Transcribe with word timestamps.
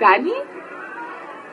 ¿Dani? 0.00 0.32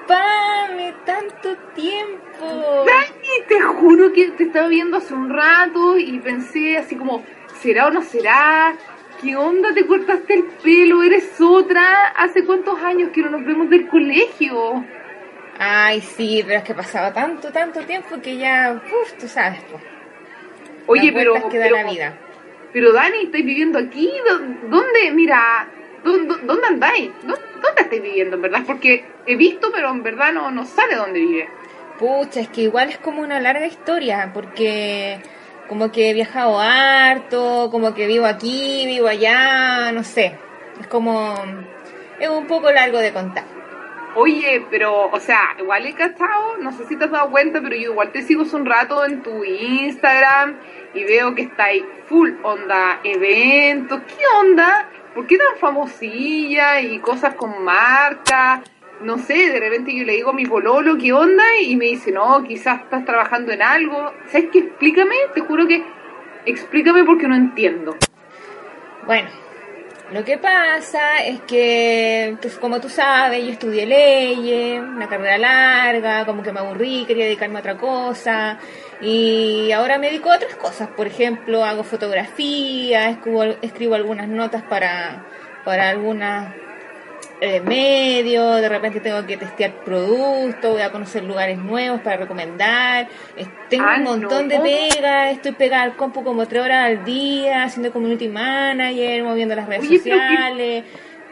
¡Pame! 0.08 0.94
¡Tanto 1.06 1.56
tiempo! 1.76 2.86
Dani, 2.86 3.46
te 3.48 3.62
juro 3.62 4.14
que 4.14 4.30
te 4.32 4.46
estaba 4.46 4.68
viendo 4.68 4.98
hace 4.98 5.14
un 5.14 5.30
rato 5.30 5.98
y 5.98 6.20
pensé 6.20 6.78
así 6.78 6.96
como, 6.96 7.24
¿será 7.62 7.88
o 7.88 7.92
no 7.92 8.02
será? 8.02 8.74
¿Qué 9.22 9.36
onda? 9.36 9.74
¿Te 9.74 9.86
cortaste 9.86 10.34
el 10.36 10.44
pelo? 10.64 11.04
¿Eres 11.04 11.40
otra? 11.42 12.10
¿Hace 12.16 12.46
cuántos 12.46 12.80
años 12.82 13.10
que 13.14 13.22
no 13.22 13.32
nos 13.32 13.44
vemos 13.46 13.70
del 13.70 13.88
colegio? 13.88 14.86
Ay, 15.60 16.02
sí, 16.02 16.44
pero 16.46 16.60
es 16.60 16.64
que 16.64 16.74
pasaba 16.76 17.12
tanto, 17.12 17.52
tanto 17.52 17.82
tiempo 17.82 18.22
que 18.22 18.38
ya, 18.38 18.80
uff, 19.02 19.14
tú 19.14 19.28
sabes, 19.28 19.60
pues. 19.72 19.82
Oye, 20.86 21.12
pero, 21.12 21.34
que 21.50 21.58
da 21.58 21.66
pero, 21.66 21.76
la 21.78 21.90
vida. 21.92 22.18
pero 22.72 22.94
Dani, 22.94 23.24
¿estáis 23.24 23.44
viviendo 23.46 23.80
aquí? 23.80 24.10
¿Dó- 24.30 24.70
¿Dónde? 24.70 25.12
Mira, 25.14 25.68
¿dónde, 26.08 26.36
dónde 26.44 26.68
andáis? 26.68 27.12
¿Dó- 27.24 27.36
¿Dónde 27.62 27.82
estáis 27.82 28.02
viviendo, 28.02 28.36
en 28.36 28.42
verdad? 28.42 28.62
Porque 28.66 29.06
he 29.26 29.36
visto, 29.36 29.70
pero 29.74 29.90
en 29.90 30.04
verdad 30.04 30.32
no, 30.34 30.50
no 30.52 30.66
sabe 30.66 30.96
dónde 30.96 31.20
vive. 31.20 31.50
Pucha, 32.00 32.40
es 32.42 32.50
que 32.50 32.62
igual 32.62 32.90
es 32.90 32.98
como 33.00 33.22
una 33.22 33.40
larga 33.40 33.66
historia, 33.66 34.32
porque 34.34 35.20
como 35.68 35.92
que 35.92 36.10
he 36.10 36.14
viajado 36.14 36.60
harto, 36.60 37.70
como 37.72 37.94
que 37.94 38.08
vivo 38.08 38.26
aquí, 38.26 38.84
vivo 38.86 39.08
allá, 39.08 39.92
no 39.92 40.04
sé. 40.04 40.38
Es 40.80 40.88
como... 40.88 41.36
Es 42.20 42.30
un 42.30 42.48
poco 42.48 42.72
largo 42.72 42.98
de 43.00 43.14
contar. 43.14 43.44
Oye, 44.16 44.66
pero, 44.72 45.08
o 45.12 45.20
sea, 45.20 45.56
igual 45.60 45.86
he 45.86 45.94
cachado, 45.94 46.58
no 46.60 46.72
sé 46.72 46.86
si 46.88 46.96
te 46.96 47.06
has 47.06 47.12
dado 47.12 47.30
cuenta, 47.30 47.62
pero 47.62 47.76
yo 47.76 47.92
igual 47.92 48.12
te 48.12 48.24
sigo 48.24 48.42
hace 48.44 48.56
un 48.56 48.66
rato 48.66 49.06
en 49.06 49.22
tu 49.22 49.44
Instagram 49.44 50.58
y 50.96 51.04
veo 51.04 51.36
que 51.36 51.44
estáis 51.44 51.84
full 52.08 52.32
onda 52.42 53.00
eventos. 53.04 54.02
¿Qué 54.08 54.24
onda? 54.42 54.90
¿Por 55.18 55.26
qué 55.26 55.36
tan 55.36 55.58
famosilla 55.60 56.80
y 56.80 57.00
cosas 57.00 57.34
con 57.34 57.64
marca? 57.64 58.62
No 59.02 59.18
sé, 59.18 59.50
de 59.50 59.60
repente 59.60 59.92
yo 59.98 60.06
le 60.06 60.14
digo 60.14 60.30
a 60.30 60.34
mi 60.34 60.46
pololo, 60.46 60.96
¿qué 60.96 61.12
onda? 61.12 61.44
Y 61.60 61.76
me 61.76 61.86
dice, 61.86 62.12
no, 62.12 62.44
quizás 62.44 62.82
estás 62.82 63.04
trabajando 63.04 63.52
en 63.52 63.64
algo. 63.64 64.14
¿Sabes 64.28 64.50
qué? 64.54 64.60
Explícame, 64.60 65.16
te 65.34 65.42
juro 65.42 65.68
que 65.68 65.84
explícame 66.46 67.04
porque 67.04 67.28
no 67.28 67.36
entiendo. 67.36 67.98
Bueno, 69.08 69.28
lo 70.12 70.24
que 70.24 70.38
pasa 70.38 71.26
es 71.26 71.42
que, 71.42 72.38
pues, 72.40 72.60
como 72.60 72.80
tú 72.80 72.88
sabes, 72.88 73.44
yo 73.44 73.54
estudié 73.54 73.88
leyes, 73.88 74.80
una 74.80 75.10
carrera 75.10 75.40
larga, 75.40 76.28
como 76.28 76.44
que 76.44 76.52
me 76.52 76.60
aburrí, 76.60 77.06
quería 77.08 77.26
dedicarme 77.26 77.58
a 77.58 77.62
otra 77.62 77.78
cosa, 77.80 78.60
y 79.02 79.72
ahora 79.72 79.98
me 79.98 80.08
dedico 80.08 80.32
a 80.32 80.36
otras 80.36 80.56
cosas. 80.56 80.90
Por 80.90 81.08
ejemplo, 81.08 81.64
hago 81.64 81.84
fotografía, 81.84 83.10
escribo, 83.10 83.44
escribo 83.62 83.96
algunas 83.96 84.28
notas 84.28 84.64
para, 84.64 85.24
para 85.64 85.90
algunas 85.90 86.54
eh, 87.40 87.62
medios, 87.62 88.60
de 88.62 88.68
repente 88.70 89.00
tengo 89.00 89.24
que 89.28 89.38
testear 89.38 89.72
productos, 89.84 90.72
voy 90.72 90.82
a 90.82 90.92
conocer 90.92 91.24
lugares 91.24 91.60
nuevos 91.60 92.02
para 92.02 92.18
recomendar, 92.18 93.08
tengo 93.70 93.86
Ah, 93.88 93.96
un 93.98 94.04
montón 94.04 94.48
no. 94.48 94.56
de 94.56 94.60
pegas, 94.60 95.34
estoy 95.34 95.52
pegada 95.52 95.84
al 95.84 95.96
compu 95.96 96.24
como 96.24 96.48
tres 96.48 96.64
horas 96.64 96.86
al 96.88 97.06
día, 97.06 97.64
haciendo 97.64 97.94
community 97.94 98.28
manager, 98.28 99.24
moviendo 99.24 99.54
las 99.56 99.68
redes 99.68 99.82
Oye, 99.88 100.02
pero 100.04 100.16
sociales. 100.18 100.84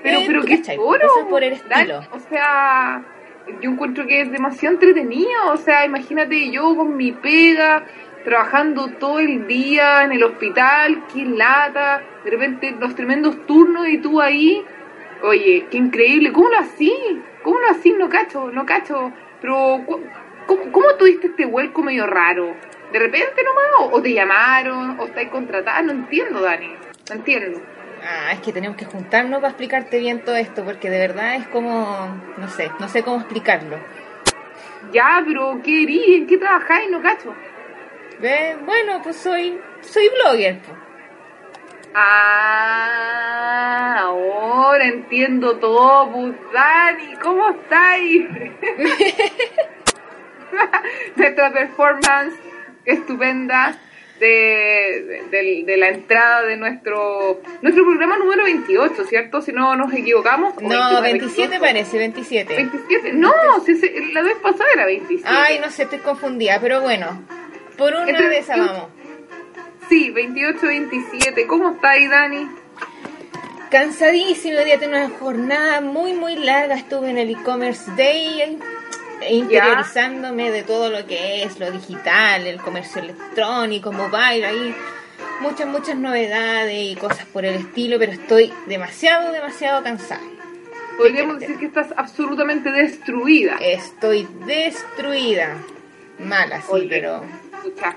Pero, 0.03 0.19
Eh, 0.19 0.23
pero 0.28 0.41
¿tú 0.41 0.47
qué 0.47 0.61
choro. 0.61 0.84
Cosas 0.84 1.25
por 1.28 1.44
el 1.44 1.53
estilo. 1.53 2.01
o 2.11 2.19
sea, 2.29 3.03
yo 3.61 3.72
encuentro 3.72 4.06
que 4.07 4.22
es 4.22 4.31
demasiado 4.31 4.75
entretenido. 4.75 5.51
O 5.51 5.57
sea, 5.57 5.85
imagínate 5.85 6.51
yo 6.51 6.75
con 6.75 6.95
mi 6.97 7.11
pega, 7.11 7.85
trabajando 8.23 8.88
todo 9.00 9.19
el 9.19 9.47
día 9.47 10.03
en 10.03 10.11
el 10.11 10.23
hospital, 10.23 11.03
qué 11.13 11.23
lata, 11.25 12.01
de 12.23 12.31
repente 12.31 12.75
los 12.79 12.95
tremendos 12.95 13.45
turnos 13.45 13.88
y 13.88 14.00
tú 14.00 14.22
ahí. 14.22 14.63
Oye, 15.22 15.67
qué 15.72 15.78
increíble. 15.78 16.31
¿Cómo 16.31 16.50
lo 16.50 16.59
así? 16.59 16.94
¿Cómo 17.44 17.59
lo 17.59 17.67
así? 17.67 17.94
No 17.94 18.09
cacho, 18.09 18.51
no 18.51 18.66
cacho. 18.66 19.11
Pero, 19.41 19.84
¿cómo, 20.45 20.72
cómo 20.72 20.95
tuviste 20.97 21.28
este 21.28 21.45
vuelco 21.45 21.84
medio 21.84 22.05
raro? 22.05 22.55
¿De 22.91 23.00
repente 23.00 23.44
nomás? 23.44 23.91
¿O, 23.91 23.97
o 23.97 24.01
te 24.01 24.13
llamaron? 24.13 25.00
¿O 25.00 25.05
estáis 25.05 25.29
contratada? 25.29 25.81
No 25.81 25.91
entiendo, 25.91 26.41
Dani. 26.41 26.69
No 27.09 27.16
entiendo. 27.16 27.61
Ah, 28.07 28.33
es 28.33 28.39
que 28.41 28.53
tenemos 28.53 28.77
que 28.77 28.85
juntarnos 28.85 29.39
para 29.39 29.49
explicarte 29.49 29.97
bien 29.99 30.23
todo 30.23 30.35
esto, 30.35 30.63
porque 30.63 30.89
de 30.91 30.99
verdad 30.99 31.35
es 31.35 31.47
como, 31.47 32.07
no 32.38 32.47
sé, 32.49 32.69
no 32.79 32.88
sé 32.88 33.01
cómo 33.03 33.17
explicarlo. 33.17 33.77
Ya, 34.91 35.23
pero 35.25 35.59
¿qué 35.63 35.83
erí? 35.83 36.13
¿En 36.16 36.27
qué 36.27 36.38
trabajáis? 36.38 36.89
No 36.91 37.01
cacho. 37.01 37.33
Ve, 38.19 38.57
Bueno, 38.63 39.01
pues 39.01 39.16
soy, 39.17 39.59
soy 39.81 40.07
blogger. 40.09 40.59
pues. 40.59 40.77
Ah, 41.95 43.95
ahora 44.01 44.85
entiendo 44.85 45.57
todo, 45.57 46.11
pues, 46.11 46.33
Dani, 46.53 47.16
¿cómo 47.22 47.49
estáis? 47.49 48.27
Nuestra 51.16 51.51
performance 51.51 52.35
estupenda 52.85 53.75
de, 54.20 55.24
de- 55.31 55.64
de 55.66 55.78
la 55.78 55.90
entrada 55.90 56.44
de 56.44 56.56
nuestro 56.58 57.42
nuestro 57.62 57.84
programa 57.86 58.18
número 58.18 58.44
28, 58.46 59.03
¿cierto? 59.06 59.42
Si 59.42 59.52
no 59.52 59.76
nos 59.76 59.94
equivocamos. 59.94 60.53
¿o 60.58 60.62
No, 60.62 60.70
29, 60.70 61.02
27 61.02 61.59
28? 61.59 61.62
parece, 61.62 61.98
27. 61.98 62.56
27, 62.56 63.14
no, 63.14 63.34
si 63.66 63.76
se- 63.76 63.94
la 64.14 64.22
vez 64.22 64.36
pasada 64.42 64.66
era 64.74 64.86
27. 64.86 65.28
Ay, 65.30 65.59
no 65.59 65.70
sé, 65.70 65.84
estoy 65.84 66.00
confundida, 66.00 66.59
pero 66.62 66.81
bueno, 66.81 67.24
por 67.78 67.94
una 67.94 68.09
Entre- 68.09 68.30
de 68.30 68.38
esas 68.40 68.58
vamos. 68.58 68.88
Sí, 69.90 70.09
28, 70.12 70.66
27. 70.66 71.46
¿Cómo 71.47 71.72
estáis, 71.72 72.09
Dani? 72.09 72.47
Cansadísimo, 73.70 74.59
día 74.59 74.80
tengo 74.80 74.96
una 74.96 75.09
jornada 75.09 75.82
muy, 75.82 76.14
muy 76.14 76.36
larga. 76.38 76.76
Estuve 76.76 77.09
en 77.09 77.18
el 77.18 77.30
e-commerce 77.32 77.92
day 77.97 78.58
interiorizándome 79.30 80.52
de 80.52 80.63
todo 80.63 80.90
lo 80.90 81.06
que 81.06 81.44
es 81.44 81.59
lo 81.59 81.72
digital, 81.72 82.46
el 82.47 82.59
comercio 82.62 83.02
electrónico, 83.02 83.91
mobile, 83.91 84.46
ahí 84.46 84.75
muchas, 85.41 85.68
muchas 85.68 85.96
novedades 85.96 86.75
y 86.78 86.96
cosas 86.96 87.25
por 87.25 87.46
el 87.46 87.56
estilo, 87.56 87.97
pero 88.00 88.12
estoy 88.14 88.53
demasiado, 88.68 89.31
demasiado 89.31 89.84
cansada. 89.84 90.22
Podríamos 90.97 91.35
¿Qué 91.35 91.41
decir 91.41 91.59
que 91.59 91.66
estás 91.66 91.94
absolutamente 91.97 92.72
destruida. 92.72 93.58
Estoy 93.59 94.28
destruida. 94.46 95.58
Mala, 96.19 96.62
sí, 96.62 96.68
Oye, 96.69 96.88
pero... 96.90 97.22
Escucha, 97.58 97.96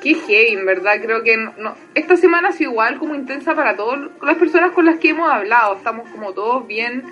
qué 0.00 0.14
heavy, 0.14 0.52
en 0.54 0.64
verdad. 0.64 0.94
Creo 1.02 1.22
que 1.22 1.36
no, 1.36 1.52
no- 1.58 1.74
esta 1.94 2.16
semana 2.16 2.48
ha 2.48 2.52
sido 2.52 2.70
igual 2.70 2.98
como 2.98 3.14
intensa 3.14 3.54
para 3.54 3.76
todas 3.76 4.00
las 4.22 4.36
personas 4.38 4.70
con 4.72 4.86
las 4.86 4.98
que 4.98 5.10
hemos 5.10 5.30
hablado. 5.30 5.76
Estamos 5.76 6.08
como 6.08 6.32
todos 6.32 6.66
bien, 6.66 7.04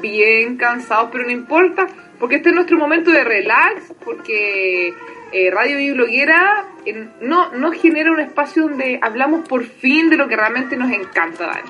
bien 0.00 0.56
cansados, 0.56 1.10
pero 1.12 1.24
no 1.24 1.30
importa, 1.30 1.86
porque 2.22 2.36
este 2.36 2.50
es 2.50 2.54
nuestro 2.54 2.78
momento 2.78 3.10
de 3.10 3.24
relax, 3.24 3.94
porque 4.04 4.94
eh, 5.32 5.50
Radio 5.50 5.76
Bibloguera 5.76 6.66
eh, 6.86 7.08
no, 7.20 7.50
no 7.50 7.72
genera 7.72 8.12
un 8.12 8.20
espacio 8.20 8.62
donde 8.62 9.00
hablamos 9.02 9.48
por 9.48 9.64
fin 9.64 10.08
de 10.08 10.16
lo 10.16 10.28
que 10.28 10.36
realmente 10.36 10.76
nos 10.76 10.92
encanta, 10.92 11.48
Dani. 11.48 11.68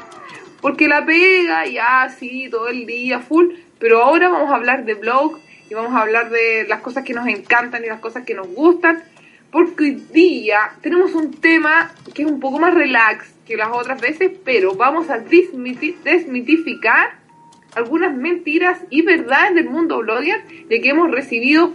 Porque 0.61 0.89
la 0.89 1.07
pega, 1.07 1.65
ya 1.67 2.07
sí, 2.11 2.49
todo 2.51 2.69
el 2.69 2.85
día, 2.85 3.21
full, 3.21 3.47
pero 3.79 4.03
ahora 4.03 4.29
vamos 4.29 4.53
a 4.53 4.57
hablar 4.57 4.85
de 4.85 4.93
blog 4.93 5.39
y 5.71 5.75
vamos 5.75 5.95
a 5.95 6.03
hablar 6.03 6.29
de 6.29 6.67
las 6.69 6.83
cosas 6.83 7.03
que 7.03 7.15
nos 7.15 7.27
encantan 7.29 7.83
y 7.83 7.87
las 7.87 8.01
cosas 8.01 8.27
que 8.27 8.35
nos 8.35 8.49
gustan, 8.49 9.03
porque 9.51 9.85
hoy 9.85 10.03
día 10.13 10.73
tenemos 10.83 11.15
un 11.15 11.33
tema 11.33 11.93
que 12.13 12.25
es 12.25 12.31
un 12.31 12.41
poco 12.41 12.59
más 12.59 12.75
relax 12.75 13.33
que 13.47 13.57
las 13.57 13.69
otras 13.73 14.03
veces, 14.03 14.31
pero 14.45 14.75
vamos 14.75 15.09
a 15.09 15.19
desmiti- 15.19 15.97
desmitificar 16.05 17.22
algunas 17.75 18.15
mentiras 18.15 18.81
y 18.91 19.03
verdades 19.03 19.55
del 19.55 19.69
mundo 19.69 19.99
blogger, 19.99 20.43
ya 20.69 20.81
que 20.81 20.89
hemos 20.89 21.11
recibido 21.11 21.73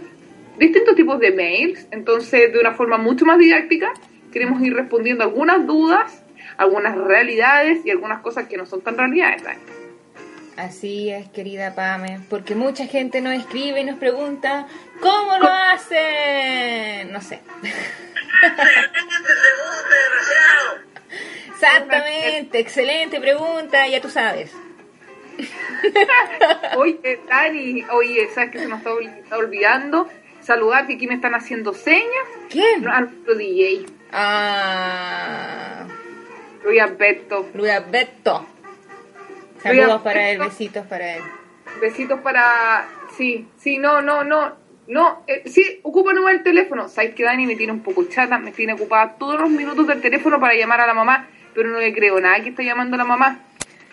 distintos 0.58 0.96
tipos 0.96 1.18
de 1.20 1.32
mails, 1.32 1.86
entonces 1.90 2.52
de 2.52 2.60
una 2.60 2.74
forma 2.74 2.98
mucho 2.98 3.24
más 3.24 3.38
didáctica 3.38 3.92
queremos 4.32 4.60
ir 4.62 4.74
respondiendo 4.74 5.24
algunas 5.24 5.66
dudas, 5.66 6.22
algunas 6.56 6.96
realidades 6.96 7.84
y 7.84 7.90
algunas 7.90 8.20
cosas 8.20 8.46
que 8.48 8.56
no 8.56 8.66
son 8.66 8.80
tan 8.82 8.96
realidades. 8.98 9.42
Así 10.56 11.10
es, 11.10 11.28
querida 11.28 11.74
Pame, 11.74 12.20
porque 12.28 12.56
mucha 12.56 12.86
gente 12.86 13.20
nos 13.20 13.34
escribe 13.34 13.80
y 13.80 13.84
nos 13.84 13.98
pregunta, 13.98 14.66
¿cómo 15.00 15.38
lo 15.38 15.48
hacen? 15.48 17.12
No 17.12 17.20
sé. 17.20 17.40
Exactamente, 21.50 22.58
excelente 22.60 23.20
pregunta, 23.20 23.86
ya 23.88 24.00
tú 24.00 24.08
sabes. 24.08 24.52
oye, 26.76 27.20
Dani, 27.28 27.84
oye, 27.92 28.28
¿sabes 28.34 28.50
que 28.50 28.58
se 28.58 28.68
nos 28.68 28.78
está, 28.78 28.90
ol- 28.92 29.06
está 29.06 29.36
olvidando? 29.38 30.08
Saludar 30.40 30.86
que 30.86 30.94
aquí 30.94 31.06
me 31.06 31.14
están 31.14 31.34
haciendo 31.34 31.72
señas. 31.74 32.26
¿Quién? 32.50 32.82
No, 32.82 32.92
a 32.92 33.00
nuestro 33.02 33.34
DJ, 33.34 33.86
Ah, 34.12 35.86
Luis 36.64 36.80
Alberto. 36.80 37.48
Luis 37.54 37.70
Alberto. 37.70 38.40
Luis 38.40 39.62
Saludos 39.62 40.02
para 40.02 40.30
él, 40.30 40.38
besitos 40.38 40.86
para 40.86 41.16
él. 41.16 41.22
Besitos 41.80 42.20
para... 42.20 42.86
Sí, 43.16 43.46
sí, 43.58 43.78
no, 43.78 44.00
no, 44.02 44.24
no. 44.24 44.56
No, 44.86 45.22
eh, 45.26 45.42
sí, 45.46 45.80
ocupa 45.82 46.14
nomás 46.14 46.32
el 46.34 46.42
teléfono. 46.42 46.88
¿Sabes 46.88 47.14
que 47.14 47.22
Dani 47.24 47.44
me 47.46 47.56
tiene 47.56 47.72
un 47.74 47.82
poco 47.82 48.04
chata? 48.04 48.38
Me 48.38 48.52
tiene 48.52 48.72
ocupada 48.72 49.16
todos 49.18 49.38
los 49.38 49.50
minutos 49.50 49.86
del 49.86 50.00
teléfono 50.00 50.40
para 50.40 50.54
llamar 50.54 50.80
a 50.80 50.86
la 50.86 50.94
mamá, 50.94 51.26
pero 51.54 51.68
no 51.68 51.78
le 51.78 51.92
creo 51.92 52.18
nada 52.20 52.40
que 52.42 52.48
está 52.50 52.62
llamando 52.62 52.94
a 52.94 52.98
la 52.98 53.04
mamá. 53.04 53.38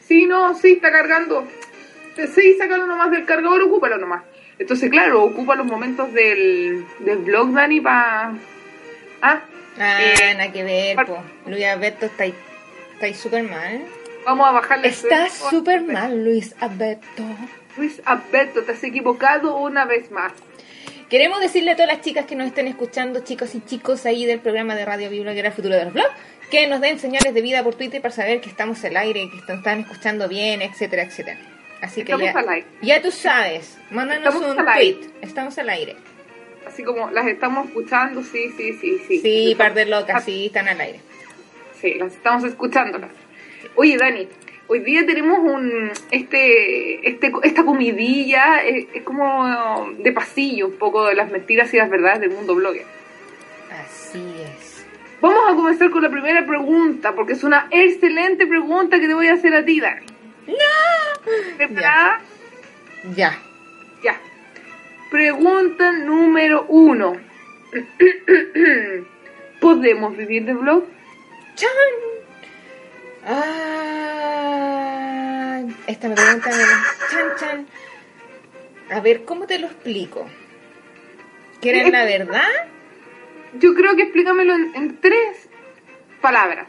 Sí, 0.07 0.25
no, 0.25 0.53
sí, 0.55 0.73
está 0.73 0.91
cargando. 0.91 1.47
Sí, 2.33 2.55
sácalo 2.57 2.85
nomás 2.85 3.11
del 3.11 3.25
cargador, 3.25 3.61
ocúpalo 3.63 3.97
nomás. 3.97 4.23
Entonces, 4.57 4.89
claro, 4.89 5.23
ocupa 5.23 5.55
los 5.55 5.65
momentos 5.65 6.13
del, 6.13 6.85
del 6.99 7.17
blog, 7.19 7.51
Dani, 7.53 7.81
para... 7.81 8.33
Ah, 9.21 9.41
Ah, 9.77 9.97
Eh, 10.01 10.33
nada 10.37 10.53
que 10.53 10.63
ver, 10.63 10.95
po. 11.05 11.17
Luis 11.47 11.65
Alberto 11.65 12.05
está 12.05 12.23
ahí, 12.23 12.33
está 12.93 13.07
ahí 13.07 13.13
súper 13.13 13.43
mal. 13.43 13.81
vamos 14.25 14.47
a 14.47 14.51
bajarle... 14.53 14.87
Está 14.87 15.25
el- 15.25 15.31
súper 15.31 15.81
mal, 15.81 16.23
Luis 16.23 16.55
Alberto. 16.61 17.23
Luis 17.75 18.01
Alberto, 18.05 18.63
te 18.63 18.71
has 18.71 18.81
equivocado 18.85 19.57
una 19.57 19.83
vez 19.83 20.09
más. 20.11 20.31
Queremos 21.09 21.41
decirle 21.41 21.71
a 21.71 21.75
todas 21.75 21.89
las 21.89 21.99
chicas 22.01 22.25
que 22.25 22.35
nos 22.37 22.47
estén 22.47 22.67
escuchando, 22.67 23.19
chicos 23.19 23.53
y 23.53 23.59
chicos 23.65 24.05
ahí 24.05 24.25
del 24.25 24.39
programa 24.39 24.75
de 24.75 24.85
Radio 24.85 25.09
Biblioteca 25.09 25.51
Futuro 25.51 25.75
de 25.75 25.83
los 25.83 25.93
Blogs, 25.93 26.09
que 26.49 26.67
nos 26.67 26.81
den 26.81 26.99
señales 26.99 27.33
de 27.33 27.41
vida 27.41 27.63
por 27.63 27.75
Twitter 27.75 28.01
para 28.01 28.13
saber 28.13 28.41
que 28.41 28.49
estamos 28.49 28.83
al 28.83 28.97
aire, 28.97 29.29
que 29.29 29.37
están, 29.37 29.57
están 29.57 29.79
escuchando 29.81 30.27
bien, 30.27 30.61
etcétera, 30.61 31.03
etcétera. 31.03 31.37
Así 31.81 32.03
que 32.03 32.13
ya, 32.17 32.33
ya 32.81 33.01
tú 33.01 33.11
sabes, 33.11 33.77
mándanos 33.91 34.33
Estamos 34.33 34.57
un 34.57 34.65
tweet. 34.65 34.97
Estamos 35.21 35.57
al 35.57 35.69
aire. 35.69 35.95
Así 36.65 36.83
como 36.83 37.11
las 37.11 37.27
estamos 37.27 37.67
escuchando, 37.67 38.23
sí, 38.23 38.51
sí, 38.57 38.73
sí, 38.73 38.97
sí. 39.07 39.19
Sí, 39.19 39.51
Estamos- 39.51 39.57
par 39.57 39.73
de 39.75 39.85
locas, 39.85 40.23
sí, 40.23 40.47
están 40.47 40.67
al 40.67 40.79
aire. 40.81 40.99
Sí, 41.79 41.93
las 41.95 42.13
estamos 42.13 42.43
escuchándolas. 42.43 43.11
Oye, 43.75 43.97
Dani, 43.97 44.27
hoy 44.67 44.79
día 44.79 45.05
tenemos 45.05 45.39
un 45.39 45.91
este 46.09 47.07
este 47.07 47.31
esta 47.43 47.63
comidilla 47.63 48.63
es, 48.63 48.87
es 48.93 49.03
como 49.03 49.91
de 49.97 50.11
pasillo 50.11 50.67
un 50.67 50.77
poco 50.77 51.05
de 51.05 51.13
las 51.15 51.29
mentiras 51.29 51.71
y 51.73 51.77
las 51.77 51.89
verdades 51.89 52.21
del 52.21 52.31
mundo 52.31 52.55
blogger. 52.55 52.85
Así 53.69 54.23
es. 54.41 54.64
Vamos 55.25 55.43
a 55.51 55.55
comenzar 55.55 55.89
con 55.89 56.03
la 56.03 56.11
primera 56.11 56.45
pregunta 56.45 57.15
porque 57.15 57.33
es 57.33 57.43
una 57.43 57.67
excelente 57.71 58.45
pregunta 58.45 58.99
que 58.99 59.07
te 59.07 59.15
voy 59.15 59.27
a 59.27 59.33
hacer 59.33 59.55
a 59.55 59.65
ti, 59.65 59.79
Dani. 59.79 60.05
¡No! 60.45 60.53
¿Preparada? 61.57 62.21
Ya. 63.15 63.35
Ya. 64.03 64.21
Pregunta 65.09 65.93
número 65.93 66.67
uno. 66.67 67.17
¿Podemos 69.59 70.15
vivir 70.15 70.45
de 70.45 70.53
blog? 70.53 70.83
¡Chan! 71.55 71.69
Ah, 73.25 74.43
esta 75.87 76.07
me 76.07 76.13
pregunta 76.13 76.55
de 76.55 76.63
chan 77.09 77.35
chan. 77.39 77.65
A 78.91 78.99
ver, 78.99 79.25
¿cómo 79.25 79.47
te 79.47 79.57
lo 79.57 79.65
explico? 79.65 80.29
¿Quieres 81.61 81.91
la 81.91 82.05
verdad? 82.05 82.74
Yo 83.53 83.73
creo 83.73 83.95
que 83.95 84.03
explícamelo 84.03 84.53
en, 84.53 84.75
en 84.75 84.97
tres 84.99 85.49
palabras. 86.21 86.67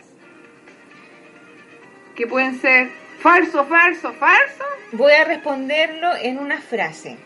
Que 2.14 2.26
pueden 2.26 2.60
ser 2.60 2.90
falso, 3.18 3.64
falso, 3.66 4.12
falso. 4.14 4.64
Voy 4.92 5.12
a 5.12 5.24
responderlo 5.24 6.14
en 6.20 6.38
una 6.38 6.60
frase. 6.60 7.16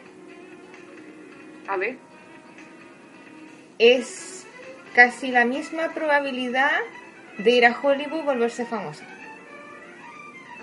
A 1.69 1.76
ver. 1.76 1.97
Es 3.79 4.47
casi 4.94 5.31
la 5.31 5.44
misma 5.44 5.88
probabilidad 5.88 6.81
de 7.38 7.50
ir 7.50 7.67
a 7.67 7.79
Hollywood 7.81 8.20
y 8.20 8.23
volverse 8.23 8.67
famosa. 8.67 9.05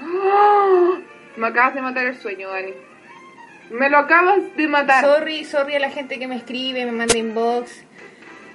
¡Oh! 0.01 0.98
Me 1.38 1.48
acabas 1.48 1.75
de 1.75 1.81
matar 1.81 2.06
el 2.06 2.18
sueño, 2.18 2.50
Dani. 2.50 2.74
Me 3.69 3.89
lo 3.89 3.98
acabas 3.98 4.56
de 4.56 4.68
matar. 4.68 5.04
Sorry, 5.04 5.44
sorry 5.44 5.75
a 5.75 5.80
la 5.80 5.89
gente 5.89 6.19
que 6.19 6.28
me 6.28 6.38
escribe, 6.38 6.86
me 6.86 6.92
manda 6.92 7.18
inbox 7.18 7.87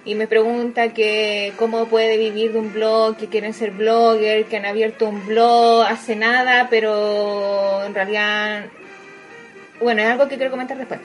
y 0.05 0.15
me 0.15 0.27
pregunta 0.27 0.93
que 0.93 1.53
cómo 1.59 1.87
puede 1.87 2.17
vivir 2.17 2.53
de 2.53 2.59
un 2.59 2.73
blog, 2.73 3.17
que 3.17 3.29
quieren 3.29 3.55
ser 3.55 3.71
blogger, 3.71 4.47
que 4.47 4.57
han 4.57 4.67
abierto 4.67 5.09
un 5.09 5.25
blog 5.27 5.87
hace 5.87 6.17
nada, 6.17 6.69
pero 6.69 7.85
en 7.85 7.95
realidad, 7.95 8.65
bueno, 9.81 10.03
es 10.03 10.09
algo 10.09 10.29
que 10.29 10.37
quiero 10.37 10.51
comentar 10.51 10.77
después. 10.77 11.01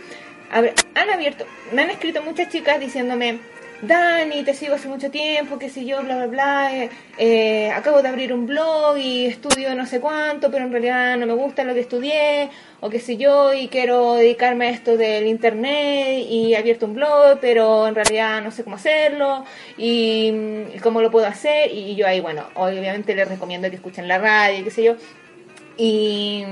Han 0.51 1.09
abierto, 1.09 1.45
me 1.73 1.83
han 1.83 1.89
escrito 1.91 2.23
muchas 2.23 2.49
chicas 2.49 2.79
diciéndome, 2.79 3.39
Dani, 3.79 4.43
te 4.43 4.55
sigo 4.55 4.73
hace 4.73 4.87
mucho 4.87 5.11
tiempo, 5.11 5.59
qué 5.59 5.69
sé 5.69 5.85
yo, 5.85 6.01
bla, 6.01 6.15
bla, 6.15 6.27
bla, 6.27 6.75
eh, 6.75 6.89
eh, 7.19 7.69
acabo 7.71 8.01
de 8.01 8.07
abrir 8.07 8.33
un 8.33 8.47
blog 8.47 8.97
y 8.97 9.27
estudio 9.27 9.75
no 9.75 9.85
sé 9.85 9.99
cuánto, 9.99 10.49
pero 10.49 10.65
en 10.65 10.71
realidad 10.71 11.15
no 11.15 11.27
me 11.27 11.33
gusta 11.35 11.63
lo 11.63 11.75
que 11.75 11.81
estudié, 11.81 12.49
o 12.79 12.89
qué 12.89 12.99
sé 12.99 13.17
yo, 13.17 13.53
y 13.53 13.67
quiero 13.67 14.15
dedicarme 14.15 14.67
a 14.67 14.69
esto 14.71 14.97
del 14.97 15.27
internet 15.27 16.25
y 16.27 16.53
he 16.53 16.57
abierto 16.57 16.87
un 16.87 16.95
blog, 16.95 17.37
pero 17.39 17.87
en 17.87 17.93
realidad 17.93 18.41
no 18.41 18.49
sé 18.49 18.63
cómo 18.63 18.77
hacerlo 18.77 19.45
y, 19.77 20.31
y 20.73 20.79
cómo 20.81 20.99
lo 21.03 21.11
puedo 21.11 21.27
hacer, 21.27 21.71
y 21.71 21.95
yo 21.95 22.07
ahí, 22.07 22.19
bueno, 22.19 22.45
obviamente 22.55 23.13
les 23.13 23.27
recomiendo 23.27 23.69
que 23.69 23.75
escuchen 23.75 24.07
la 24.07 24.17
radio, 24.17 24.63
qué 24.63 24.71
sé 24.71 24.83
yo, 24.83 24.95
y, 25.77 26.43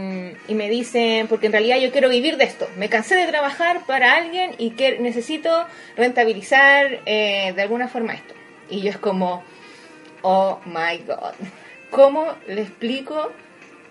y 0.47 0.53
me 0.53 0.69
dicen, 0.69 1.27
porque 1.27 1.47
en 1.47 1.51
realidad 1.51 1.77
yo 1.79 1.91
quiero 1.91 2.09
vivir 2.09 2.37
de 2.37 2.45
esto. 2.45 2.69
Me 2.77 2.89
cansé 2.89 3.15
de 3.15 3.27
trabajar 3.27 3.85
para 3.85 4.15
alguien 4.15 4.51
y 4.57 4.71
que 4.71 4.99
necesito 4.99 5.65
rentabilizar 5.97 7.01
eh, 7.05 7.53
de 7.55 7.61
alguna 7.61 7.87
forma 7.87 8.13
esto. 8.13 8.33
Y 8.69 8.81
yo 8.81 8.89
es 8.89 8.97
como, 8.97 9.43
oh 10.21 10.59
my 10.65 10.99
god, 11.05 11.33
¿cómo 11.89 12.33
le 12.47 12.61
explico 12.61 13.31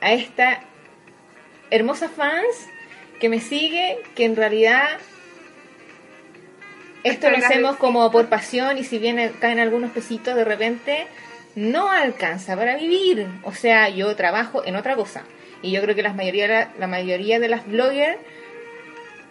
a 0.00 0.12
esta 0.12 0.60
hermosa 1.70 2.08
fans 2.08 2.68
que 3.18 3.28
me 3.28 3.40
sigue 3.40 3.98
que 4.14 4.24
en 4.24 4.36
realidad 4.36 4.98
esto 7.04 7.30
lo 7.30 7.36
hacemos 7.36 7.76
como 7.76 8.10
por 8.10 8.28
pasión 8.28 8.78
y 8.78 8.84
si 8.84 8.98
bien 8.98 9.32
caen 9.40 9.58
algunos 9.58 9.90
pesitos 9.90 10.34
de 10.34 10.44
repente, 10.44 11.06
no 11.54 11.90
alcanza 11.90 12.56
para 12.56 12.76
vivir. 12.76 13.26
O 13.44 13.52
sea, 13.52 13.88
yo 13.88 14.14
trabajo 14.16 14.64
en 14.64 14.76
otra 14.76 14.96
cosa. 14.96 15.22
Y 15.62 15.70
yo 15.70 15.80
creo 15.82 15.94
que 15.94 16.02
la 16.02 16.12
mayoría, 16.12 16.72
la 16.78 16.86
mayoría 16.86 17.38
de 17.38 17.48
las 17.48 17.66
bloggers 17.66 18.18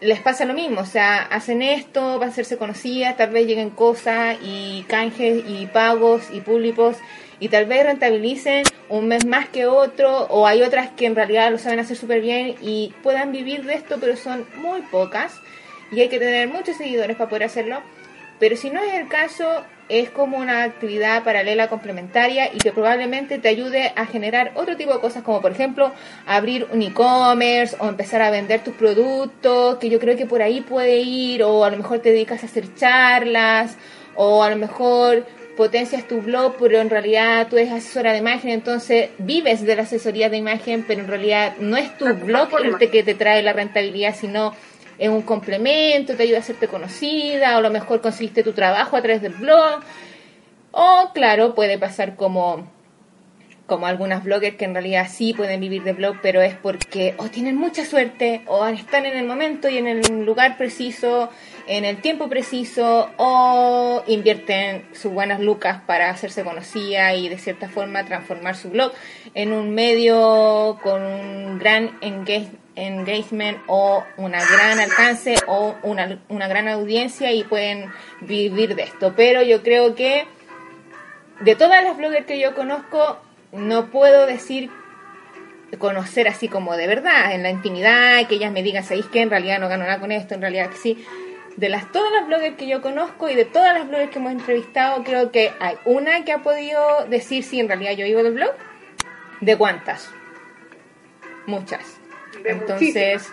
les 0.02 0.20
pasa 0.20 0.46
lo 0.46 0.54
mismo. 0.54 0.82
O 0.82 0.86
sea, 0.86 1.22
hacen 1.22 1.62
esto 1.62 2.20
para 2.20 2.32
hacerse 2.32 2.58
conocidas, 2.58 3.18
tal 3.18 3.30
vez 3.30 3.48
lleguen 3.48 3.70
cosas 3.70 4.38
y 4.42 4.84
canjes 4.88 5.44
y 5.48 5.66
pagos 5.68 6.30
y 6.32 6.42
públicos 6.42 6.98
y 7.40 7.50
tal 7.50 7.66
vez 7.66 7.84
rentabilicen 7.84 8.64
un 8.90 9.08
mes 9.08 9.26
más 9.26 9.50
que 9.50 9.66
otro 9.66 10.28
o 10.30 10.48
hay 10.48 10.62
otras 10.62 10.92
que 10.92 11.06
en 11.06 11.16
realidad 11.16 11.52
lo 11.52 11.58
saben 11.58 11.80
hacer 11.80 11.98
súper 11.98 12.22
bien 12.22 12.56
y 12.62 12.94
puedan 13.02 13.32
vivir 13.32 13.64
de 13.64 13.74
esto, 13.74 13.98
pero 14.00 14.16
son 14.16 14.46
muy 14.56 14.82
pocas 14.84 15.42
y 15.92 16.02
hay 16.02 16.10
que 16.10 16.20
tener 16.20 16.48
muchos 16.48 16.78
seguidores 16.78 17.18
para 17.18 17.30
poder 17.30 17.44
hacerlo. 17.44 17.82
Pero 18.40 18.56
si 18.56 18.70
no 18.70 18.82
es 18.82 18.94
el 18.94 19.08
caso, 19.08 19.64
es 19.90 20.10
como 20.10 20.38
una 20.38 20.64
actividad 20.64 21.24
paralela 21.24 21.68
complementaria 21.68 22.54
y 22.54 22.58
que 22.58 22.72
probablemente 22.72 23.40
te 23.40 23.50
ayude 23.50 23.94
a 23.96 24.06
generar 24.06 24.52
otro 24.56 24.78
tipo 24.78 24.94
de 24.94 25.00
cosas, 25.00 25.24
como 25.24 25.42
por 25.42 25.52
ejemplo 25.52 25.92
abrir 26.26 26.68
un 26.72 26.82
e-commerce 26.82 27.76
o 27.80 27.88
empezar 27.88 28.22
a 28.22 28.32
vender 28.32 28.64
tus 28.64 28.74
productos, 28.76 29.78
que 29.78 29.90
yo 29.90 30.00
creo 30.00 30.16
que 30.18 30.26
por 30.26 30.42
ahí 30.42 30.62
puede 30.62 31.00
ir, 31.00 31.44
o 31.44 31.66
a 31.66 31.70
lo 31.70 31.78
mejor 31.78 32.00
te 32.00 32.10
dedicas 32.10 32.44
a 32.44 32.46
hacer 32.46 32.74
charlas, 32.76 33.78
o 34.16 34.44
a 34.44 34.50
lo 34.50 34.56
mejor 34.56 35.26
potencias 35.58 36.08
tu 36.08 36.22
blog, 36.22 36.56
pero 36.60 36.80
en 36.80 36.90
realidad 36.90 37.48
tú 37.50 37.58
eres 37.58 37.72
asesora 37.72 38.12
de 38.12 38.18
imagen, 38.20 38.52
entonces 38.52 39.10
vives 39.20 39.62
de 39.62 39.76
la 39.76 39.84
asesoría 39.84 40.30
de 40.30 40.38
imagen, 40.38 40.84
pero 40.88 41.02
en 41.02 41.08
realidad 41.08 41.54
no 41.60 41.78
es 41.78 41.96
tu 41.98 42.06
blog 42.06 42.50
el 42.60 42.90
que 42.90 43.04
te 43.04 43.14
trae 43.14 43.44
la 43.44 43.54
rentabilidad, 43.54 44.16
sino 44.16 44.56
es 44.98 45.10
un 45.10 45.22
complemento, 45.22 46.16
te 46.16 46.24
ayuda 46.24 46.38
a 46.38 46.42
hacerte 46.42 46.68
conocida, 46.68 47.56
o 47.56 47.58
a 47.58 47.62
lo 47.62 47.70
mejor 47.70 48.02
conseguiste 48.02 48.44
tu 48.44 48.54
trabajo 48.54 48.96
a 48.98 49.02
través 49.02 49.22
del 49.22 49.34
blog. 49.34 49.82
O 50.72 51.12
claro, 51.14 51.56
puede 51.56 51.78
pasar 51.78 52.16
como 52.16 52.72
como 53.66 53.88
algunas 53.88 54.24
bloggers 54.24 54.58
que 54.58 54.66
en 54.66 54.74
realidad 54.74 55.08
sí 55.10 55.34
pueden 55.34 55.62
vivir 55.62 55.84
de 55.84 55.94
blog, 55.94 56.18
pero 56.22 56.42
es 56.42 56.54
porque 56.54 57.16
o 57.18 57.30
tienen 57.30 57.56
mucha 57.56 57.86
suerte, 57.86 58.42
o 58.48 58.66
están 58.68 59.06
en 59.06 59.18
el 59.18 59.26
momento 59.26 59.70
y 59.70 59.78
en 59.78 59.88
el 59.88 60.26
lugar 60.26 60.58
preciso, 60.58 61.30
en 61.66 61.86
el 61.86 62.02
tiempo 62.02 62.28
preciso, 62.28 63.10
o 63.18 64.04
invierten 64.08 64.86
sus 64.94 65.14
buenas 65.14 65.40
lucas 65.40 65.82
para 65.88 66.10
hacerse 66.10 66.44
conocida 66.44 67.16
y 67.16 67.30
de 67.30 67.38
cierta 67.38 67.70
forma 67.70 68.04
transformar 68.04 68.56
su 68.56 68.70
blog 68.70 68.92
en 69.34 69.54
un 69.54 69.74
medio 69.74 70.78
con 70.84 71.02
un 71.02 71.58
gran 71.58 72.00
engage- 72.02 72.52
engagement 72.76 73.60
o 73.68 74.04
una 74.18 74.40
gran 74.46 74.80
alcance 74.80 75.36
o 75.48 75.76
una, 75.84 76.20
una 76.30 76.48
gran 76.48 76.68
audiencia 76.68 77.32
y 77.32 77.44
pueden 77.44 77.92
vivir 78.22 78.76
de 78.76 78.84
esto. 78.84 79.14
Pero 79.16 79.42
yo 79.42 79.62
creo 79.64 79.96
que 79.96 80.26
de 81.42 81.56
todas 81.56 81.84
las 81.84 81.98
bloggers 81.98 82.26
que 82.26 82.40
yo 82.40 82.56
conozco, 82.56 83.20
no 83.52 83.88
puedo 83.92 84.26
decir 84.26 84.70
conocer 85.78 86.28
así 86.28 86.48
como 86.48 86.76
de 86.76 86.88
verdad, 86.88 87.34
en 87.34 87.44
la 87.44 87.50
intimidad, 87.50 88.28
que 88.28 88.36
ellas 88.36 88.52
me 88.52 88.64
digan, 88.64 88.84
¿sabéis 88.84 89.08
que 89.08 89.22
en 89.22 89.30
realidad 89.30 89.60
no 89.60 89.70
gano 89.70 89.86
nada 89.86 90.00
con 90.00 90.12
esto? 90.12 90.36
En 90.36 90.42
realidad 90.42 90.70
sí. 90.82 91.06
De 91.58 91.70
las 91.70 91.92
todas 91.92 92.12
las 92.12 92.26
bloggers 92.26 92.56
que 92.58 92.68
yo 92.68 92.82
conozco 92.82 93.30
y 93.30 93.36
de 93.36 93.46
todas 93.46 93.78
las 93.78 93.88
bloggers 93.88 94.10
que 94.10 94.20
hemos 94.20 94.32
entrevistado, 94.32 95.04
creo 95.04 95.32
que 95.32 95.52
hay 95.60 95.76
una 95.86 96.24
que 96.24 96.32
ha 96.32 96.40
podido 96.40 97.06
decir 97.10 97.44
si 97.44 97.60
en 97.60 97.68
realidad 97.68 97.92
yo 97.92 98.06
vivo 98.06 98.24
del 98.24 98.34
blog. 98.34 98.54
¿De 99.40 99.56
cuántas? 99.56 100.10
Muchas. 101.46 102.03
Entonces, 102.46 103.32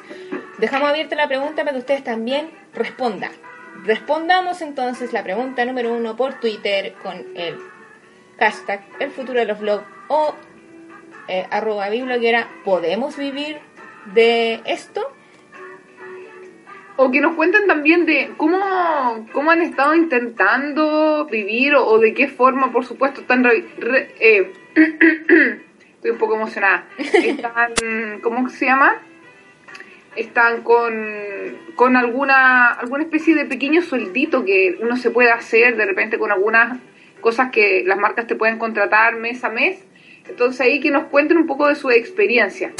dejamos 0.58 0.90
abierta 0.90 1.16
la 1.16 1.28
pregunta 1.28 1.62
para 1.62 1.72
que 1.72 1.78
ustedes 1.78 2.04
también 2.04 2.50
respondan. 2.74 3.32
Respondamos 3.84 4.60
entonces 4.62 5.12
la 5.12 5.22
pregunta 5.22 5.64
número 5.64 5.92
uno 5.92 6.16
por 6.16 6.34
Twitter 6.34 6.94
con 7.02 7.24
el 7.34 7.56
hashtag 8.38 8.82
el 8.98 9.10
futuro 9.10 9.38
de 9.38 9.46
los 9.46 9.58
blogs 9.58 9.84
o 10.08 10.34
eh, 11.28 11.46
arroba 11.50 11.88
bibloguera. 11.88 12.48
¿Podemos 12.64 13.16
vivir 13.16 13.58
de 14.14 14.60
esto? 14.66 15.12
O 16.96 17.10
que 17.10 17.20
nos 17.20 17.34
cuenten 17.34 17.66
también 17.66 18.04
de 18.04 18.32
cómo, 18.36 18.58
cómo 19.32 19.50
han 19.50 19.62
estado 19.62 19.94
intentando 19.94 21.24
vivir 21.26 21.74
o, 21.74 21.98
de 21.98 22.12
qué 22.12 22.28
forma, 22.28 22.72
por 22.72 22.84
supuesto, 22.84 23.22
están... 23.22 23.46
Eh, 23.46 24.52
estoy 26.00 26.12
un 26.12 26.18
poco 26.18 26.34
emocionada. 26.34 26.86
Están, 26.96 28.20
¿cómo 28.22 28.48
se 28.48 28.64
llama? 28.64 29.02
Están 30.16 30.62
con, 30.62 30.94
con 31.76 31.94
alguna, 31.94 32.68
alguna 32.68 33.04
especie 33.04 33.34
de 33.34 33.44
pequeño 33.44 33.82
sueldito 33.82 34.42
que 34.46 34.78
uno 34.80 34.96
se 34.96 35.10
puede 35.10 35.30
hacer 35.30 35.76
de 35.76 35.84
repente 35.84 36.18
con 36.18 36.32
algunas 36.32 36.78
cosas 37.20 37.50
que 37.50 37.84
las 37.84 37.98
marcas 37.98 38.26
te 38.26 38.34
pueden 38.34 38.58
contratar 38.58 39.16
mes 39.16 39.44
a 39.44 39.50
mes. 39.50 39.84
Entonces 40.26 40.62
ahí 40.62 40.80
que 40.80 40.90
nos 40.90 41.04
cuenten 41.08 41.36
un 41.36 41.46
poco 41.46 41.68
de 41.68 41.74
su 41.74 41.90
experiencia. 41.90 42.72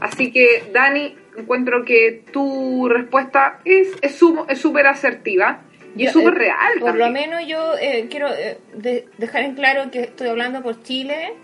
Así 0.00 0.32
que 0.32 0.64
Dani, 0.72 1.14
encuentro 1.36 1.84
que 1.84 2.22
tu 2.32 2.88
respuesta 2.88 3.60
es 3.66 3.88
es 4.00 4.16
súper 4.58 4.86
asertiva 4.86 5.60
y 5.94 6.06
es 6.06 6.12
súper 6.12 6.32
eh, 6.36 6.38
real. 6.38 6.72
Por 6.80 6.94
lo 6.94 7.10
menos 7.10 7.46
yo 7.46 7.74
eh, 7.78 8.06
quiero 8.10 8.28
eh, 8.28 8.56
dejar 9.18 9.42
en 9.42 9.56
claro 9.56 9.90
que 9.90 10.04
estoy 10.04 10.28
hablando 10.28 10.62
por 10.62 10.82
Chile 10.82 11.34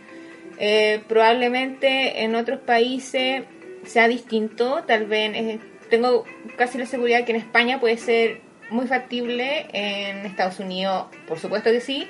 eh, 0.59 1.03
probablemente 1.07 2.23
en 2.25 2.35
otros 2.35 2.61
países 2.61 3.45
sea 3.85 4.09
distinto, 4.09 4.85
tal 4.87 5.07
vez 5.07 5.35
eh, 5.35 5.59
tengo 5.88 6.25
casi 6.57 6.79
la 6.79 6.87
seguridad 6.87 7.25
que 7.25 7.33
en 7.33 7.38
España 7.38 7.81
puede 7.81 7.97
ser 7.97 8.41
muy 8.71 8.87
factible, 8.87 9.67
en 9.73 10.27
Estados 10.27 10.61
Unidos 10.61 11.07
por 11.27 11.38
supuesto 11.38 11.71
que 11.71 11.81
sí. 11.81 12.07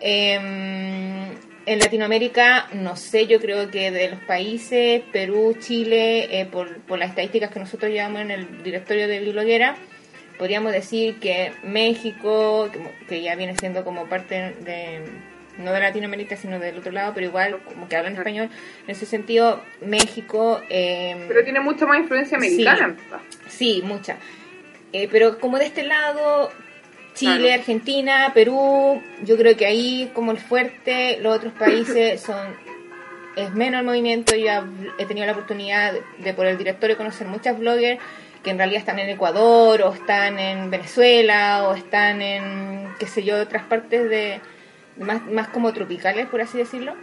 Em, 0.00 1.32
en 1.66 1.78
Latinoamérica, 1.78 2.68
no 2.74 2.94
sé, 2.94 3.26
yo 3.26 3.40
creo 3.40 3.70
que 3.70 3.90
de 3.90 4.10
los 4.10 4.20
países, 4.20 5.02
Perú, 5.12 5.56
Chile, 5.58 6.40
eh, 6.40 6.46
por, 6.46 6.80
por, 6.82 6.98
las 6.98 7.10
estadísticas 7.10 7.50
que 7.50 7.58
nosotros 7.58 7.90
llevamos 7.90 8.20
en 8.20 8.30
el 8.30 8.62
directorio 8.62 9.08
de 9.08 9.20
Biblioguera, 9.20 9.76
podríamos 10.38 10.72
decir 10.72 11.18
que 11.20 11.52
México, 11.62 12.70
que 13.08 13.22
ya 13.22 13.34
viene 13.34 13.56
siendo 13.56 13.84
como 13.84 14.06
parte 14.06 14.54
de, 14.60 15.04
no 15.58 15.72
de 15.72 15.80
Latinoamérica, 15.80 16.36
sino 16.36 16.58
del 16.58 16.78
otro 16.78 16.92
lado, 16.92 17.12
pero 17.14 17.26
igual 17.26 17.58
como 17.64 17.88
que 17.88 17.96
hablan 17.96 18.14
español. 18.14 18.50
En 18.86 18.90
ese 18.90 19.06
sentido, 19.06 19.62
México... 19.80 20.60
Eh, 20.68 21.24
pero 21.28 21.44
tiene 21.44 21.60
mucha 21.60 21.86
más 21.86 21.98
influencia 21.98 22.36
americana. 22.36 22.96
Sí, 23.48 23.82
mucha. 23.84 24.16
Eh, 24.92 25.08
pero 25.10 25.38
como 25.38 25.58
de 25.58 25.66
este 25.66 25.84
lado, 25.84 26.50
Chile, 27.14 27.54
Argentina, 27.54 28.32
Perú, 28.34 29.00
yo 29.24 29.36
creo 29.36 29.56
que 29.56 29.66
ahí 29.66 30.10
como 30.14 30.32
el 30.32 30.38
fuerte, 30.38 31.18
los 31.20 31.36
otros 31.36 31.52
países 31.54 32.20
son... 32.26 32.64
Es 33.36 33.52
menos 33.52 33.80
el 33.80 33.86
movimiento, 33.86 34.36
yo 34.36 34.46
he 34.96 35.06
tenido 35.06 35.26
la 35.26 35.32
oportunidad 35.32 35.92
de, 36.18 36.34
por 36.34 36.46
el 36.46 36.56
directorio 36.56 36.96
conocer 36.96 37.26
muchas 37.26 37.58
bloggers 37.58 38.00
que 38.44 38.50
en 38.50 38.58
realidad 38.58 38.78
están 38.78 39.00
en 39.00 39.08
Ecuador 39.08 39.82
o 39.82 39.92
están 39.92 40.38
en 40.38 40.70
Venezuela 40.70 41.66
o 41.66 41.74
están 41.74 42.22
en, 42.22 42.94
qué 43.00 43.08
sé 43.08 43.24
yo, 43.24 43.40
otras 43.40 43.64
partes 43.64 44.08
de, 44.08 44.40
más, 44.98 45.24
más 45.26 45.48
como 45.48 45.72
tropicales, 45.72 46.26
por 46.26 46.40
así 46.40 46.58
decirlo. 46.58 46.94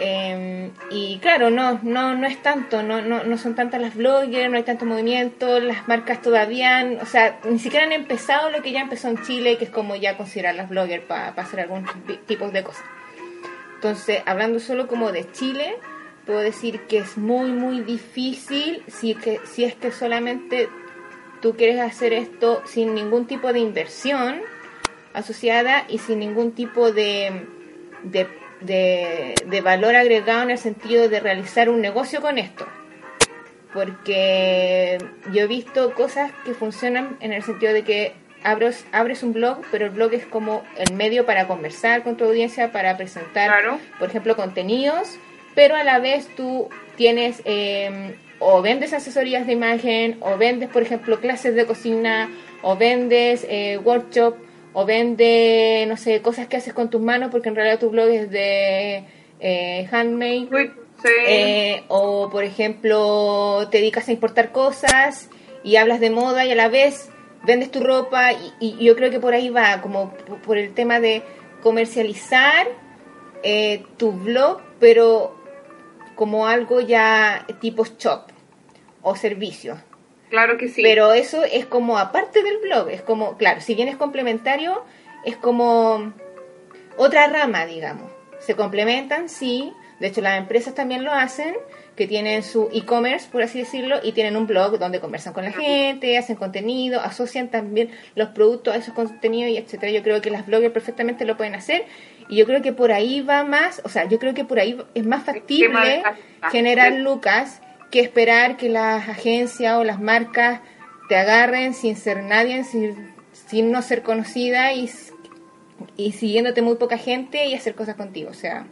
Em, 0.00 0.70
y 0.90 1.18
claro, 1.18 1.50
no, 1.50 1.80
no, 1.82 2.14
no 2.14 2.26
es 2.26 2.40
tanto, 2.40 2.84
no, 2.84 3.02
no, 3.02 3.24
no 3.24 3.36
son 3.36 3.56
tantas 3.56 3.80
las 3.80 3.96
bloggers, 3.96 4.48
no 4.48 4.56
hay 4.56 4.62
tanto 4.62 4.84
movimiento, 4.84 5.58
las 5.58 5.88
marcas 5.88 6.22
todavía, 6.22 6.88
o 7.02 7.06
sea, 7.06 7.40
ni 7.44 7.58
siquiera 7.58 7.84
han 7.84 7.92
empezado 7.92 8.50
lo 8.50 8.62
que 8.62 8.70
ya 8.70 8.80
empezó 8.80 9.08
en 9.08 9.20
Chile, 9.22 9.58
que 9.58 9.64
es 9.64 9.70
como 9.70 9.96
ya 9.96 10.16
considerar 10.16 10.54
las 10.54 10.68
bloggers 10.68 11.04
para 11.04 11.28
hacer 11.30 11.60
algún 11.60 11.84
tipo 12.26 12.48
de 12.48 12.62
cosas. 12.62 12.84
Entonces, 13.74 14.22
hablando 14.24 14.60
solo 14.60 14.86
como 14.86 15.10
de 15.10 15.30
Chile, 15.32 15.76
puedo 16.26 16.40
decir 16.40 16.82
que 16.82 16.98
es 16.98 17.16
muy, 17.16 17.50
muy 17.50 17.80
difícil 17.80 18.84
si, 18.86 19.14
que, 19.14 19.40
si 19.44 19.64
es 19.64 19.74
que 19.74 19.90
solamente 19.90 20.68
tú 21.40 21.56
quieres 21.56 21.80
hacer 21.80 22.12
esto 22.12 22.62
sin 22.66 22.94
ningún 22.94 23.26
tipo 23.26 23.52
de 23.52 23.58
inversión 23.58 24.42
asociada 25.14 25.84
y 25.88 25.98
sin 25.98 26.20
ningún 26.20 26.52
tipo 26.52 26.92
de, 26.92 27.46
de, 28.02 29.60
valor 29.62 29.96
agregado 29.96 30.42
en 30.42 30.50
el 30.50 30.58
sentido 30.58 31.08
de 31.08 31.20
realizar 31.20 31.68
un 31.68 31.80
negocio 31.80 32.20
con 32.20 32.38
esto. 32.38 32.66
Porque 33.72 34.98
yo 35.32 35.42
he 35.42 35.46
visto 35.46 35.94
cosas 35.94 36.32
que 36.44 36.54
funcionan 36.54 37.16
en 37.20 37.32
el 37.32 37.42
sentido 37.42 37.72
de 37.72 37.84
que 37.84 38.14
abres, 38.42 38.86
abres 38.92 39.22
un 39.22 39.32
blog, 39.32 39.60
pero 39.70 39.86
el 39.86 39.90
blog 39.90 40.14
es 40.14 40.26
como 40.26 40.64
el 40.76 40.94
medio 40.94 41.26
para 41.26 41.46
conversar 41.46 42.02
con 42.02 42.16
tu 42.16 42.24
audiencia, 42.24 42.72
para 42.72 42.96
presentar, 42.96 43.50
por 43.98 44.08
ejemplo, 44.08 44.36
contenidos, 44.36 45.18
pero 45.54 45.76
a 45.76 45.84
la 45.84 45.98
vez 45.98 46.28
tú 46.34 46.68
tienes 46.96 47.42
em, 47.44 48.14
o 48.38 48.62
vendes 48.62 48.92
asesorías 48.92 49.46
de 49.46 49.52
imagen, 49.52 50.16
o 50.20 50.36
vendes, 50.38 50.68
por 50.70 50.82
ejemplo, 50.82 51.20
clases 51.20 51.54
de 51.54 51.66
cocina, 51.66 52.30
o 52.62 52.76
vendes 52.76 53.46
eh, 53.48 53.78
workshop 53.78 54.36
o 54.72 54.84
vende, 54.86 55.84
no 55.88 55.96
sé, 55.96 56.20
cosas 56.22 56.46
que 56.46 56.56
haces 56.56 56.72
con 56.72 56.90
tus 56.90 57.00
manos, 57.00 57.30
porque 57.30 57.48
en 57.48 57.56
realidad 57.56 57.78
tu 57.78 57.90
blog 57.90 58.08
es 58.08 58.30
de 58.30 59.04
eh, 59.40 59.88
handmade. 59.90 60.72
Eh, 61.04 61.84
o, 61.88 62.28
por 62.30 62.44
ejemplo, 62.44 63.68
te 63.70 63.78
dedicas 63.78 64.08
a 64.08 64.12
importar 64.12 64.50
cosas 64.50 65.30
y 65.62 65.76
hablas 65.76 66.00
de 66.00 66.10
moda 66.10 66.44
y 66.44 66.50
a 66.50 66.56
la 66.56 66.68
vez 66.68 67.08
vendes 67.44 67.70
tu 67.70 67.80
ropa. 67.80 68.32
Y, 68.60 68.84
yo 68.84 68.96
creo 68.96 69.10
que 69.10 69.20
por 69.20 69.34
ahí 69.34 69.48
va, 69.48 69.80
como 69.80 70.12
por 70.44 70.58
el 70.58 70.74
tema 70.74 71.00
de 71.00 71.22
comercializar 71.62 72.66
eh, 73.42 73.84
tu 73.96 74.12
blog, 74.12 74.60
pero 74.80 75.36
como 76.14 76.48
algo 76.48 76.80
ya 76.80 77.46
tipo 77.60 77.84
shop 77.84 78.22
o 79.02 79.14
servicio. 79.14 79.78
Claro 80.30 80.58
que 80.58 80.68
sí. 80.68 80.82
Pero 80.82 81.12
eso 81.12 81.44
es 81.44 81.66
como 81.66 81.98
aparte 81.98 82.42
del 82.42 82.58
blog, 82.58 82.90
es 82.90 83.02
como, 83.02 83.36
claro, 83.36 83.60
si 83.60 83.74
bien 83.74 83.88
es 83.88 83.96
complementario, 83.96 84.84
es 85.24 85.36
como 85.36 86.12
otra 86.96 87.28
rama, 87.28 87.66
digamos. 87.66 88.10
Se 88.40 88.54
complementan, 88.54 89.28
sí. 89.28 89.72
De 90.00 90.08
hecho, 90.08 90.20
las 90.20 90.38
empresas 90.38 90.74
también 90.74 91.02
lo 91.02 91.12
hacen, 91.12 91.56
que 91.96 92.06
tienen 92.06 92.44
su 92.44 92.68
e-commerce, 92.72 93.28
por 93.30 93.42
así 93.42 93.58
decirlo, 93.58 93.96
y 94.04 94.12
tienen 94.12 94.36
un 94.36 94.46
blog 94.46 94.78
donde 94.78 95.00
conversan 95.00 95.32
con 95.32 95.42
la 95.42 95.50
gente, 95.50 96.16
hacen 96.16 96.36
contenido, 96.36 97.00
asocian 97.00 97.48
también 97.48 97.90
los 98.14 98.28
productos 98.28 98.74
a 98.74 98.76
esos 98.76 98.94
contenidos 98.94 99.50
y 99.50 99.56
etcétera. 99.56 99.90
Yo 99.90 100.04
creo 100.04 100.20
que 100.20 100.30
las 100.30 100.46
bloggers 100.46 100.72
perfectamente 100.72 101.24
lo 101.24 101.36
pueden 101.36 101.56
hacer 101.56 101.84
y 102.28 102.36
yo 102.36 102.46
creo 102.46 102.62
que 102.62 102.72
por 102.72 102.92
ahí 102.92 103.20
va 103.22 103.42
más, 103.42 103.82
o 103.84 103.88
sea, 103.88 104.04
yo 104.04 104.20
creo 104.20 104.32
que 104.32 104.44
por 104.44 104.60
ahí 104.60 104.80
es 104.94 105.04
más 105.04 105.24
factible 105.24 106.04
generar 106.52 106.92
lucas 106.92 107.60
que 107.90 108.00
esperar 108.00 108.56
que 108.56 108.68
las 108.68 109.08
agencias 109.08 109.76
o 109.76 109.84
las 109.84 110.00
marcas 110.00 110.60
te 111.08 111.16
agarren 111.16 111.74
sin 111.74 111.96
ser 111.96 112.22
nadie, 112.22 112.64
sin, 112.64 113.12
sin 113.32 113.72
no 113.72 113.82
ser 113.82 114.02
conocida 114.02 114.72
y, 114.74 114.90
y 115.96 116.12
siguiéndote 116.12 116.62
muy 116.62 116.76
poca 116.76 116.98
gente 116.98 117.46
y 117.46 117.54
hacer 117.54 117.74
cosas 117.74 117.96
contigo. 117.96 118.30
O 118.30 118.34
sea. 118.34 118.66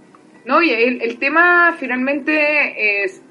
No, 0.44 0.62
y 0.62 0.70
el, 0.70 1.02
el 1.02 1.18
tema 1.18 1.74
finalmente 1.78 3.04
es, 3.04 3.22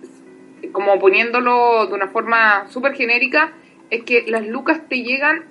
como 0.72 1.00
poniéndolo 1.00 1.86
de 1.88 1.94
una 1.94 2.08
forma 2.08 2.68
súper 2.70 2.94
genérica, 2.94 3.54
es 3.90 4.04
que 4.04 4.26
las 4.28 4.46
lucas 4.46 4.82
te 4.90 5.04
llegan 5.04 5.46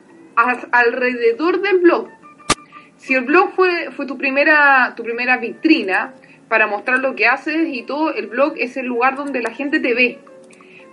alrededor 0.73 1.63
del 1.63 1.79
blog. 1.79 2.09
Si 2.97 3.15
el 3.15 3.25
blog 3.25 3.55
fue, 3.55 3.91
fue 3.93 4.07
tu 4.07 4.19
primera, 4.19 4.95
tu 4.97 5.03
primera 5.03 5.37
vitrina, 5.37 6.15
para 6.49 6.67
mostrar 6.67 6.99
lo 6.99 7.15
que 7.15 7.27
haces 7.27 7.69
y 7.69 7.83
todo, 7.83 8.15
el 8.15 8.27
blog 8.27 8.55
es 8.57 8.77
el 8.77 8.87
lugar 8.87 9.17
donde 9.17 9.43
la 9.43 9.51
gente 9.51 9.81
te 9.81 9.95
ve. 9.95 10.19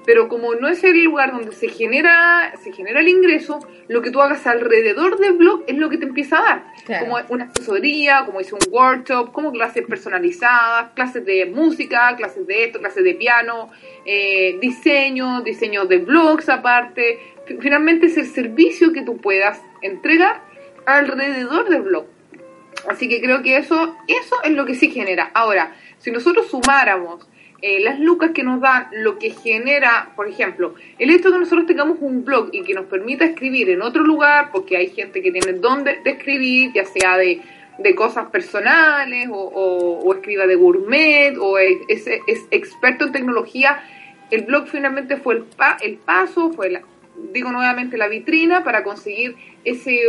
Pero 0.06 0.28
como 0.28 0.56
no 0.56 0.68
es 0.68 0.84
el 0.84 1.04
lugar 1.04 1.32
donde 1.32 1.52
se 1.52 1.68
genera, 1.68 2.54
se 2.64 2.72
genera 2.72 3.02
el 3.02 3.08
ingreso, 3.08 3.60
lo 3.88 4.02
que 4.02 4.10
tú 4.10 4.20
hagas 4.22 4.48
alrededor 4.48 5.20
del 5.20 5.34
blog 5.34 5.64
es 5.68 5.78
lo 5.78 5.90
que 5.90 5.98
te 5.98 6.06
empieza 6.06 6.40
a 6.40 6.42
dar. 6.42 7.00
Como 7.00 7.18
una 7.30 7.46
asesoría, 7.46 8.24
como 8.26 8.42
hice 8.42 8.56
un 8.56 8.62
workshop, 8.72 9.32
como 9.32 9.52
clases 9.52 9.86
personalizadas, 9.86 10.92
clases 10.96 11.24
de 11.24 11.46
música, 11.46 12.16
clases 12.16 12.48
de 12.48 12.66
esto, 12.66 12.80
clases 12.80 13.04
de 13.04 13.14
piano, 13.14 13.70
eh, 14.06 14.58
diseño, 14.60 15.42
diseño 15.42 15.86
de 15.86 16.00
blogs 16.00 16.50
aparte. 16.50 17.20
Finalmente 17.60 18.08
es 18.08 18.18
el 18.18 18.26
servicio 18.26 18.92
que 18.94 19.04
tú 19.04 19.18
puedas 19.18 19.62
entregar 19.84 20.42
alrededor 20.86 21.70
del 21.70 21.84
blog. 21.84 22.06
Así 22.90 23.08
que 23.08 23.22
creo 23.22 23.42
que 23.44 23.58
eso, 23.58 23.96
eso 24.08 24.36
es 24.44 24.52
lo 24.52 24.66
que 24.66 24.76
sí 24.76 24.90
genera. 24.90 25.32
Ahora, 25.34 25.76
si 26.00 26.12
nosotros 26.12 26.48
sumáramos 26.50 27.28
eh, 27.62 27.80
las 27.80 28.00
lucas 28.00 28.32
que 28.34 28.44
nos 28.44 28.60
dan, 28.60 28.88
lo 28.92 29.20
que 29.20 29.30
genera, 29.30 30.14
por 30.16 30.28
ejemplo, 30.28 30.74
el 30.98 31.12
hecho 31.12 31.30
de 31.30 31.34
que 31.34 31.40
nosotros 31.42 31.68
tengamos 31.68 31.98
un 32.02 32.26
blog 32.26 32.50
y 32.52 32.64
que 32.64 32.74
nos 32.74 32.86
permita 32.86 33.24
escribir 33.24 33.70
en 33.70 33.84
otro 33.84 34.04
lugar, 34.04 34.50
porque 34.52 34.78
hay 34.78 34.90
gente 34.90 35.22
que 35.22 35.32
tiene 35.32 35.54
donde 35.54 36.00
de 36.04 36.10
escribir, 36.10 36.72
ya 36.74 36.86
sea 36.86 37.18
de, 37.18 37.40
de 37.78 37.96
cosas 37.96 38.30
personales 38.30 39.30
o, 39.32 40.12
escriba 40.16 40.48
de 40.48 40.56
gourmet 40.56 41.38
o 41.40 41.58
es, 41.60 41.78
es, 41.88 42.48
experto 42.50 43.06
en 43.06 43.12
tecnología, 43.12 43.84
el 44.32 44.44
blog 44.44 44.68
finalmente 44.68 45.18
fue 45.18 45.36
el, 45.36 45.44
pa, 45.44 45.78
el 45.82 45.98
paso, 45.98 46.52
fue 46.52 46.72
la, 46.72 46.82
digo 47.32 47.52
nuevamente 47.52 47.98
la 47.98 48.08
vitrina 48.08 48.64
para 48.64 48.84
conseguir 48.84 49.36
ese 49.64 50.00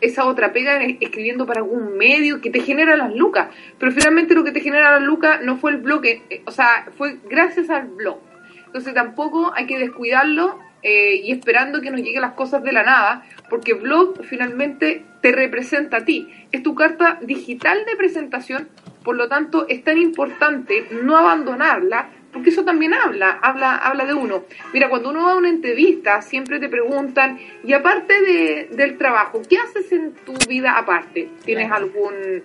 esa 0.00 0.24
otra 0.24 0.52
pega 0.52 0.82
escribiendo 0.82 1.46
para 1.46 1.60
algún 1.60 1.96
medio 1.96 2.40
que 2.40 2.50
te 2.50 2.60
genera 2.60 2.96
las 2.96 3.14
lucas. 3.14 3.48
Pero 3.78 3.92
finalmente 3.92 4.34
lo 4.34 4.44
que 4.44 4.52
te 4.52 4.60
genera 4.60 4.92
las 4.92 5.02
lucas 5.02 5.40
no 5.42 5.56
fue 5.56 5.72
el 5.72 5.78
blog, 5.78 6.04
eh, 6.04 6.42
o 6.46 6.50
sea, 6.50 6.86
fue 6.96 7.18
gracias 7.28 7.70
al 7.70 7.88
blog. 7.88 8.20
Entonces 8.66 8.94
tampoco 8.94 9.52
hay 9.54 9.66
que 9.66 9.78
descuidarlo 9.78 10.58
eh, 10.82 11.16
y 11.24 11.32
esperando 11.32 11.80
que 11.80 11.90
nos 11.90 12.00
lleguen 12.00 12.22
las 12.22 12.32
cosas 12.32 12.62
de 12.62 12.72
la 12.72 12.82
nada, 12.82 13.24
porque 13.48 13.74
blog 13.74 14.24
finalmente 14.24 15.04
te 15.20 15.32
representa 15.32 15.98
a 15.98 16.04
ti. 16.04 16.28
Es 16.52 16.62
tu 16.62 16.74
carta 16.74 17.18
digital 17.20 17.84
de 17.84 17.96
presentación, 17.96 18.68
por 19.02 19.16
lo 19.16 19.28
tanto 19.28 19.66
es 19.68 19.84
tan 19.84 19.98
importante 19.98 20.86
no 21.02 21.16
abandonarla 21.16 22.10
porque 22.32 22.50
eso 22.50 22.64
también 22.64 22.94
habla, 22.94 23.38
habla, 23.42 23.76
habla 23.76 24.04
de 24.04 24.14
uno. 24.14 24.44
Mira, 24.72 24.88
cuando 24.88 25.10
uno 25.10 25.24
va 25.24 25.32
a 25.32 25.36
una 25.36 25.48
entrevista, 25.48 26.22
siempre 26.22 26.58
te 26.58 26.68
preguntan, 26.68 27.38
y 27.64 27.72
aparte 27.72 28.20
de, 28.20 28.68
del 28.72 28.96
trabajo, 28.98 29.42
¿qué 29.48 29.58
haces 29.58 29.90
en 29.92 30.12
tu 30.12 30.34
vida 30.48 30.78
aparte? 30.78 31.28
¿Tienes 31.44 31.70
algún, 31.70 32.42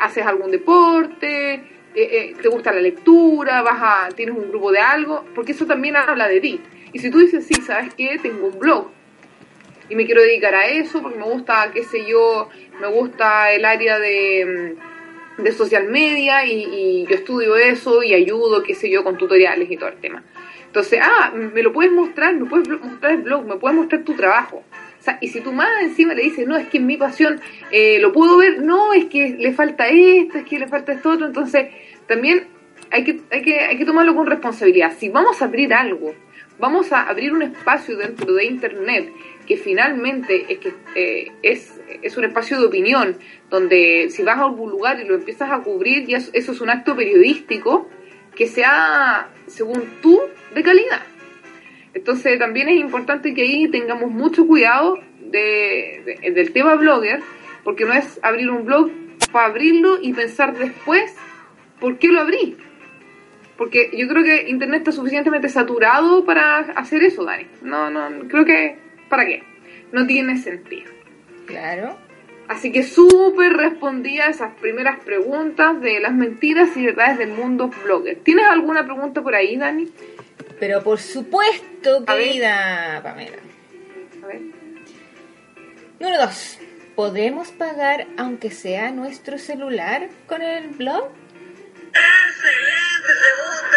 haces 0.00 0.26
algún 0.26 0.50
deporte? 0.50 1.54
Eh, 1.54 1.62
eh, 1.94 2.36
¿Te 2.40 2.48
gusta 2.48 2.72
la 2.72 2.80
lectura? 2.80 3.62
¿Vas 3.62 3.78
a, 3.80 4.08
tienes 4.14 4.36
un 4.36 4.48
grupo 4.48 4.72
de 4.72 4.80
algo? 4.80 5.24
Porque 5.34 5.52
eso 5.52 5.66
también 5.66 5.96
habla 5.96 6.28
de 6.28 6.40
ti. 6.40 6.60
Y 6.92 6.98
si 6.98 7.10
tú 7.10 7.18
dices, 7.18 7.46
sí, 7.46 7.54
¿sabes 7.62 7.94
qué? 7.94 8.18
Tengo 8.20 8.48
un 8.48 8.58
blog 8.58 8.90
y 9.90 9.96
me 9.96 10.06
quiero 10.06 10.22
dedicar 10.22 10.54
a 10.54 10.68
eso 10.68 11.02
porque 11.02 11.18
me 11.18 11.24
gusta, 11.24 11.70
qué 11.74 11.82
sé 11.82 12.06
yo, 12.06 12.48
me 12.80 12.86
gusta 12.86 13.52
el 13.52 13.64
área 13.64 13.98
de 13.98 14.76
de 15.42 15.52
social 15.52 15.88
media 15.88 16.44
y, 16.44 17.06
yo 17.08 17.14
estudio 17.14 17.56
eso 17.56 18.02
y 18.02 18.14
ayudo, 18.14 18.62
qué 18.62 18.74
sé 18.74 18.90
yo, 18.90 19.04
con 19.04 19.16
tutoriales 19.16 19.70
y 19.70 19.76
todo 19.76 19.88
el 19.88 19.96
tema. 19.96 20.22
Entonces, 20.66 21.00
ah, 21.02 21.32
me 21.34 21.62
lo 21.62 21.72
puedes 21.72 21.92
mostrar, 21.92 22.34
me 22.34 22.46
puedes 22.46 22.68
mostrar 22.68 23.12
el 23.12 23.22
blog, 23.22 23.44
me 23.44 23.56
puedes 23.56 23.76
mostrar 23.76 24.02
tu 24.04 24.14
trabajo. 24.14 24.62
Y 25.20 25.28
si 25.28 25.40
tu 25.40 25.52
madre 25.52 25.84
encima 25.84 26.14
le 26.14 26.22
dice, 26.22 26.44
no, 26.46 26.56
es 26.56 26.68
que 26.68 26.78
mi 26.78 26.96
pasión 26.96 27.40
eh, 27.70 27.98
lo 28.00 28.12
puedo 28.12 28.36
ver, 28.36 28.62
no, 28.62 28.92
es 28.92 29.06
que 29.06 29.30
le 29.38 29.52
falta 29.52 29.88
esto, 29.88 30.38
es 30.38 30.44
que 30.44 30.58
le 30.58 30.68
falta 30.68 30.92
esto 30.92 31.10
otro, 31.10 31.26
entonces 31.26 31.68
también 32.06 32.46
hay 32.90 33.04
que, 33.04 33.20
hay 33.30 33.42
que, 33.42 33.60
hay 33.60 33.78
que 33.78 33.84
tomarlo 33.84 34.14
con 34.14 34.26
responsabilidad. 34.26 34.92
Si 34.98 35.08
vamos 35.08 35.40
a 35.40 35.46
abrir 35.46 35.72
algo, 35.72 36.14
vamos 36.58 36.92
a 36.92 37.08
abrir 37.08 37.32
un 37.32 37.42
espacio 37.42 37.96
dentro 37.96 38.34
de 38.34 38.44
Internet 38.44 39.10
que 39.46 39.56
finalmente 39.56 40.46
es, 40.48 40.58
que, 40.58 40.74
eh, 40.94 41.32
es, 41.42 41.79
es 42.02 42.16
un 42.16 42.24
espacio 42.24 42.60
de 42.60 42.66
opinión, 42.66 43.16
donde 43.48 44.08
si 44.10 44.22
vas 44.22 44.38
a 44.38 44.42
algún 44.42 44.70
lugar 44.70 45.00
y 45.00 45.04
lo 45.04 45.14
empiezas 45.14 45.50
a 45.50 45.62
cubrir, 45.62 46.06
ya 46.06 46.18
eso 46.18 46.52
es 46.52 46.60
un 46.60 46.70
acto 46.70 46.94
periodístico 46.94 47.88
que 48.34 48.46
sea, 48.46 49.30
según 49.46 49.82
tú, 50.00 50.20
de 50.54 50.62
calidad. 50.62 51.02
Entonces 51.94 52.38
también 52.38 52.68
es 52.68 52.80
importante 52.80 53.34
que 53.34 53.42
ahí 53.42 53.68
tengamos 53.68 54.10
mucho 54.10 54.46
cuidado 54.46 54.98
de, 55.20 56.18
del 56.34 56.52
tema 56.52 56.76
blogger, 56.76 57.20
porque 57.64 57.84
no 57.84 57.92
es 57.92 58.20
abrir 58.22 58.50
un 58.50 58.64
blog 58.64 58.90
para 59.32 59.46
abrirlo 59.46 59.98
y 60.00 60.12
pensar 60.12 60.56
después 60.56 61.14
por 61.78 61.98
qué 61.98 62.08
lo 62.08 62.20
abrí. 62.20 62.56
Porque 63.56 63.90
yo 63.92 64.08
creo 64.08 64.24
que 64.24 64.48
Internet 64.48 64.80
está 64.80 64.92
suficientemente 64.92 65.48
saturado 65.48 66.24
para 66.24 66.60
hacer 66.60 67.02
eso, 67.02 67.24
Dani. 67.24 67.46
No, 67.62 67.90
no, 67.90 68.26
creo 68.28 68.44
que, 68.44 68.78
¿para 69.08 69.26
qué? 69.26 69.42
No 69.92 70.06
tiene 70.06 70.38
sentido. 70.38 70.99
Claro. 71.50 71.98
Así 72.48 72.72
que 72.72 72.82
súper 72.82 73.52
respondía 73.52 74.26
a 74.26 74.30
esas 74.30 74.54
primeras 74.54 74.98
preguntas 75.00 75.80
de 75.80 76.00
las 76.00 76.12
mentiras 76.12 76.76
y 76.76 76.84
verdades 76.84 77.18
del 77.18 77.30
mundo 77.30 77.70
blogger. 77.84 78.18
¿Tienes 78.24 78.46
alguna 78.46 78.84
pregunta 78.84 79.22
por 79.22 79.34
ahí, 79.34 79.56
Dani? 79.56 79.88
Pero 80.58 80.82
por 80.82 80.98
supuesto, 80.98 82.04
querida 82.04 83.00
Pamela. 83.02 83.38
A 84.22 84.26
ver. 84.26 84.40
Número 86.00 86.22
dos. 86.22 86.58
¿Podemos 86.96 87.52
pagar 87.52 88.06
aunque 88.16 88.50
sea 88.50 88.90
nuestro 88.90 89.38
celular 89.38 90.08
con 90.26 90.42
el 90.42 90.68
blog? 90.70 91.08
¡Excelente 91.92 93.12
pregunta, 93.22 93.76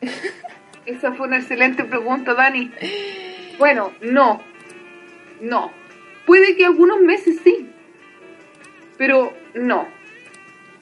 desgraciado! 0.00 0.66
Esa 0.86 1.12
fue 1.12 1.26
una 1.26 1.36
excelente 1.36 1.84
pregunta, 1.84 2.32
Dani. 2.34 2.72
Bueno, 3.58 3.92
no. 4.00 4.42
No 5.40 5.85
Puede 6.26 6.56
que 6.56 6.64
algunos 6.64 7.00
meses 7.00 7.38
sí, 7.42 7.70
pero 8.98 9.32
no. 9.54 9.88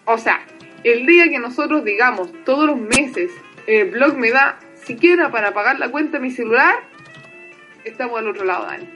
O 0.07 0.19
sea, 0.19 0.45
el 0.83 1.07
día 1.07 1.29
que 1.29 1.39
nosotros 1.39 1.85
digamos 1.85 2.33
todos 2.45 2.67
los 2.67 2.79
meses 2.79 3.31
el 3.67 3.91
blog 3.91 4.17
me 4.17 4.31
da 4.31 4.59
siquiera 4.75 5.31
para 5.31 5.55
pagar 5.55 5.79
la 5.79 5.91
cuenta 5.91 6.19
de 6.19 6.25
mi 6.25 6.31
celular, 6.31 6.77
estamos 7.85 8.19
al 8.19 8.29
otro 8.29 8.45
lado, 8.45 8.67
Dani. 8.67 8.89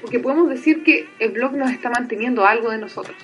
Porque 0.00 0.18
podemos 0.18 0.48
decir 0.48 0.82
que 0.82 1.08
el 1.18 1.30
blog 1.30 1.52
nos 1.52 1.70
está 1.70 1.90
manteniendo 1.90 2.46
algo 2.46 2.70
de 2.70 2.78
nosotros. 2.78 3.16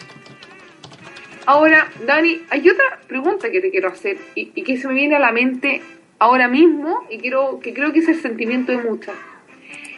Ahora, 1.46 1.88
Dani, 2.06 2.42
hay 2.50 2.68
otra 2.68 3.00
pregunta 3.06 3.50
que 3.50 3.60
te 3.60 3.70
quiero 3.70 3.88
hacer 3.88 4.18
y, 4.34 4.50
y 4.54 4.62
que 4.62 4.76
se 4.76 4.88
me 4.88 4.94
viene 4.94 5.16
a 5.16 5.18
la 5.18 5.30
mente 5.30 5.82
ahora 6.18 6.48
mismo 6.48 7.06
y 7.10 7.18
quiero 7.18 7.60
que 7.60 7.74
creo 7.74 7.92
que 7.92 8.00
es 8.00 8.08
el 8.08 8.20
sentimiento 8.20 8.72
de 8.72 8.78
muchas. 8.78 9.14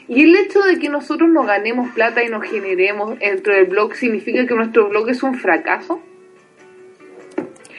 Y 0.09 0.23
el 0.23 0.37
hecho 0.37 0.61
de 0.63 0.79
que 0.79 0.89
nosotros 0.89 1.29
no 1.29 1.43
ganemos 1.45 1.93
plata 1.93 2.23
y 2.23 2.29
nos 2.29 2.45
generemos 2.45 3.19
dentro 3.19 3.53
del 3.53 3.67
blog, 3.67 3.95
¿significa 3.95 4.47
que 4.47 4.55
nuestro 4.55 4.89
blog 4.89 5.09
es 5.09 5.23
un 5.23 5.35
fracaso? 5.35 6.01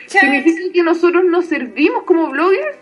¿Significa 0.08 0.74
que 0.74 0.84
nosotros 0.84 1.24
no 1.26 1.42
servimos 1.42 2.04
como 2.04 2.30
bloggers? 2.30 2.78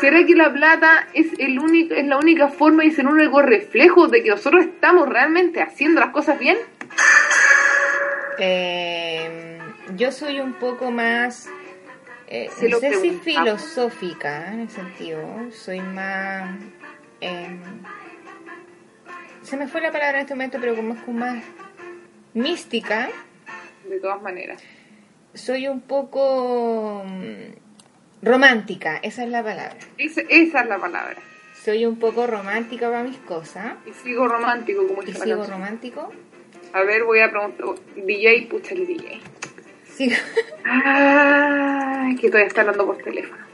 ¿Será 0.00 0.24
que 0.26 0.34
la 0.34 0.52
plata 0.52 1.08
es, 1.14 1.28
el 1.38 1.58
único, 1.58 1.94
es 1.94 2.06
la 2.06 2.18
única 2.18 2.48
forma 2.48 2.84
y 2.84 2.88
es 2.88 2.98
el 2.98 3.06
único 3.06 3.40
reflejo 3.40 4.08
de 4.08 4.22
que 4.22 4.30
nosotros 4.30 4.66
estamos 4.66 5.08
realmente 5.08 5.62
haciendo 5.62 6.00
las 6.00 6.10
cosas 6.10 6.38
bien? 6.38 6.58
Eh, 8.38 9.58
yo 9.96 10.12
soy 10.12 10.40
un 10.40 10.52
poco 10.54 10.90
más, 10.90 11.48
eh, 12.26 12.50
no 12.68 12.78
sé 12.78 13.00
si 13.00 13.12
filosófica 13.12 14.52
en 14.52 14.60
el 14.60 14.68
sentido, 14.68 15.20
soy 15.50 15.80
más 15.80 16.50
Em, 17.20 17.60
se 19.42 19.56
me 19.56 19.68
fue 19.68 19.80
la 19.80 19.92
palabra 19.92 20.18
en 20.18 20.22
este 20.22 20.34
momento, 20.34 20.58
pero 20.60 20.74
como 20.74 20.94
es 20.94 21.08
más 21.08 21.42
mística. 22.34 23.08
De 23.88 24.00
todas 24.00 24.20
maneras. 24.20 24.62
Soy 25.34 25.68
un 25.68 25.80
poco 25.80 27.02
mm, 27.04 28.26
romántica, 28.26 28.96
esa 29.02 29.24
es 29.24 29.30
la 29.30 29.42
palabra. 29.42 29.76
Esa, 29.98 30.22
es 30.28 30.52
la 30.52 30.78
palabra. 30.78 31.16
Soy 31.62 31.86
un 31.86 31.98
poco 31.98 32.26
romántica 32.26 32.90
para 32.90 33.02
mis 33.02 33.18
cosas. 33.18 33.74
Y 33.86 33.92
sigo 33.92 34.28
romántico, 34.28 34.86
como 34.86 35.02
¿Y 35.02 35.12
sigo 35.12 35.44
romántico? 35.44 36.12
A 36.72 36.82
ver, 36.82 37.04
voy 37.04 37.20
a 37.20 37.30
preguntar. 37.30 37.66
DJ, 37.96 38.48
pucha 38.50 38.74
el 38.74 38.86
DJ. 38.86 39.20
Sigo. 39.84 40.16
Ay, 40.64 42.16
que 42.16 42.28
todavía 42.28 42.48
está 42.48 42.62
hablando 42.62 42.86
por 42.86 42.98
teléfono. 42.98 43.44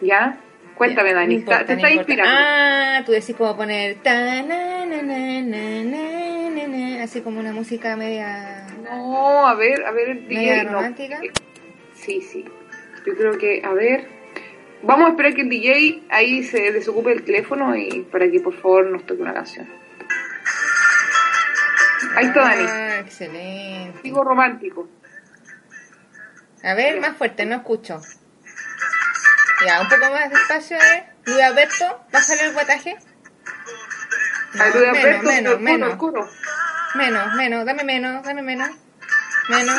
¿Ya? 0.00 0.38
Cuéntame, 0.76 1.12
Dani, 1.14 1.42
te 1.42 1.72
está 1.72 1.90
inspirando. 1.90 2.32
Ah, 2.34 3.02
tú 3.04 3.12
decís 3.12 3.36
como 3.36 3.56
poner 3.56 3.96
así 7.02 7.20
como 7.20 7.40
una 7.40 7.52
música 7.52 7.96
media. 7.96 8.66
No, 8.82 9.46
a 9.46 9.54
ver, 9.54 9.84
a 9.84 9.90
ver 9.92 10.10
el 10.10 10.28
DJ. 10.28 10.64
romántica? 10.64 11.20
Sí, 11.94 12.20
sí. 12.20 12.44
Yo 13.06 13.14
creo 13.14 13.38
que, 13.38 13.62
a 13.64 13.72
ver. 13.72 14.22
Vamos 14.84 15.06
a 15.06 15.10
esperar 15.10 15.34
que 15.34 15.42
el 15.42 15.48
DJ 15.48 16.02
ahí 16.08 16.42
se 16.42 16.72
desocupe 16.72 17.12
el 17.12 17.22
teléfono 17.22 17.76
y 17.76 18.02
para 18.10 18.28
que 18.28 18.40
por 18.40 18.52
favor 18.54 18.86
nos 18.86 19.06
toque 19.06 19.22
una 19.22 19.32
canción. 19.32 19.68
Ahí 22.16 22.26
está 22.26 22.40
Dani. 22.40 22.64
Ah, 22.68 22.98
excelente. 22.98 24.00
Digo 24.02 24.24
romántico. 24.24 24.88
A 26.64 26.74
ver, 26.74 27.00
más 27.00 27.16
fuerte, 27.16 27.44
no 27.46 27.56
escucho. 27.56 28.00
Ya, 29.64 29.80
un 29.80 29.88
poco 29.88 30.10
más 30.10 30.30
despacio, 30.30 30.76
¿eh? 30.76 31.04
Luis 31.24 31.42
Alberto, 31.42 32.04
bájale 32.12 32.42
el 32.46 32.52
guataje. 32.52 32.96
No, 34.54 34.64
menos, 34.64 35.22
menos, 35.22 35.60
menos. 35.60 35.98
Menos, 36.94 37.34
menos, 37.34 37.64
dame 37.64 37.84
menos, 37.84 38.22
dame 38.22 38.42
menos. 38.42 38.70
Menos. 39.48 39.76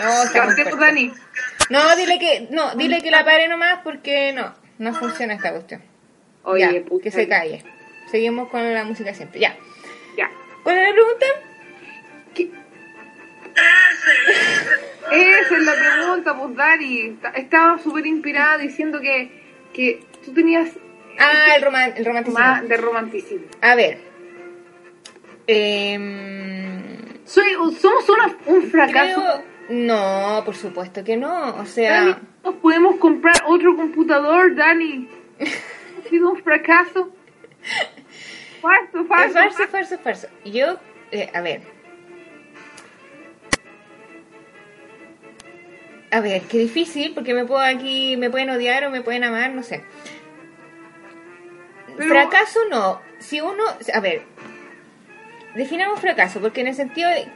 No, 0.00 0.76
Dani? 0.76 1.12
No, 1.70 1.96
dile 1.96 2.18
que, 2.18 2.48
no, 2.50 2.74
dile 2.74 3.00
que 3.02 3.10
la 3.10 3.24
pare 3.24 3.48
nomás 3.48 3.80
porque 3.82 4.32
no, 4.32 4.54
no 4.78 4.94
funciona 4.94 5.34
esta 5.34 5.50
cuestión. 5.50 5.82
Oye, 6.42 6.84
ya, 6.88 7.00
que 7.02 7.10
se 7.10 7.28
calle. 7.28 7.64
Seguimos 8.10 8.48
con 8.48 8.72
la 8.72 8.84
música 8.84 9.14
siempre, 9.14 9.40
ya. 9.40 9.56
Ya. 10.16 10.30
¿Cuál 10.62 10.78
es 10.78 10.88
la 10.88 10.94
pregunta? 10.94 11.26
¿Qué? 12.34 12.50
Esa 15.50 15.56
es 15.58 15.64
la 15.64 15.72
pregunta, 15.74 16.36
pues 16.38 16.56
Dari. 16.56 17.18
Estaba 17.34 17.78
súper 17.78 18.06
inspirada 18.06 18.58
diciendo 18.58 19.00
que, 19.00 19.30
que 19.72 20.00
tú 20.24 20.32
tenías 20.32 20.70
Ah, 21.18 21.54
el, 21.56 21.62
roman 21.62 21.92
el 21.96 22.04
romanticismo. 22.04 22.38
más 22.44 22.68
de 22.68 22.76
romanticismo. 22.76 23.46
A 23.60 23.74
ver. 23.74 23.98
Soy, 27.24 27.52
somos 27.80 28.08
una- 28.08 28.36
un 28.46 28.62
fracaso. 28.70 29.20
creo- 29.20 29.50
No, 29.70 30.42
por 30.44 30.56
supuesto 30.56 31.04
que 31.04 31.16
no. 31.16 31.56
O 31.56 31.66
sea, 31.66 32.00
Dani, 32.04 32.14
¿nos 32.44 32.54
podemos 32.56 32.96
comprar 32.96 33.34
otro 33.46 33.76
computador, 33.76 34.54
Dani? 34.54 35.08
Ha 35.40 36.08
sido 36.08 36.30
un 36.30 36.42
fracaso. 36.42 37.10
Falso, 38.60 39.00
es 39.00 39.08
falso. 39.08 39.34
falso, 39.38 39.68
falso, 39.68 39.98
falso. 39.98 40.28
Yo, 40.44 40.76
eh, 41.12 41.30
a 41.32 41.40
ver. 41.40 41.62
A 46.10 46.20
ver, 46.20 46.42
qué 46.42 46.58
difícil, 46.58 47.14
porque 47.14 47.34
me 47.34 47.44
puedo 47.44 47.60
aquí, 47.60 48.16
me 48.16 48.30
pueden 48.30 48.50
odiar 48.50 48.84
o 48.84 48.90
me 48.90 49.00
pueden 49.00 49.24
amar, 49.24 49.52
no 49.52 49.62
sé. 49.62 49.84
Pero- 51.96 52.08
Fracaso 52.08 52.60
no. 52.70 53.00
Si 53.18 53.40
uno, 53.40 53.62
a 53.92 54.00
ver, 54.00 54.22
definamos 55.54 56.00
fracaso, 56.00 56.40
porque 56.40 56.62
en 56.62 56.68
el 56.68 56.74
sentido 56.74 57.08
de 57.10 57.26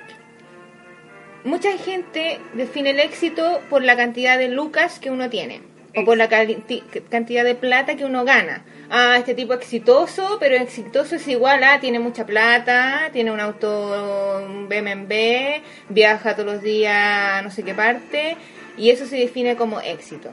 mucha 1.45 1.71
gente 1.77 2.41
define 2.55 2.91
el 2.91 3.01
éxito 3.01 3.61
por 3.69 3.83
la 3.83 3.97
cantidad 3.97 4.39
de 4.39 4.49
lucas 4.49 4.99
que 4.99 5.11
uno 5.11 5.29
tiene 5.29 5.61
o 5.97 6.05
por 6.05 6.17
la 6.17 6.29
cantidad 6.29 7.45
de 7.45 7.55
plata 7.55 7.95
que 7.95 8.05
uno 8.05 8.25
gana. 8.25 8.65
Ah, 8.91 9.17
este 9.19 9.35
tipo 9.35 9.55
es 9.55 9.61
exitoso, 9.61 10.39
pero 10.41 10.57
exitoso 10.57 11.17
es 11.17 11.29
igual 11.29 11.63
a 11.63 11.79
tiene 11.81 11.99
mucha 12.01 12.27
plata, 12.27 13.11
tiene 13.13 13.31
un 13.31 13.41
auto 13.41 14.43
un 14.45 14.69
BMW, 14.69 15.63
viaja 15.89 16.35
todos 16.35 16.55
los 16.55 16.63
días 16.63 16.95
a 16.97 17.43
no 17.43 17.51
sé 17.51 17.63
qué 17.63 17.75
parte 17.75 18.37
y 18.77 18.91
eso 18.91 19.07
se 19.07 19.17
define 19.17 19.57
como 19.57 19.81
éxito. 19.81 20.31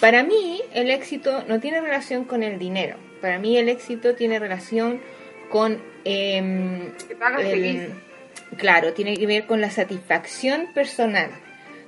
Para 0.00 0.22
mí 0.22 0.60
el 0.74 0.90
éxito 0.90 1.44
no 1.48 1.60
tiene 1.60 1.80
relación 1.80 2.24
con 2.24 2.42
el 2.42 2.58
dinero. 2.58 2.96
Para 3.20 3.38
mí 3.38 3.56
el 3.56 3.68
éxito 3.68 4.14
tiene 4.14 4.38
relación 4.38 5.00
con 5.50 5.80
haga 7.20 7.40
el- 7.40 7.92
claro, 8.56 8.92
tiene 8.92 9.16
que 9.16 9.26
ver 9.26 9.46
con 9.46 9.60
la 9.60 9.70
satisfacción 9.70 10.68
personal, 10.74 11.30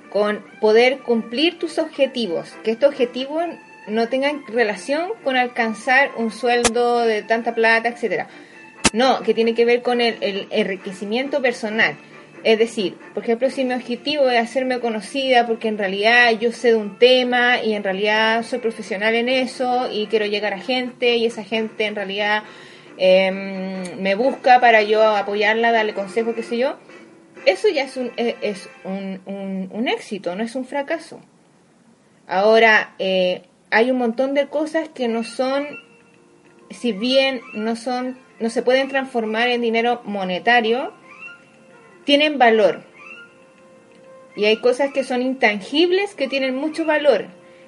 con 0.09 0.43
poder 0.59 0.99
cumplir 0.99 1.59
tus 1.59 1.77
objetivos, 1.77 2.51
que 2.63 2.71
estos 2.71 2.89
objetivos 2.89 3.45
no 3.87 4.07
tengan 4.07 4.43
relación 4.47 5.11
con 5.23 5.35
alcanzar 5.35 6.11
un 6.17 6.31
sueldo 6.31 6.99
de 7.01 7.23
tanta 7.23 7.55
plata, 7.55 7.89
etcétera. 7.89 8.27
No, 8.91 9.21
que 9.21 9.33
tiene 9.35 9.53
que 9.53 9.65
ver 9.65 9.81
con 9.83 10.01
el, 10.01 10.17
el 10.21 10.47
enriquecimiento 10.51 11.41
personal. 11.41 11.95
Es 12.43 12.57
decir, 12.57 12.95
por 13.13 13.23
ejemplo, 13.23 13.49
si 13.49 13.65
mi 13.65 13.73
objetivo 13.73 14.29
es 14.29 14.39
hacerme 14.39 14.79
conocida 14.79 15.45
porque 15.45 15.67
en 15.67 15.77
realidad 15.77 16.31
yo 16.39 16.51
sé 16.53 16.69
de 16.69 16.75
un 16.77 16.97
tema 16.97 17.61
y 17.61 17.73
en 17.73 17.83
realidad 17.83 18.43
soy 18.43 18.59
profesional 18.59 19.13
en 19.15 19.27
eso 19.27 19.89
y 19.91 20.07
quiero 20.07 20.25
llegar 20.25 20.53
a 20.53 20.59
gente 20.59 21.17
y 21.17 21.25
esa 21.25 21.43
gente 21.43 21.85
en 21.85 21.95
realidad 21.95 22.43
em, 22.97 24.01
me 24.01 24.15
busca 24.15 24.59
para 24.61 24.81
yo 24.83 25.03
apoyarla, 25.03 25.71
darle 25.71 25.93
consejos, 25.93 26.33
qué 26.35 26.43
sé 26.43 26.57
yo, 26.57 26.77
eso 27.45 27.67
ya 27.69 27.83
es 27.83 27.97
un, 27.97 28.11
es- 28.17 28.69
un, 28.83 29.21
un- 29.25 29.69
un 29.73 29.87
éxito, 29.87 30.35
no 30.35 30.43
es 30.43 30.55
un 30.55 30.65
fracaso. 30.65 31.19
Ahora, 32.27 32.93
eh, 32.99 33.43
hay 33.71 33.91
un 33.91 33.97
montón 33.97 34.33
de 34.33 34.47
cosas 34.47 34.89
que 34.89 35.07
no 35.07 35.23
son, 35.23 35.65
si 36.69 36.91
bien 36.91 37.41
no 37.53 37.75
son, 37.75 38.17
no 38.39 38.49
se 38.49 38.61
pueden 38.61 38.87
transformar 38.87 39.47
en 39.49 39.61
dinero 39.61 40.01
monetario, 40.05 40.93
tienen 42.09 42.39
valor. 42.39 42.81
Y 44.35 44.45
hay 44.45 44.57
cosas 44.57 44.91
que 44.91 45.03
son 45.03 45.21
intangibles 45.21 46.15
que 46.15 46.27
tienen 46.27 46.55
mucho 46.55 46.83
valor. 46.83 47.25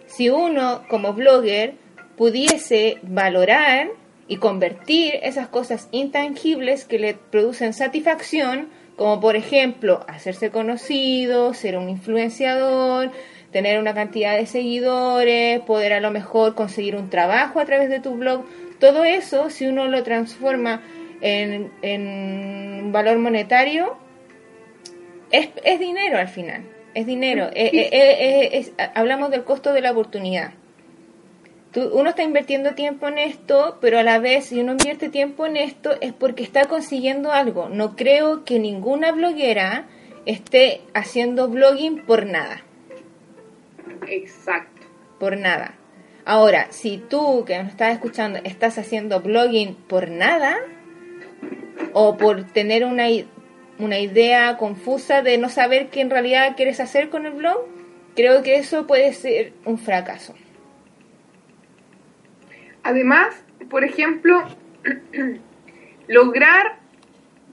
Si 0.08 0.32
uno, 0.32 0.82
como 0.90 1.14
blogger, 1.14 1.76
pudiese 2.18 2.98
valorar 3.04 3.90
y 4.28 4.38
convertir 4.38 5.20
esas 5.22 5.48
cosas 5.48 5.90
intangibles 5.92 6.86
que 6.86 6.98
le 6.98 7.14
producen 7.14 7.74
satisfacción, 7.74 8.70
como 8.96 9.22
por 9.22 9.36
ejemplo 9.36 10.04
hacerse 10.08 10.50
conocido, 10.50 11.54
ser 11.54 11.78
un 11.78 11.88
influenciador, 11.88 13.12
tener 13.52 13.80
una 13.80 13.94
cantidad 13.94 14.36
de 14.36 14.48
seguidores, 14.48 15.60
poder 15.60 15.94
a 15.94 16.00
lo 16.00 16.10
mejor 16.10 16.56
conseguir 16.56 16.96
un 16.96 17.12
trabajo 17.12 17.60
a 17.60 17.66
través 17.66 17.92
de 17.92 18.00
tu 18.00 18.16
blog, 18.16 18.44
todo 18.80 19.04
eso, 19.04 19.52
si 19.52 19.68
uno 19.68 19.88
lo 19.88 20.02
transforma 20.02 20.82
en, 21.22 21.72
en 21.84 22.92
valor 22.92 23.20
monetario, 23.20 24.02
es, 25.32 25.50
es 25.64 25.80
dinero 25.80 26.18
al 26.18 26.28
final, 26.28 26.64
es 26.94 27.06
dinero. 27.06 27.46
Eh, 27.54 27.70
eh, 27.74 27.90
eh, 27.92 28.50
es- 28.54 28.72
hablamos 28.96 29.32
del 29.32 29.44
costo 29.44 29.74
de 29.74 29.82
la 29.82 29.92
oportunidad. 29.92 30.52
Tú- 31.72 31.90
uno 31.94 32.10
está 32.10 32.24
invirtiendo 32.24 32.74
tiempo 32.76 33.08
en 33.08 33.18
esto, 33.18 33.78
pero 33.80 33.98
a 34.00 34.04
la 34.04 34.20
vez, 34.20 34.46
si 34.48 34.60
uno 34.60 34.74
invierte 34.74 35.08
tiempo 35.10 35.46
en 35.46 35.56
esto, 35.58 35.96
es 36.02 36.12
porque 36.12 36.44
está 36.44 36.66
consiguiendo 36.66 37.32
algo. 37.32 37.70
No 37.70 37.96
creo 37.96 38.44
que 38.44 38.60
ninguna 38.60 39.12
bloguera 39.14 39.86
esté 40.26 40.82
haciendo 40.94 41.48
blogging 41.48 42.02
por 42.06 42.26
nada, 42.26 42.62
Exacto. 44.08 44.82
por 45.20 45.38
nada. 45.38 45.76
Ahora, 46.26 46.68
si 46.72 46.98
tú 46.98 47.46
que 47.46 47.58
nos 47.58 47.70
estás 47.72 47.94
escuchando 47.94 48.40
estás 48.44 48.78
haciendo 48.78 49.22
blogging 49.22 49.76
por 49.76 50.10
nada, 50.10 50.58
o 51.94 52.18
por 52.18 52.44
tener 52.44 52.86
una, 52.86 53.06
una 53.82 54.00
idea 54.00 54.58
confusa 54.58 55.22
de 55.22 55.38
no 55.38 55.50
saber 55.50 55.90
qué 55.90 56.02
en 56.02 56.10
realidad 56.10 56.56
quieres 56.56 56.80
hacer 56.80 57.10
con 57.10 57.26
el 57.26 57.34
blog, 57.34 57.66
creo 58.16 58.44
que 58.44 58.56
eso 58.56 58.88
puede 58.88 59.14
ser 59.14 59.54
un 59.66 59.78
fracaso. 59.78 60.36
Además, 62.84 63.44
por 63.70 63.84
ejemplo, 63.84 64.44
lograr 66.08 66.80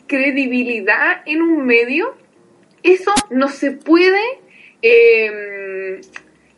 credibilidad 0.06 1.22
en 1.26 1.42
un 1.42 1.66
medio, 1.66 2.16
eso 2.82 3.12
no 3.30 3.48
se 3.48 3.72
puede 3.72 4.20
eh, 4.82 6.00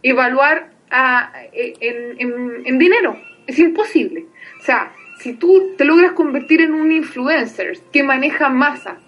evaluar 0.02 0.70
en- 1.52 2.62
en 2.66 2.78
dinero. 2.78 3.18
Es 3.46 3.58
imposible. 3.58 4.26
O 4.60 4.62
sea, 4.64 4.92
si 5.18 5.32
tú 5.32 5.74
te 5.76 5.84
logras 5.84 6.12
convertir 6.12 6.60
en 6.60 6.74
un 6.74 6.92
influencer 6.92 7.78
que 7.92 8.02
maneja 8.02 8.48
masas, 8.48 8.98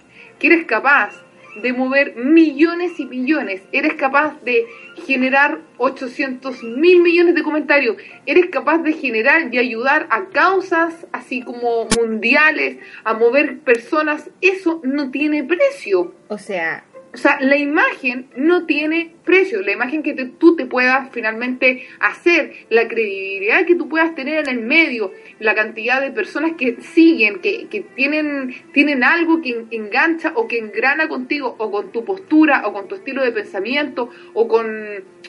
que 0.42 0.48
eres 0.48 0.66
capaz 0.66 1.22
de 1.62 1.72
mover 1.72 2.16
millones 2.16 2.98
y 2.98 3.06
millones, 3.06 3.62
eres 3.70 3.94
capaz 3.94 4.42
de 4.42 4.66
generar 5.06 5.60
800 5.78 6.64
mil 6.64 7.00
millones 7.00 7.36
de 7.36 7.44
comentarios, 7.44 7.96
eres 8.26 8.46
capaz 8.46 8.78
de 8.78 8.92
generar 8.94 9.54
y 9.54 9.58
ayudar 9.58 10.08
a 10.10 10.24
causas 10.30 11.06
así 11.12 11.42
como 11.42 11.86
mundiales, 11.96 12.78
a 13.04 13.14
mover 13.14 13.60
personas, 13.60 14.30
eso 14.40 14.80
no 14.82 15.12
tiene 15.12 15.44
precio. 15.44 16.12
O 16.26 16.38
sea, 16.38 16.84
O 17.14 17.18
sea, 17.18 17.36
la 17.42 17.58
imagen 17.58 18.28
no 18.36 18.64
tiene 18.64 19.12
precio. 19.26 19.60
La 19.60 19.72
imagen 19.72 20.02
que 20.02 20.14
te- 20.14 20.24
tú 20.24 20.56
te 20.56 20.64
puedas 20.64 21.10
finalmente 21.12 21.86
hacer, 22.00 22.54
la 22.70 22.88
credibilidad 22.88 23.66
que 23.66 23.74
tú 23.74 23.86
puedas 23.88 24.14
tener 24.14 24.38
en 24.38 24.48
el 24.48 24.64
medio, 24.64 25.12
la 25.38 25.54
cantidad 25.54 26.00
de 26.00 26.10
personas 26.10 26.52
que 26.56 26.76
siguen, 26.80 27.40
que, 27.40 27.66
que 27.68 27.82
tienen, 27.82 28.54
tienen 28.72 29.04
algo 29.04 29.42
que 29.42 29.50
en- 29.50 29.66
engancha 29.70 30.32
o 30.36 30.48
que 30.48 30.56
engrana 30.58 31.08
contigo, 31.08 31.54
o 31.58 31.70
con 31.70 31.92
tu 31.92 32.02
postura, 32.06 32.62
o 32.66 32.72
con 32.72 32.88
tu 32.88 32.94
estilo 32.94 33.22
de 33.22 33.32
pensamiento, 33.32 34.08
o 34.32 34.48
con, 34.48 34.66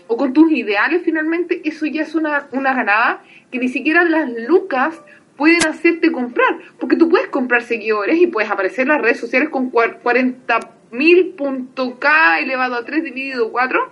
o 0.08 0.16
con 0.16 0.32
tus 0.32 0.54
ideales 0.54 1.02
finalmente, 1.04 1.62
eso 1.66 1.86
ya 1.86 2.04
es 2.04 2.16
una, 2.16 2.48
una 2.54 2.74
ganada 2.74 3.24
que 3.52 3.60
ni 3.60 3.68
siquiera 3.68 4.04
las 4.06 4.30
lucas 4.48 5.02
pueden 5.36 5.66
hacerte 5.68 6.12
comprar, 6.12 6.60
porque 6.80 6.96
tú 6.96 7.10
puedes 7.10 7.28
comprar 7.28 7.64
seguidores 7.64 8.22
y 8.22 8.28
puedes 8.28 8.50
aparecer 8.52 8.84
en 8.84 8.90
las 8.90 9.02
redes 9.02 9.20
sociales 9.20 9.50
con 9.50 9.72
cua- 9.72 9.98
40 10.02 10.60
mil 10.94 11.30
punto 11.36 12.00
K 12.00 12.40
elevado 12.40 12.76
a 12.76 12.86
3 12.86 13.04
dividido 13.04 13.52
4, 13.52 13.92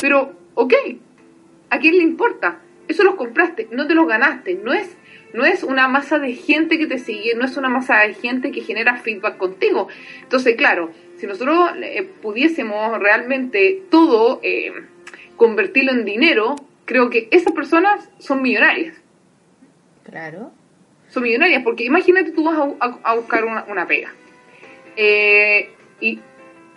pero 0.00 0.32
ok, 0.54 0.74
¿a 1.70 1.78
quién 1.78 1.96
le 1.96 2.02
importa? 2.02 2.58
Eso 2.88 3.04
los 3.04 3.14
compraste, 3.14 3.68
no 3.70 3.86
te 3.86 3.94
los 3.94 4.06
ganaste, 4.06 4.56
no 4.62 4.72
es, 4.72 4.96
no 5.32 5.44
es 5.44 5.62
una 5.62 5.86
masa 5.88 6.18
de 6.18 6.34
gente 6.34 6.76
que 6.76 6.86
te 6.86 6.98
sigue, 6.98 7.34
no 7.36 7.44
es 7.44 7.56
una 7.56 7.68
masa 7.68 8.00
de 8.00 8.14
gente 8.14 8.50
que 8.50 8.60
genera 8.62 8.96
feedback 8.96 9.36
contigo. 9.38 9.88
Entonces, 10.22 10.56
claro, 10.56 10.90
si 11.16 11.26
nosotros 11.26 11.70
eh, 11.82 12.02
pudiésemos 12.20 12.98
realmente 12.98 13.82
todo 13.90 14.40
eh, 14.42 14.72
convertirlo 15.36 15.92
en 15.92 16.04
dinero, 16.04 16.56
creo 16.84 17.10
que 17.10 17.28
esas 17.30 17.52
personas 17.52 18.08
son 18.18 18.42
millonarias 18.42 18.96
claro. 20.04 20.50
son 21.08 21.22
millonarias, 21.22 21.62
porque 21.62 21.84
imagínate 21.84 22.32
tú 22.32 22.42
vas 22.44 22.58
a, 22.58 22.64
a- 22.84 22.98
a 23.04 23.14
buscar 23.14 23.44
una, 23.44 23.64
una 23.68 23.86
pega. 23.86 24.12
Eh, 24.96 25.70
y, 26.00 26.18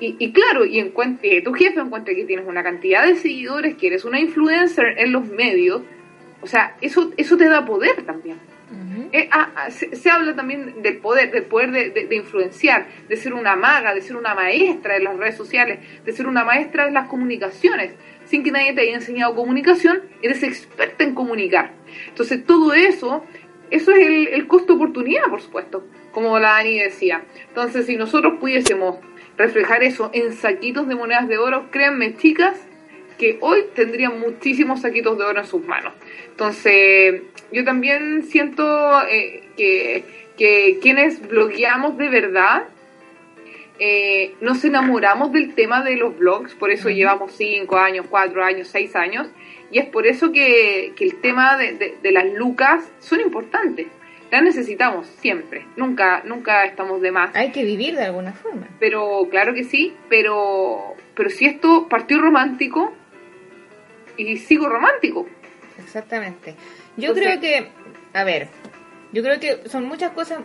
y, 0.08 0.16
y 0.20 0.32
claro, 0.32 0.66
y 0.66 0.80
encuent- 0.80 1.20
eh, 1.24 1.42
tu 1.42 1.54
jefe 1.54 1.80
encuentra 1.80 2.14
que 2.14 2.26
tienes 2.26 2.46
una 2.48 2.64
cantidad 2.64 3.06
de 3.06 3.16
seguidores, 3.16 3.76
que 3.78 3.88
eres 3.88 4.06
una 4.06 4.20
influencer 4.20 4.96
en 4.98 5.12
los 5.12 5.26
medios, 5.28 5.82
o 6.42 6.48
sea, 6.48 6.76
eso, 6.82 7.12
eso 7.18 7.38
te 7.38 7.48
da 7.48 7.66
poder 7.66 8.04
también. 8.04 8.38
Eh, 9.12 9.30
ah, 9.32 9.52
ah, 9.56 9.70
se, 9.70 9.96
se 9.96 10.10
habla 10.10 10.36
también 10.36 10.82
del 10.82 10.98
poder, 10.98 11.30
del 11.32 11.44
poder 11.44 11.72
de, 11.72 11.90
de- 11.92 12.08
de 12.08 12.16
influenciar, 12.16 12.88
de 13.08 13.16
ser 13.16 13.34
una 13.36 13.56
maga, 13.56 13.94
de 13.94 14.02
ser 14.02 14.16
una 14.16 14.34
maestra 14.34 14.96
de 14.96 15.02
las 15.02 15.16
redes 15.18 15.36
sociales, 15.38 15.80
de 16.04 16.12
ser 16.12 16.26
una 16.28 16.44
maestra 16.44 16.86
de 16.86 16.92
las 16.92 17.08
comunicaciones. 17.08 17.94
Sin 18.26 18.44
que 18.44 18.50
nadie 18.52 18.74
te 18.74 18.82
haya 18.82 18.96
enseñado 18.96 19.36
comunicación, 19.36 20.02
eres 20.24 20.42
experta 20.42 21.04
en 21.04 21.14
comunicar. 21.14 21.72
Entonces 22.08 22.44
todo 22.46 22.74
eso, 22.74 23.24
eso 23.70 23.92
es 23.92 24.08
el, 24.08 24.28
el 24.30 24.48
costo-oportunidad, 24.48 25.26
por 25.30 25.42
supuesto, 25.42 25.86
como 26.12 26.40
la 26.40 26.54
Dani 26.54 26.80
decía. 26.80 27.22
Entonces 27.50 27.86
si 27.86 27.96
nosotros 27.98 28.40
pudiésemos 28.40 28.98
reflejar 29.38 29.84
eso 29.84 30.10
en 30.14 30.34
saquitos 30.34 30.88
de 30.88 30.96
monedas 30.96 31.28
de 31.28 31.38
oro, 31.38 31.66
créanme 31.72 32.16
chicas, 32.18 32.60
que 33.18 33.38
hoy 33.42 33.66
tendrían 33.76 34.20
muchísimos 34.20 34.82
saquitos 34.82 35.18
de 35.18 35.24
oro 35.24 35.40
en 35.40 35.46
sus 35.46 35.64
manos. 35.66 35.94
Entonces, 36.30 37.22
yo 37.52 37.64
también 37.64 38.24
siento 38.24 39.02
eh, 39.08 39.44
que, 39.56 40.04
que 40.38 40.80
quienes 40.82 41.28
blogueamos 41.28 41.98
de 41.98 42.10
verdad, 42.10 42.64
eh, 43.80 44.36
nos 44.42 44.64
enamoramos 44.64 45.32
del 45.32 45.54
tema 45.56 45.84
de 45.84 45.96
los 45.98 46.18
blogs, 46.18 46.54
por 46.56 46.70
eso 46.72 46.90
llevamos 46.90 47.34
5 47.34 47.76
años, 47.78 48.06
4 48.10 48.44
años, 48.44 48.68
6 48.70 48.96
años, 48.96 49.28
y 49.72 49.80
es 49.80 49.86
por 49.86 50.06
eso 50.06 50.32
que, 50.32 50.94
que 50.96 51.06
el 51.06 51.16
tema 51.22 51.58
de, 51.58 51.74
de- 51.74 51.98
de 52.02 52.12
las 52.12 52.26
lucas 52.34 52.84
son 53.00 53.20
importantes. 53.22 53.88
Las 54.34 54.42
necesitamos 54.42 55.06
siempre, 55.20 55.68
nunca, 55.76 56.24
nunca 56.26 56.66
estamos 56.66 57.02
de 57.02 57.12
más 57.12 57.36
Hay 57.36 57.52
que 57.52 57.64
vivir 57.64 57.96
de 57.96 58.06
alguna 58.06 58.34
forma. 58.34 58.68
pero 58.80 59.28
claro 59.30 59.54
que 59.54 59.64
sí, 59.64 59.94
pero 60.10 60.96
pero 61.14 61.30
si 61.30 61.46
esto 61.46 61.88
partió 61.88 62.20
romántico 62.20 62.92
y 64.18 64.38
sigo 64.38 64.68
romántico. 64.68 65.28
Exactamente. 65.78 66.56
Yo 66.98 67.10
Entonces- 67.12 67.38
creo 67.38 67.42
que, 67.42 67.70
a 68.16 68.24
ver, 68.24 68.48
yo 69.12 69.22
creo 69.22 69.40
que 69.40 69.70
son 69.70 69.86
muchas 69.86 70.10
cosas, 70.14 70.40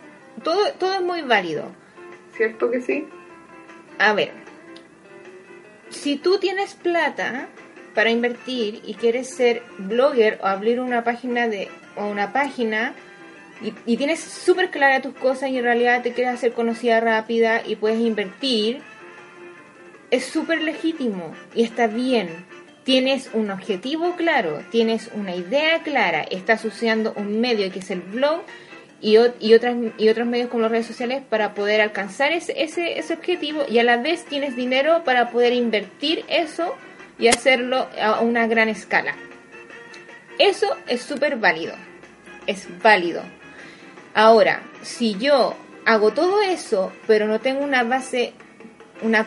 todo, 0.44 0.70
todo 0.74 0.92
es 0.92 1.00
muy 1.00 1.22
válido. 1.22 1.72
¿Cierto 2.36 2.70
que 2.70 2.82
sí? 2.82 3.06
A 3.98 4.12
ver, 4.12 4.32
si 5.88 6.16
tú 6.18 6.38
tienes 6.38 6.74
plata 6.74 7.48
para 7.94 8.10
invertir 8.10 8.82
y 8.84 8.92
quieres 8.96 9.34
ser 9.34 9.62
blogger 9.78 10.38
o 10.42 10.46
abrir 10.46 10.78
una 10.78 11.04
página 11.04 11.48
de 11.48 11.68
o 11.96 12.04
una 12.06 12.34
página 12.34 12.92
y, 13.62 13.72
y 13.86 13.96
tienes 13.96 14.20
súper 14.20 14.70
clara 14.70 15.02
tus 15.02 15.14
cosas 15.14 15.50
y 15.50 15.58
en 15.58 15.64
realidad 15.64 16.02
te 16.02 16.12
quieres 16.12 16.34
hacer 16.34 16.52
conocida 16.52 17.00
rápida 17.00 17.62
y 17.66 17.76
puedes 17.76 18.00
invertir, 18.00 18.80
es 20.10 20.24
súper 20.24 20.62
legítimo 20.62 21.34
y 21.54 21.62
está 21.62 21.86
bien. 21.86 22.28
Tienes 22.84 23.30
un 23.34 23.50
objetivo 23.50 24.16
claro, 24.16 24.62
tienes 24.70 25.10
una 25.12 25.34
idea 25.34 25.82
clara, 25.82 26.22
estás 26.22 26.64
usando 26.64 27.12
un 27.16 27.40
medio 27.40 27.70
que 27.70 27.80
es 27.80 27.90
el 27.90 28.00
blog 28.00 28.40
y, 29.00 29.18
otras, 29.18 29.76
y 29.98 30.08
otros 30.08 30.26
medios 30.26 30.48
como 30.48 30.62
las 30.62 30.70
redes 30.70 30.86
sociales 30.86 31.22
para 31.28 31.54
poder 31.54 31.80
alcanzar 31.80 32.32
ese, 32.32 32.62
ese, 32.62 32.98
ese 32.98 33.14
objetivo 33.14 33.64
y 33.68 33.78
a 33.78 33.84
la 33.84 33.98
vez 33.98 34.24
tienes 34.24 34.56
dinero 34.56 35.04
para 35.04 35.30
poder 35.30 35.52
invertir 35.52 36.24
eso 36.28 36.74
y 37.18 37.28
hacerlo 37.28 37.88
a 38.00 38.20
una 38.20 38.46
gran 38.46 38.68
escala. 38.68 39.14
Eso 40.38 40.74
es 40.86 41.02
súper 41.02 41.36
válido, 41.36 41.74
es 42.46 42.66
válido. 42.82 43.22
Ahora, 44.14 44.62
si 44.82 45.14
yo 45.14 45.54
hago 45.84 46.12
todo 46.12 46.42
eso, 46.42 46.92
pero 47.06 47.26
no 47.26 47.40
tengo 47.40 47.62
una 47.62 47.82
base, 47.82 48.32
una, 49.02 49.26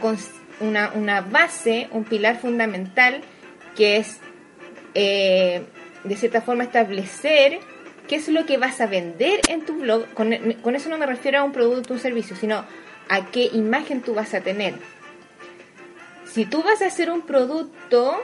una, 0.94 1.22
base, 1.22 1.88
un 1.91 2.04
pilar 2.04 2.39
fundamental, 2.39 3.22
que 3.76 3.98
es 3.98 4.20
eh, 4.94 5.63
de 6.04 6.15
cierta 6.15 6.41
forma 6.41 6.63
establecer 6.63 7.60
qué 8.08 8.15
es 8.17 8.28
lo 8.28 8.46
que 8.46 8.58
vas 8.58 8.82
a 8.82 8.88
vender 8.88 9.41
en 9.48 9.65
tu 9.65 9.80
blog. 9.80 10.13
Con, 10.13 10.34
con 10.62 10.76
eso 10.76 10.89
no 10.89 10.98
me 10.98 11.06
refiero 11.06 11.39
a 11.39 11.44
un 11.44 11.52
producto 11.52 11.94
o 11.94 11.96
un 11.96 12.02
servicio, 12.02 12.36
sino 12.36 12.65
a 13.10 13.26
qué 13.26 13.50
imagen 13.54 14.02
tú 14.02 14.13
vas 14.13 14.34
a 14.34 14.41
tener. 14.41 14.76
Si 16.26 16.46
tú 16.46 16.63
vas 16.63 16.82
a 16.82 16.88
hacer 16.88 17.12
un 17.12 17.24
producto, 17.24 18.22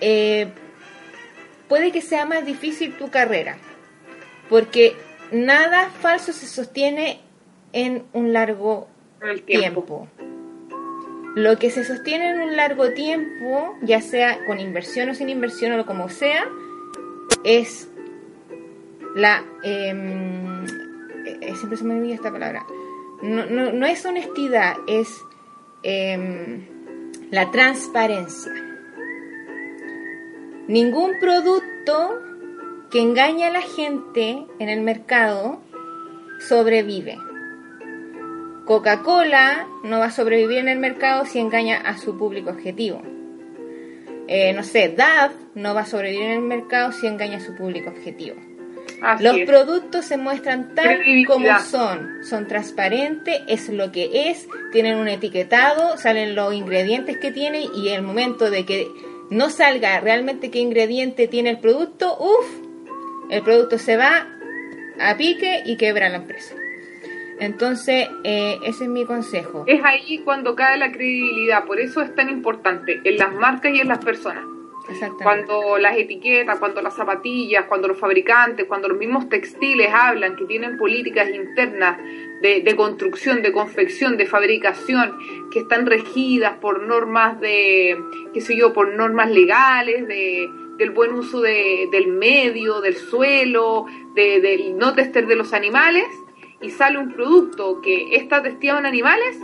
eh, 0.00 0.48
puede 1.68 1.92
que 1.92 2.00
sea 2.00 2.24
más 2.24 2.46
difícil 2.46 2.96
tu 2.96 3.10
carrera, 3.10 3.58
porque 4.50 4.96
nada 5.30 5.88
falso 5.88 6.32
se 6.32 6.46
sostiene 6.46 7.20
en 7.72 8.04
un 8.12 8.32
largo 8.34 8.88
el 9.22 9.42
tiempo. 9.42 9.82
tiempo. 9.82 10.08
Lo 11.36 11.58
que 11.58 11.70
se 11.70 11.84
sostiene 11.84 12.30
en 12.30 12.40
un 12.40 12.56
largo 12.56 12.92
tiempo, 12.92 13.76
ya 13.82 14.02
sea 14.02 14.44
con 14.46 14.58
inversión 14.58 15.08
o 15.08 15.14
sin 15.14 15.28
inversión 15.28 15.78
o 15.78 15.86
como 15.86 16.08
sea, 16.08 16.48
es 17.44 17.88
la... 19.14 19.44
em, 19.62 20.64
eh, 21.24 21.54
siempre 21.54 21.76
se 21.78 21.84
me 21.84 21.94
olvida 21.94 22.16
esta 22.16 22.32
palabra. 22.32 22.66
No, 23.22 23.46
no, 23.46 23.72
no 23.72 23.86
es 23.86 24.04
honestidad, 24.04 24.74
es 24.88 25.22
em, 25.84 26.66
la 27.30 27.52
transparencia. 27.52 28.52
Ningún 30.66 31.12
producto 31.20 32.29
que 32.90 33.00
engañe 33.00 33.44
a 33.44 33.50
la 33.50 33.62
gente 33.62 34.44
en 34.58 34.68
el 34.68 34.80
mercado 34.80 35.60
sobrevive. 36.40 37.18
Coca-Cola 38.64 39.66
no 39.84 39.98
va 39.98 40.06
a 40.06 40.10
sobrevivir 40.10 40.58
en 40.58 40.68
el 40.68 40.78
mercado 40.78 41.24
si 41.24 41.38
engaña 41.38 41.78
a 41.78 41.98
su 41.98 42.16
público 42.16 42.50
objetivo. 42.50 43.02
Eh, 44.28 44.52
no 44.52 44.62
sé, 44.62 44.94
DAF 44.96 45.32
no 45.54 45.74
va 45.74 45.80
a 45.80 45.86
sobrevivir 45.86 46.26
en 46.26 46.32
el 46.32 46.42
mercado 46.42 46.92
si 46.92 47.06
engaña 47.06 47.38
a 47.38 47.40
su 47.40 47.54
público 47.56 47.90
objetivo. 47.90 48.36
Así 49.02 49.24
Los 49.24 49.38
es. 49.38 49.46
productos 49.46 50.04
se 50.04 50.16
muestran 50.18 50.74
tal 50.74 51.00
como 51.26 51.58
son, 51.60 52.22
son 52.22 52.46
transparentes, 52.46 53.40
es 53.48 53.68
lo 53.70 53.90
que 53.90 54.30
es, 54.30 54.46
tienen 54.72 54.98
un 54.98 55.08
etiquetado, 55.08 55.96
salen 55.96 56.34
los 56.34 56.54
ingredientes 56.54 57.18
que 57.18 57.32
tienen 57.32 57.64
y 57.74 57.88
el 57.88 58.02
momento 58.02 58.50
de 58.50 58.64
que 58.64 58.88
no 59.30 59.48
salga 59.50 59.98
realmente 60.00 60.50
qué 60.50 60.58
ingrediente 60.58 61.28
tiene 61.28 61.50
el 61.50 61.58
producto, 61.58 62.16
uff, 62.18 62.69
el 63.30 63.42
producto 63.42 63.78
se 63.78 63.96
va 63.96 64.26
a 65.00 65.16
pique 65.16 65.62
y 65.64 65.76
quebra 65.76 66.08
la 66.08 66.16
empresa. 66.16 66.54
Entonces, 67.38 68.08
eh, 68.22 68.58
ese 68.64 68.84
es 68.84 68.90
mi 68.90 69.06
consejo. 69.06 69.64
Es 69.66 69.82
ahí 69.82 70.18
cuando 70.24 70.54
cae 70.54 70.76
la 70.76 70.92
credibilidad, 70.92 71.64
por 71.64 71.80
eso 71.80 72.02
es 72.02 72.14
tan 72.14 72.28
importante 72.28 73.00
en 73.02 73.16
las 73.16 73.32
marcas 73.32 73.72
y 73.74 73.80
en 73.80 73.88
las 73.88 74.04
personas. 74.04 74.44
Exactamente. 74.90 75.22
Cuando 75.22 75.78
las 75.78 75.96
etiquetas, 75.96 76.58
cuando 76.58 76.82
las 76.82 76.94
zapatillas, 76.94 77.64
cuando 77.66 77.88
los 77.88 77.98
fabricantes, 77.98 78.66
cuando 78.66 78.88
los 78.88 78.98
mismos 78.98 79.28
textiles 79.28 79.88
hablan 79.92 80.36
que 80.36 80.44
tienen 80.44 80.76
políticas 80.76 81.30
internas 81.30 81.98
de, 82.42 82.60
de 82.60 82.76
construcción, 82.76 83.40
de 83.40 83.52
confección, 83.52 84.16
de 84.16 84.26
fabricación, 84.26 85.16
que 85.50 85.60
están 85.60 85.86
regidas 85.86 86.58
por 86.58 86.82
normas 86.82 87.40
de, 87.40 87.96
qué 88.34 88.40
sé 88.40 88.56
yo, 88.56 88.72
por 88.72 88.92
normas 88.94 89.30
legales, 89.30 90.06
de, 90.08 90.50
del 90.80 90.90
buen 90.90 91.12
uso 91.12 91.40
de- 91.42 91.88
del 91.92 92.08
medio, 92.08 92.80
del 92.80 92.96
suelo, 92.96 93.86
de- 94.16 94.40
del 94.40 94.76
no 94.78 94.94
tester 94.94 95.26
de 95.26 95.36
los 95.36 95.52
animales, 95.52 96.06
y 96.62 96.70
sale 96.70 96.98
un 96.98 97.12
producto 97.12 97.80
que 97.82 98.16
está 98.16 98.42
testeado 98.42 98.78
en 98.80 98.86
animales, 98.86 99.38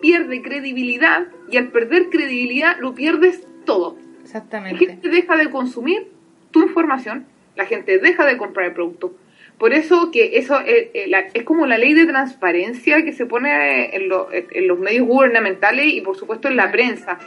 pierde 0.00 0.42
credibilidad, 0.42 1.26
y 1.50 1.56
al 1.56 1.68
perder 1.68 2.10
credibilidad 2.10 2.76
lo 2.80 2.94
pierdes 2.94 3.46
todo. 3.64 3.96
La 4.18 4.22
Exactamente. 4.22 4.86
gente 4.86 5.08
deja 5.08 5.36
de 5.36 5.50
consumir 5.50 6.08
tu 6.50 6.62
información, 6.62 7.26
la 7.56 7.64
gente 7.66 7.98
deja 7.98 8.26
de 8.26 8.36
comprar 8.36 8.66
el 8.66 8.72
producto. 8.74 9.14
Por 9.58 9.72
eso 9.72 10.10
que 10.10 10.36
eso 10.36 10.60
eh, 10.60 10.90
eh, 10.94 11.06
la- 11.08 11.20
es 11.32 11.44
como 11.44 11.64
la 11.66 11.78
ley 11.78 11.94
de 11.94 12.06
transparencia 12.06 13.04
que 13.04 13.12
se 13.12 13.24
pone 13.24 13.94
en, 13.96 14.08
lo- 14.08 14.28
en 14.32 14.66
los 14.66 14.78
medios 14.78 15.06
gubernamentales 15.06 15.86
y 15.94 16.00
por 16.02 16.16
supuesto 16.16 16.48
en 16.48 16.56
la 16.56 16.70
prensa 16.72 17.18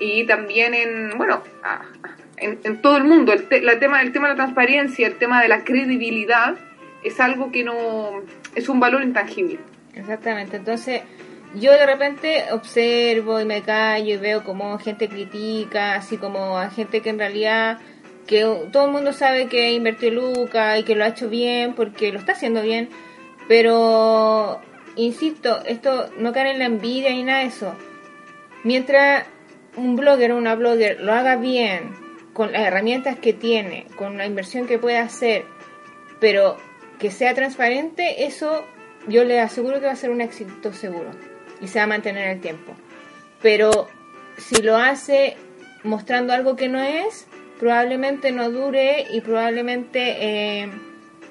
y 0.00 0.24
también 0.26 0.72
en 0.74 1.10
bueno 1.18 1.42
a- 1.62 1.82
en, 2.36 2.58
en 2.64 2.80
todo 2.82 2.96
el 2.96 3.04
mundo. 3.04 3.32
El, 3.32 3.48
te- 3.48 3.60
la 3.62 3.78
tema, 3.78 4.02
el 4.02 4.12
tema 4.12 4.28
de 4.28 4.34
la 4.34 4.36
transparencia, 4.44 5.06
el 5.06 5.16
tema 5.16 5.42
de 5.42 5.48
la 5.48 5.64
credibilidad 5.64 6.56
es 7.02 7.20
algo 7.20 7.52
que 7.52 7.64
no 7.64 8.22
es 8.54 8.68
un 8.68 8.80
valor 8.80 9.02
intangible. 9.02 9.58
Exactamente, 9.94 10.56
entonces 10.56 11.02
yo 11.54 11.70
de 11.70 11.86
repente 11.86 12.46
observo 12.50 13.40
y 13.40 13.44
me 13.44 13.62
callo 13.62 14.14
y 14.14 14.16
veo 14.16 14.42
como 14.42 14.76
gente 14.78 15.08
critica, 15.08 15.94
así 15.94 16.16
como 16.16 16.58
a 16.58 16.68
gente 16.70 17.00
que 17.00 17.10
en 17.10 17.18
realidad, 17.18 17.78
que 18.26 18.40
todo 18.72 18.86
el 18.86 18.90
mundo 18.90 19.12
sabe 19.12 19.46
que 19.46 19.70
invirtió 19.72 20.10
Luca 20.10 20.76
y 20.78 20.82
que 20.82 20.96
lo 20.96 21.04
ha 21.04 21.08
hecho 21.08 21.28
bien 21.28 21.74
porque 21.74 22.10
lo 22.10 22.18
está 22.18 22.32
haciendo 22.32 22.60
bien, 22.62 22.88
pero 23.46 24.60
insisto, 24.96 25.60
esto 25.66 26.10
no 26.18 26.32
cae 26.32 26.50
en 26.50 26.58
la 26.58 26.64
envidia 26.64 27.10
ni 27.10 27.22
nada 27.22 27.40
de 27.40 27.46
eso. 27.46 27.74
Mientras 28.64 29.26
un 29.76 29.94
blogger 29.94 30.32
o 30.32 30.36
una 30.36 30.54
blogger 30.56 31.00
lo 31.00 31.12
haga 31.12 31.36
bien, 31.36 31.90
con 32.34 32.52
las 32.52 32.66
herramientas 32.66 33.18
que 33.18 33.32
tiene, 33.32 33.86
con 33.96 34.18
la 34.18 34.26
inversión 34.26 34.66
que 34.66 34.78
puede 34.78 34.98
hacer, 34.98 35.46
pero 36.20 36.58
que 36.98 37.10
sea 37.10 37.34
transparente, 37.34 38.26
eso 38.26 38.64
yo 39.08 39.24
le 39.24 39.40
aseguro 39.40 39.80
que 39.80 39.86
va 39.86 39.92
a 39.92 39.96
ser 39.96 40.10
un 40.10 40.20
éxito 40.20 40.72
seguro 40.72 41.10
y 41.60 41.68
se 41.68 41.78
va 41.78 41.84
a 41.84 41.88
mantener 41.88 42.24
en 42.24 42.30
el 42.32 42.40
tiempo. 42.40 42.74
Pero 43.40 43.88
si 44.36 44.62
lo 44.62 44.76
hace 44.76 45.36
mostrando 45.82 46.32
algo 46.32 46.56
que 46.56 46.68
no 46.68 46.82
es, 46.82 47.26
probablemente 47.58 48.32
no 48.32 48.50
dure 48.50 49.06
y 49.10 49.20
probablemente 49.20 50.16
eh, 50.20 50.70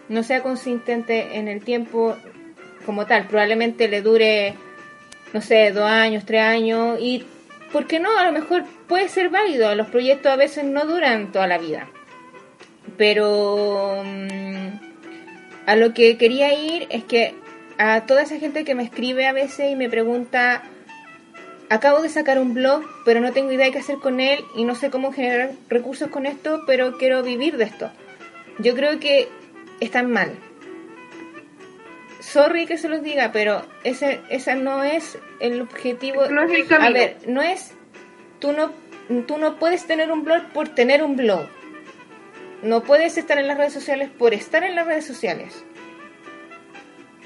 no 0.09 0.23
sea 0.23 0.41
consistente 0.41 1.37
en 1.37 1.47
el 1.47 1.63
tiempo 1.63 2.15
como 2.85 3.05
tal. 3.05 3.27
Probablemente 3.27 3.87
le 3.87 4.01
dure, 4.01 4.55
no 5.33 5.41
sé, 5.41 5.71
dos 5.71 5.89
años, 5.89 6.25
tres 6.25 6.43
años 6.43 6.97
y, 6.99 7.25
¿por 7.71 7.87
qué 7.87 7.99
no? 7.99 8.17
A 8.17 8.25
lo 8.25 8.31
mejor 8.31 8.63
puede 8.93 9.09
ser 9.09 9.29
válido. 9.29 9.73
Los 9.73 9.87
proyectos 9.87 10.31
a 10.31 10.35
veces 10.35 10.65
no 10.65 10.85
duran 10.85 11.31
toda 11.31 11.47
la 11.47 11.57
vida. 11.57 11.89
Pero 12.95 14.03
mm, 14.05 14.67
a 15.65 15.75
lo 15.75 15.95
que 15.95 16.15
quería 16.19 16.53
ir 16.53 16.85
es 16.91 17.03
que 17.03 17.33
a 17.79 18.05
toda 18.05 18.21
esa 18.21 18.37
gente 18.37 18.63
que 18.63 18.75
me 18.75 18.83
escribe 18.83 19.25
a 19.25 19.33
veces 19.33 19.71
y 19.71 19.75
me 19.75 19.89
pregunta, 19.89 20.61
acabo 21.71 22.03
de 22.03 22.09
sacar 22.09 22.37
un 22.37 22.53
blog, 22.53 22.83
pero 23.03 23.19
no 23.19 23.31
tengo 23.33 23.51
idea 23.51 23.65
de 23.65 23.71
qué 23.71 23.79
hacer 23.79 23.95
con 23.95 24.19
él 24.19 24.45
y 24.55 24.63
no 24.63 24.75
sé 24.75 24.91
cómo 24.91 25.11
generar 25.11 25.53
recursos 25.69 26.09
con 26.09 26.27
esto, 26.27 26.61
pero 26.67 26.99
quiero 26.99 27.23
vivir 27.23 27.57
de 27.57 27.63
esto. 27.63 27.89
Yo 28.59 28.75
creo 28.75 28.99
que 28.99 29.27
están 29.79 30.11
mal. 30.11 30.33
Sorry 32.19 32.67
que 32.67 32.77
se 32.77 32.89
los 32.89 33.01
diga, 33.01 33.31
pero 33.31 33.65
ese 33.83 34.21
esa 34.29 34.53
no 34.53 34.83
es 34.83 35.17
el 35.39 35.61
objetivo. 35.61 36.27
No 36.27 36.43
es 36.43 36.51
el 36.51 36.67
camino. 36.67 36.89
A 36.89 36.91
ver, 36.91 37.17
no 37.25 37.41
es 37.41 37.73
tú 38.43 38.51
no 38.51 38.82
tú 39.27 39.37
no 39.37 39.57
puedes 39.57 39.85
tener 39.85 40.11
un 40.11 40.23
blog 40.23 40.43
por 40.53 40.69
tener 40.69 41.03
un 41.03 41.15
blog. 41.15 41.47
No 42.61 42.83
puedes 42.83 43.17
estar 43.17 43.37
en 43.37 43.47
las 43.47 43.57
redes 43.57 43.73
sociales 43.73 44.09
por 44.17 44.33
estar 44.33 44.63
en 44.63 44.75
las 44.75 44.87
redes 44.87 45.05
sociales. 45.05 45.65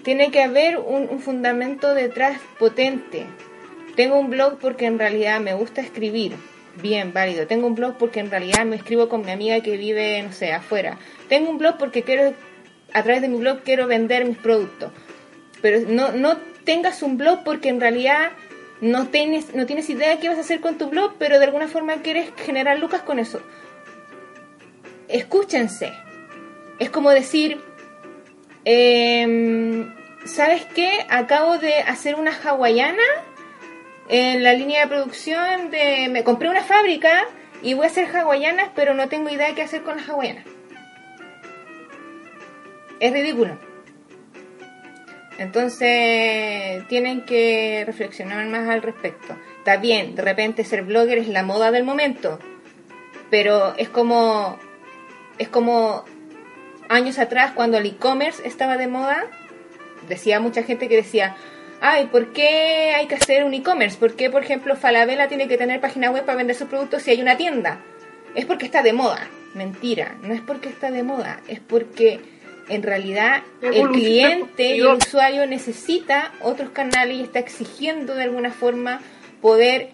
Tiene 0.03 0.31
que 0.31 0.41
haber 0.41 0.77
un, 0.77 1.07
un 1.09 1.19
fundamento 1.19 1.93
detrás 1.93 2.39
potente. 2.57 3.25
Tengo 3.95 4.19
un 4.19 4.29
blog 4.29 4.57
porque 4.59 4.85
en 4.85 4.99
realidad 4.99 5.39
me 5.39 5.53
gusta 5.53 5.81
escribir. 5.81 6.33
Bien, 6.81 7.11
válido. 7.13 7.47
Tengo 7.47 7.67
un 7.67 7.75
blog 7.75 7.97
porque 7.97 8.19
en 8.19 8.29
realidad 8.29 8.65
me 8.65 8.75
escribo 8.75 9.09
con 9.09 9.25
mi 9.25 9.31
amiga 9.31 9.59
que 9.61 9.77
vive, 9.77 10.21
no 10.21 10.31
sé, 10.31 10.53
afuera. 10.53 10.97
Tengo 11.27 11.49
un 11.49 11.57
blog 11.57 11.77
porque 11.77 12.03
quiero, 12.03 12.33
a 12.93 13.03
través 13.03 13.21
de 13.21 13.27
mi 13.27 13.37
blog 13.37 13.61
quiero 13.63 13.87
vender 13.87 14.25
mis 14.25 14.37
productos. 14.37 14.91
Pero 15.61 15.81
no, 15.87 16.11
no 16.11 16.37
tengas 16.63 17.01
un 17.01 17.17
blog 17.17 17.43
porque 17.43 17.69
en 17.69 17.79
realidad 17.79 18.31
no 18.81 19.07
tienes, 19.07 19.55
no 19.55 19.65
tienes 19.65 19.89
idea 19.89 20.09
de 20.09 20.19
qué 20.19 20.29
vas 20.29 20.37
a 20.37 20.41
hacer 20.41 20.61
con 20.61 20.77
tu 20.77 20.89
blog, 20.89 21.15
pero 21.17 21.39
de 21.39 21.45
alguna 21.45 21.67
forma 21.67 22.01
quieres 22.01 22.31
generar 22.37 22.77
lucas 22.79 23.01
con 23.01 23.19
eso. 23.19 23.41
Escúchense. 25.07 25.93
Es 26.79 26.89
como 26.89 27.09
decir, 27.09 27.59
em, 28.65 29.93
¿sabes 30.25 30.65
qué? 30.75 31.05
Acabo 31.09 31.57
de 31.57 31.79
hacer 31.79 32.15
una 32.15 32.31
hawaiana 32.31 33.03
en 34.09 34.43
la 34.43 34.53
línea 34.53 34.81
de 34.81 34.87
producción 34.87 35.71
de... 35.71 36.07
Me 36.09 36.23
compré 36.23 36.49
una 36.49 36.63
fábrica 36.63 37.25
y 37.63 37.73
voy 37.73 37.85
a 37.85 37.89
hacer 37.89 38.15
hawaianas, 38.15 38.69
pero 38.75 38.93
no 38.93 39.09
tengo 39.09 39.29
idea 39.29 39.47
de 39.47 39.55
qué 39.55 39.63
hacer 39.63 39.81
con 39.81 39.97
las 39.97 40.07
hawaianas. 40.07 40.45
Es 42.99 43.11
ridículo. 43.11 43.66
Entonces 45.37 46.87
tienen 46.87 47.25
que 47.25 47.83
reflexionar 47.85 48.45
más 48.47 48.67
al 48.69 48.81
respecto. 48.81 49.35
Está 49.59 49.77
bien, 49.77 50.15
de 50.15 50.21
repente 50.21 50.63
ser 50.63 50.83
blogger 50.83 51.19
es 51.19 51.27
la 51.27 51.43
moda 51.43 51.71
del 51.71 51.83
momento, 51.83 52.39
pero 53.29 53.75
es 53.77 53.89
como 53.89 54.57
es 55.37 55.47
como 55.49 56.05
años 56.89 57.19
atrás 57.19 57.51
cuando 57.53 57.77
el 57.77 57.85
e-commerce 57.85 58.47
estaba 58.47 58.77
de 58.77 58.87
moda, 58.87 59.25
decía 60.07 60.39
mucha 60.39 60.63
gente 60.63 60.87
que 60.87 60.95
decía, 60.95 61.35
ay, 61.81 62.07
¿por 62.07 62.33
qué 62.33 62.93
hay 62.95 63.07
que 63.07 63.15
hacer 63.15 63.43
un 63.43 63.53
e-commerce? 63.53 63.97
¿Por 63.97 64.15
qué, 64.15 64.29
por 64.29 64.43
ejemplo, 64.43 64.75
Falabella 64.75 65.27
tiene 65.27 65.47
que 65.47 65.57
tener 65.57 65.81
página 65.81 66.09
web 66.09 66.25
para 66.25 66.37
vender 66.37 66.55
sus 66.55 66.67
productos 66.67 67.03
si 67.03 67.11
hay 67.11 67.21
una 67.21 67.37
tienda? 67.37 67.79
Es 68.35 68.45
porque 68.45 68.65
está 68.65 68.81
de 68.81 68.93
moda. 68.93 69.27
Mentira, 69.53 70.15
no 70.21 70.33
es 70.33 70.41
porque 70.41 70.69
está 70.69 70.91
de 70.91 71.03
moda, 71.03 71.41
es 71.47 71.59
porque 71.59 72.19
en 72.69 72.83
realidad 72.83 73.43
el 73.61 73.89
cliente 73.89 74.75
y 74.75 74.79
el 74.79 74.87
usuario 74.87 75.45
necesita 75.45 76.31
otros 76.41 76.69
canales 76.69 77.17
y 77.17 77.21
está 77.21 77.39
exigiendo 77.39 78.15
de 78.15 78.23
alguna 78.23 78.51
forma 78.51 79.01
poder 79.41 79.91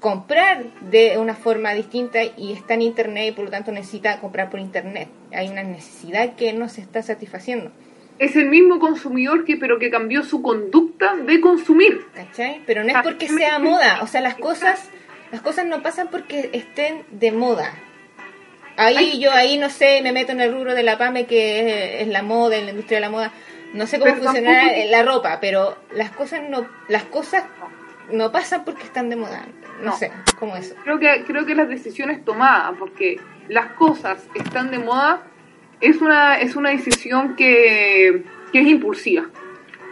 comprar 0.00 0.64
de 0.90 1.16
una 1.16 1.34
forma 1.34 1.72
distinta 1.72 2.22
y 2.22 2.52
está 2.52 2.74
en 2.74 2.82
internet 2.82 3.28
y 3.28 3.32
por 3.32 3.46
lo 3.46 3.50
tanto 3.50 3.72
necesita 3.72 4.20
comprar 4.20 4.50
por 4.50 4.60
internet. 4.60 5.08
Hay 5.32 5.48
una 5.48 5.62
necesidad 5.62 6.34
que 6.34 6.52
no 6.52 6.68
se 6.68 6.82
está 6.82 7.02
satisfaciendo. 7.02 7.72
Es 8.18 8.36
el 8.36 8.50
mismo 8.50 8.78
consumidor 8.78 9.44
que 9.44 9.56
pero 9.56 9.78
que 9.78 9.90
cambió 9.90 10.22
su 10.22 10.42
conducta 10.42 11.16
de 11.16 11.40
consumir. 11.40 12.04
¿Cachai? 12.14 12.60
Pero 12.66 12.84
no 12.84 12.90
es 12.90 13.02
porque 13.02 13.28
sea 13.28 13.58
moda, 13.58 14.00
o 14.02 14.06
sea, 14.06 14.20
las 14.20 14.34
cosas, 14.34 14.90
las 15.32 15.40
cosas 15.40 15.66
no 15.66 15.82
pasan 15.82 16.08
porque 16.10 16.50
estén 16.52 17.04
de 17.10 17.32
moda. 17.32 17.72
Ahí 18.76 19.20
yo 19.20 19.30
ahí 19.32 19.56
no 19.58 19.70
sé, 19.70 20.00
me 20.02 20.12
meto 20.12 20.32
en 20.32 20.40
el 20.40 20.52
rubro 20.52 20.74
de 20.74 20.82
la 20.82 20.98
PAME 20.98 21.26
que 21.26 22.00
es, 22.00 22.02
es 22.02 22.08
la 22.08 22.22
moda, 22.22 22.56
en 22.56 22.64
la 22.64 22.70
industria 22.72 22.96
de 22.98 23.02
la 23.02 23.10
moda. 23.10 23.32
No 23.72 23.86
sé 23.86 23.98
cómo 23.98 24.12
Pero 24.12 24.24
funciona 24.24 24.60
tampoco- 24.60 24.90
la 24.90 25.02
ropa, 25.02 25.38
pero 25.40 25.76
las 25.94 26.10
cosas 26.10 26.42
no 26.48 26.66
las 26.88 27.04
cosas 27.04 27.44
no 28.12 28.30
pasan 28.32 28.64
porque 28.64 28.84
están 28.84 29.08
de 29.10 29.16
moda. 29.16 29.44
No, 29.80 29.90
No. 29.90 29.96
sé, 29.96 30.12
cómo 30.38 30.56
eso. 30.56 30.74
Creo 30.84 30.98
que 30.98 31.24
creo 31.26 31.44
que 31.46 31.54
las 31.54 31.68
decisiones 31.68 32.24
tomadas 32.24 32.74
porque 32.78 33.18
las 33.48 33.66
cosas 33.72 34.26
están 34.34 34.70
de 34.70 34.78
moda 34.78 35.22
es 35.80 36.00
una 36.00 36.38
es 36.40 36.54
una 36.56 36.70
decisión 36.70 37.36
que, 37.36 38.24
que 38.52 38.60
es 38.60 38.66
impulsiva. 38.66 39.26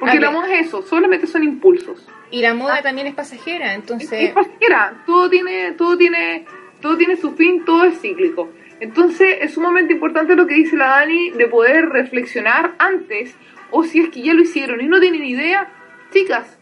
Porque 0.00 0.18
la 0.18 0.30
moda 0.32 0.52
es 0.54 0.66
eso, 0.66 0.82
solamente 0.82 1.28
son 1.28 1.44
impulsos. 1.44 2.04
Y 2.32 2.40
la 2.42 2.54
moda 2.54 2.82
también 2.82 3.06
es 3.06 3.14
pasajera, 3.14 3.70
Es, 3.72 3.74
entonces 3.76 4.10
es 4.12 4.30
pasajera, 4.32 5.02
todo 5.06 5.28
tiene 5.30 5.72
todo 5.72 5.96
tiene 5.96 6.44
todo 6.80 6.96
tiene 6.96 7.16
su 7.16 7.32
fin, 7.36 7.64
todo 7.64 7.84
es 7.84 8.00
cíclico. 8.00 8.50
Entonces 8.82 9.36
es 9.40 9.54
sumamente 9.54 9.92
importante 9.92 10.34
lo 10.34 10.48
que 10.48 10.56
dice 10.56 10.76
la 10.76 10.88
Dani 10.88 11.30
de 11.30 11.46
poder 11.46 11.90
reflexionar 11.90 12.74
antes 12.80 13.32
o 13.70 13.84
si 13.84 14.00
es 14.00 14.08
que 14.08 14.22
ya 14.22 14.34
lo 14.34 14.42
hicieron 14.42 14.80
y 14.80 14.88
no 14.88 14.98
tienen 14.98 15.24
idea, 15.24 15.68
chicas, 16.12 16.58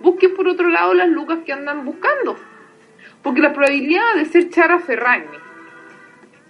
busquen 0.00 0.34
por 0.34 0.48
otro 0.48 0.68
lado 0.68 0.92
las 0.92 1.08
lucas 1.08 1.38
que 1.46 1.52
andan 1.52 1.84
buscando. 1.84 2.36
Porque 3.22 3.40
la 3.40 3.52
probabilidad 3.52 4.16
de 4.16 4.24
ser 4.24 4.50
Chara 4.50 4.80
Ferragni, 4.80 5.38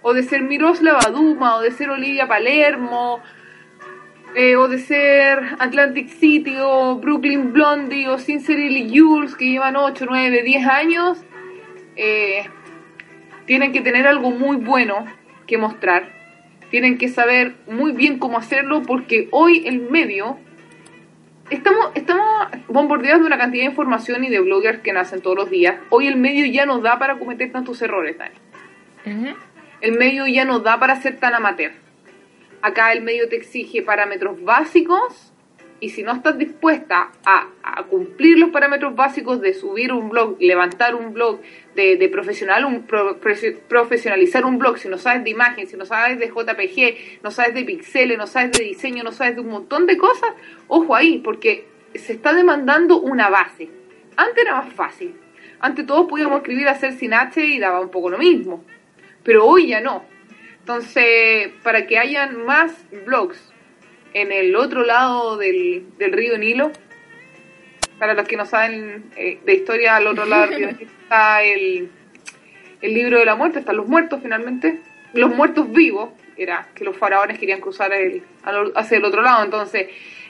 o 0.01 0.15
de 0.15 0.23
ser 0.23 0.41
Miroslava 0.41 1.11
Duma, 1.11 1.57
o 1.57 1.61
de 1.61 1.69
ser 1.69 1.91
Olivia 1.91 2.27
Palermo, 2.27 3.21
eh, 4.33 4.55
o 4.55 4.67
de 4.67 4.79
ser 4.79 5.57
Atlantic 5.59 6.09
City, 6.09 6.55
o 6.59 6.95
Brooklyn 6.95 7.53
Blondie, 7.53 8.07
o 8.07 8.17
Sincerely 8.17 8.89
Jules, 8.97 9.35
que 9.35 9.45
llevan 9.45 9.75
8, 9.75 10.07
9, 10.09 10.41
10 10.41 10.67
años, 10.67 11.23
eh, 11.95 12.49
tienen 13.47 13.71
que 13.71 13.81
tener 13.81 14.05
algo 14.05 14.29
muy 14.29 14.57
bueno 14.57 15.05
que 15.47 15.57
mostrar. 15.57 16.09
Tienen 16.69 16.99
que 16.99 17.07
saber 17.07 17.55
muy 17.65 17.93
bien 17.93 18.19
cómo 18.19 18.37
hacerlo 18.37 18.83
porque 18.83 19.29
hoy 19.31 19.63
el 19.65 19.89
medio 19.89 20.37
Estamos, 21.49 21.91
estamos 21.95 22.25
bombardeados 22.67 23.21
de 23.21 23.27
una 23.27 23.37
cantidad 23.37 23.63
de 23.63 23.69
información 23.69 24.25
y 24.25 24.29
de 24.29 24.41
bloggers 24.41 24.79
que 24.79 24.91
nacen 24.91 25.21
todos 25.21 25.37
los 25.37 25.49
días. 25.49 25.77
Hoy 25.89 26.07
el 26.07 26.17
medio 26.17 26.45
ya 26.45 26.65
no 26.65 26.79
da 26.79 26.99
para 26.99 27.17
cometer 27.17 27.53
tantos 27.53 27.81
errores, 27.81 28.17
Dani. 28.17 29.33
El 29.79 29.97
medio 29.97 30.27
ya 30.27 30.43
no 30.43 30.59
da 30.59 30.77
para 30.77 30.97
ser 30.97 31.17
tan 31.17 31.33
amateur. 31.33 31.71
Acá 32.61 32.91
el 32.91 33.01
medio 33.01 33.29
te 33.29 33.37
exige 33.37 33.81
parámetros 33.81 34.43
básicos 34.43 35.31
y 35.79 35.89
si 35.89 36.01
no 36.03 36.11
estás 36.13 36.37
dispuesta 36.37 37.11
a, 37.25 37.47
cumplir 37.89 38.39
los 38.39 38.49
parámetros 38.49 38.95
básicos 38.95 39.39
de 39.39 39.53
subir 39.53 39.93
un 39.93 40.09
blog, 40.09 40.37
levantar 40.39 40.95
un 40.95 41.13
blog, 41.13 41.39
de, 41.75 42.09
profesional, 42.11 42.65
un 42.65 42.87
pro- 42.87 43.19
profe- 43.21 43.59
profesionalizar 43.67 44.43
un 44.45 44.57
blog, 44.57 44.79
si 44.79 44.89
no 44.89 44.97
sabes 44.97 45.23
de 45.23 45.29
imagen, 45.29 45.67
si 45.67 45.77
no 45.77 45.85
sabes 45.85 46.17
de 46.17 46.27
JPG, 46.27 47.21
no 47.23 47.29
sabes 47.29 47.53
de 47.53 47.63
pixeles, 47.63 48.17
no 48.17 48.25
sabes 48.25 48.53
de 48.53 48.63
diseño, 48.63 49.03
no 49.03 49.11
sabes 49.11 49.35
de 49.35 49.41
un 49.41 49.49
montón 49.49 49.85
de 49.85 49.95
cosas, 49.97 50.31
ojo 50.67 50.95
ahí, 50.95 51.19
porque 51.19 51.67
se 51.93 52.13
está 52.13 52.33
demandando 52.33 52.99
una 52.99 53.29
base. 53.29 53.69
Antes 54.15 54.43
era 54.43 54.55
más 54.55 54.73
fácil. 54.73 55.15
Antes 55.59 55.85
todos 55.85 56.07
podíamos 56.07 56.37
escribir 56.37 56.67
hacer 56.67 56.93
sin 56.93 57.13
H 57.13 57.43
y 57.45 57.59
daba 57.59 57.79
un 57.79 57.89
poco 57.89 58.09
lo 58.09 58.17
mismo. 58.17 58.63
Pero 59.23 59.45
hoy 59.45 59.67
ya 59.67 59.81
no. 59.81 60.03
Entonces, 60.59 61.49
para 61.63 61.87
que 61.87 61.97
hayan 61.97 62.45
más 62.45 62.73
blogs 63.05 63.53
en 64.21 64.31
el 64.31 64.55
otro 64.55 64.83
lado 64.85 65.37
del, 65.37 65.85
del 65.97 66.11
río 66.11 66.37
Nilo, 66.37 66.71
para 67.99 68.13
los 68.13 68.27
que 68.27 68.37
no 68.37 68.45
saben 68.45 69.05
eh, 69.15 69.39
de 69.45 69.53
historia, 69.53 69.95
al 69.95 70.07
otro 70.07 70.25
lado 70.25 70.47
del 70.47 70.55
río 70.57 70.67
Nilo 70.71 70.91
está 71.03 71.43
el, 71.43 71.89
el 72.81 72.93
libro 72.93 73.19
de 73.19 73.25
la 73.25 73.35
muerte, 73.35 73.59
están 73.59 73.77
los 73.77 73.87
muertos 73.87 74.19
finalmente. 74.21 74.79
Los 75.13 75.33
muertos 75.33 75.71
vivos, 75.71 76.09
era 76.35 76.67
que 76.75 76.83
los 76.83 76.95
faraones 76.95 77.39
querían 77.39 77.59
cruzar 77.61 77.91
el, 77.93 78.21
al- 78.43 78.71
hacia 78.75 78.97
el 78.97 79.05
otro 79.05 79.21
lado. 79.23 79.43
Entonces, 79.43 79.87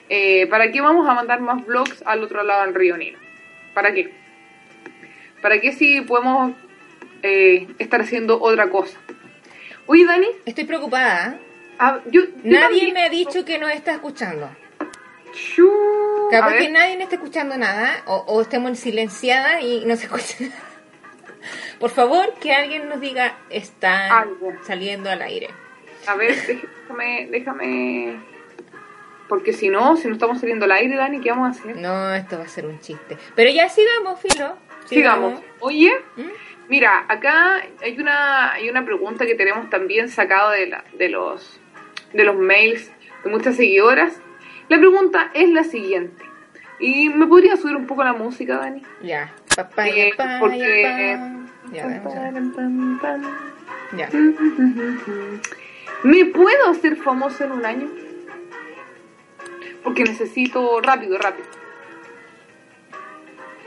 eh, 0.07 0.47
¿para 0.47 0.71
qué 0.71 0.79
vamos 0.79 1.09
a 1.09 1.13
mandar 1.13 1.41
más 1.41 1.65
blogs 1.65 2.01
al 2.05 2.23
otro 2.23 2.43
lado 2.43 2.63
del 2.65 2.73
río 2.75 2.95
Nilo? 2.95 3.17
¿Para 3.73 3.91
qué? 3.93 4.11
¿Para 5.41 5.59
qué 5.59 5.73
si 5.73 6.01
podemos 6.01 6.53
eh, 7.23 7.67
estar 7.79 7.99
haciendo 8.01 8.39
otra 8.41 8.69
cosa? 8.69 8.97
Oye, 9.87 10.05
Dani, 10.05 10.27
Estoy 10.45 10.63
preocupada. 10.65 11.37
Ah, 11.79 11.99
yo, 12.11 12.21
Nadie 12.43 12.93
me 12.93 13.03
ha 13.03 13.09
dicho 13.09 13.45
que 13.45 13.57
no 13.57 13.67
está 13.67 13.93
escuchando. 13.93 14.49
Chu, 15.33 15.69
Capaz 16.31 16.53
que 16.55 16.69
nadie 16.69 16.95
no 16.95 17.03
está 17.03 17.15
escuchando 17.15 17.57
nada 17.57 18.01
o, 18.05 18.23
o 18.27 18.41
estemos 18.41 18.79
silenciadas 18.79 19.61
y 19.61 19.83
no 19.85 19.95
se 19.95 20.05
escucha 20.05 20.35
nada. 20.39 20.67
Por 21.79 21.91
favor, 21.91 22.33
que 22.41 22.53
alguien 22.53 22.89
nos 22.89 22.99
diga 22.99 23.37
está 23.49 24.19
Algo. 24.19 24.51
saliendo 24.63 25.09
al 25.09 25.21
aire. 25.21 25.49
A 26.07 26.15
ver, 26.15 26.35
déjame, 26.47 27.27
déjame. 27.31 28.19
Porque 29.29 29.51
si 29.53 29.69
no, 29.69 29.97
si 29.97 30.07
no 30.07 30.13
estamos 30.13 30.39
saliendo 30.39 30.65
al 30.65 30.71
aire, 30.71 30.95
Dani, 30.95 31.19
¿qué 31.19 31.29
vamos 31.31 31.57
a 31.57 31.59
hacer? 31.59 31.75
No, 31.75 32.13
esto 32.13 32.37
va 32.37 32.45
a 32.45 32.47
ser 32.47 32.65
un 32.65 32.79
chiste. 32.79 33.17
Pero 33.35 33.51
ya 33.51 33.67
sigamos, 33.67 34.19
Filo. 34.21 34.57
Sigamos. 34.85 35.41
Oye, 35.59 35.91
¿Mm? 36.15 36.29
mira, 36.69 37.05
acá 37.09 37.61
hay 37.81 37.99
una, 37.99 38.53
hay 38.53 38.69
una 38.69 38.85
pregunta 38.85 39.25
que 39.25 39.35
tenemos 39.35 39.69
también 39.69 40.07
sacado 40.07 40.51
de, 40.51 40.67
la, 40.67 40.83
de, 40.93 41.09
los, 41.09 41.59
de 42.13 42.23
los 42.23 42.35
mails 42.37 42.91
de 43.23 43.29
muchas 43.29 43.55
seguidoras. 43.55 44.19
La 44.69 44.77
pregunta 44.77 45.31
es 45.33 45.49
la 45.49 45.63
siguiente. 45.63 46.23
¿Y 46.79 47.09
me 47.09 47.25
podría 47.27 47.55
subir 47.57 47.75
un 47.75 47.87
poco 47.87 48.03
la 48.03 48.13
música, 48.13 48.57
Dani? 48.57 48.83
Ya. 49.01 49.33
Papaya, 49.55 50.07
Eh, 50.07 50.13
porque-. 50.39 51.17
Ya, 51.71 51.87
ya. 53.97 54.09
¿Me 56.03 56.25
puedo 56.25 56.69
hacer 56.69 56.95
famoso 56.97 57.43
en 57.43 57.51
un 57.51 57.65
año? 57.65 57.89
Porque 59.83 60.03
necesito 60.03 60.79
rápido, 60.81 61.17
rápido. 61.17 61.47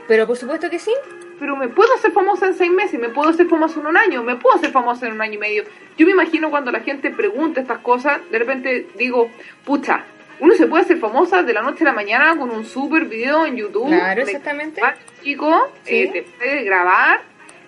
Pero 0.07 0.27
por 0.27 0.37
supuesto 0.37 0.69
que 0.69 0.79
sí. 0.79 0.93
Pero 1.41 1.55
me 1.55 1.69
puedo 1.69 1.91
hacer 1.95 2.11
famosa 2.11 2.45
en 2.45 2.53
seis 2.53 2.69
meses, 2.71 2.99
me 2.99 3.09
puedo 3.09 3.31
hacer 3.31 3.47
famosa 3.47 3.79
en 3.79 3.87
un 3.87 3.97
año, 3.97 4.21
me 4.21 4.35
puedo 4.35 4.55
hacer 4.57 4.69
famosa 4.69 5.07
en 5.07 5.13
un 5.13 5.21
año 5.23 5.33
y 5.33 5.37
medio. 5.39 5.63
Yo 5.97 6.05
me 6.05 6.11
imagino 6.11 6.51
cuando 6.51 6.71
la 6.71 6.81
gente 6.81 7.09
pregunta 7.09 7.61
estas 7.61 7.79
cosas, 7.79 8.19
de 8.29 8.37
repente 8.37 8.89
digo, 8.95 9.27
pucha, 9.65 10.03
uno 10.39 10.53
se 10.53 10.67
puede 10.67 10.83
hacer 10.83 10.99
famosa 10.99 11.41
de 11.41 11.51
la 11.51 11.63
noche 11.63 11.83
a 11.83 11.87
la 11.87 11.93
mañana 11.93 12.37
con 12.37 12.51
un 12.51 12.63
super 12.63 13.05
video 13.05 13.47
en 13.47 13.55
YouTube. 13.57 13.87
Claro, 13.87 14.21
exactamente. 14.21 14.83
Chico, 15.23 15.71
Sí. 15.81 15.95
eh, 16.03 16.09
te 16.13 16.21
puede 16.21 16.63
grabar 16.63 17.21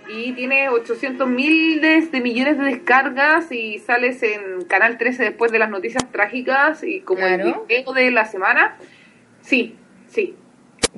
y 0.07 0.33
tiene 0.33 0.69
800 0.69 1.27
miles 1.27 2.11
de 2.11 2.21
millones 2.21 2.59
de 2.59 2.65
descargas 2.65 3.51
y 3.51 3.79
sales 3.79 4.21
en 4.21 4.65
Canal 4.65 4.99
13 4.99 5.23
después 5.23 5.51
de 5.51 5.57
las 5.57 5.71
noticias 5.71 6.07
trágicas 6.11 6.83
y 6.83 6.99
como 6.99 7.25
el 7.25 7.41
Claro. 7.41 7.65
video 7.67 7.91
de 7.93 8.11
la 8.11 8.25
semana. 8.25 8.77
Sí, 9.41 9.75
sí. 10.09 10.35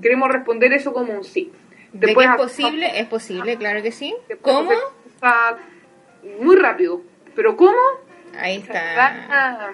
Queremos 0.02 0.30
responder 0.30 0.74
eso 0.74 0.92
como 0.92 1.14
un 1.14 1.24
sí. 1.24 1.54
Te 2.00 2.08
¿De 2.08 2.16
que 2.16 2.24
es 2.24 2.28
hacer 2.28 2.38
posible? 2.38 3.00
Es 3.00 3.08
posible, 3.08 3.58
claro 3.58 3.82
que 3.82 3.91
sí. 3.91 4.14
te 4.28 4.36
¿Cómo? 4.38 4.70
hacer 4.72 5.58
muy 6.39 6.56
rápido. 6.58 7.02
¿Pero 7.36 7.56
cómo? 7.56 7.80
Ahí 8.38 8.58
está. 8.58 9.72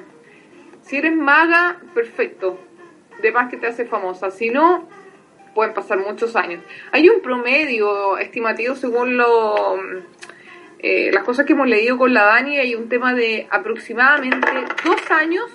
Si 0.84 0.98
eres 0.98 1.16
maga, 1.16 1.80
perfecto. 1.94 2.60
De 3.22 3.32
más 3.32 3.50
que 3.50 3.58
te 3.58 3.68
hace 3.68 3.86
famosa. 3.86 4.32
Si 4.32 4.50
no, 4.50 4.88
pueden 5.56 5.74
pasar 5.74 6.00
muchos 6.00 6.36
años. 6.36 6.64
Hay 6.92 7.10
un 7.10 7.22
promedio 7.22 8.18
estimativo 8.18 8.76
según 8.76 9.18
lo, 9.18 9.80
eh, 10.80 11.12
las 11.12 11.24
cosas 11.24 11.46
que 11.46 11.54
hemos 11.54 11.68
leído 11.68 11.98
con 11.98 12.14
la 12.14 12.24
Dani. 12.24 12.58
Hay 12.58 12.76
un 12.76 12.90
tema 12.90 13.14
de 13.14 13.48
aproximadamente 13.50 14.48
dos 14.84 15.12
años. 15.12 15.46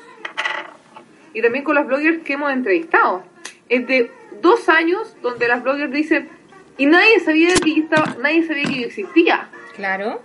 Y 1.33 1.43
también 1.43 1.65
con 1.65 1.75
las 1.75 1.87
bloggers 1.87 2.23
que 2.23 2.33
hemos 2.33 2.53
entrevistado. 2.53 3.23
Es 3.69 3.87
de 3.87 4.11
dos 4.41 4.69
años 4.69 5.17
donde 5.23 5.49
las 5.49 5.63
bloggers 5.63 5.93
dicen, 5.93 6.31
y 6.79 6.87
nadie 6.87 7.21
sabía 7.21 7.55
que 7.55 7.75
yo 7.75 7.83
estaba, 7.85 8.17
nadie 8.21 8.43
sabía 8.45 8.65
que 8.65 8.81
yo 8.81 8.87
existía. 8.87 9.49
Claro. 9.75 10.21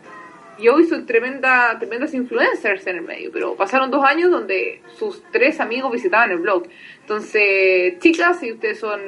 Y 0.57 0.67
hoy 0.67 0.85
son 0.85 1.05
tremenda, 1.05 1.77
tremendas 1.79 2.13
influencers 2.13 2.85
en 2.85 2.97
el 2.97 3.01
medio, 3.01 3.31
pero 3.31 3.55
pasaron 3.55 3.89
dos 3.89 4.03
años 4.05 4.29
donde 4.29 4.81
sus 4.97 5.23
tres 5.31 5.59
amigos 5.59 5.91
visitaban 5.91 6.31
el 6.31 6.37
blog. 6.37 6.67
Entonces, 7.01 7.97
chicas, 7.99 8.39
si 8.39 8.51
ustedes 8.51 8.79
son 8.79 9.01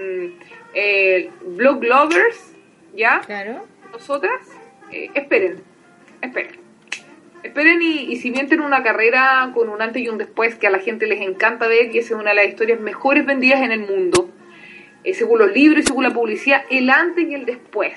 eh, 0.74 1.30
blog 1.46 1.84
lovers, 1.84 2.54
¿ya? 2.96 3.22
Claro. 3.26 3.66
Nosotras, 3.92 4.48
eh, 4.92 5.12
esperen, 5.14 5.62
esperen. 6.22 6.64
Esperen 7.44 7.82
y, 7.82 8.12
y 8.12 8.16
si 8.16 8.32
bien 8.32 8.48
tienen 8.48 8.66
una 8.66 8.84
carrera 8.84 9.52
con 9.54 9.68
un 9.68 9.82
antes 9.82 10.02
y 10.02 10.08
un 10.08 10.18
después 10.18 10.56
que 10.56 10.68
a 10.68 10.72
la 10.72 10.80
gente 10.80 11.08
les 11.08 11.22
encanta 11.22 11.68
ver 11.68 11.94
y 11.94 12.00
esa 12.00 12.16
es 12.16 12.20
una 12.22 12.30
de 12.30 12.38
las 12.38 12.48
historias 12.48 12.80
mejores 12.80 13.26
vendidas 13.26 13.62
en 13.62 13.74
el 13.74 13.82
mundo, 13.82 14.30
eh, 15.04 15.14
según 15.14 15.40
los 15.40 15.52
libros 15.52 15.84
y 15.84 15.88
según 15.88 16.04
la 16.04 16.14
publicidad, 16.14 16.64
el 16.70 16.90
antes 16.90 17.28
y 17.30 17.34
el 17.34 17.46
después. 17.46 17.94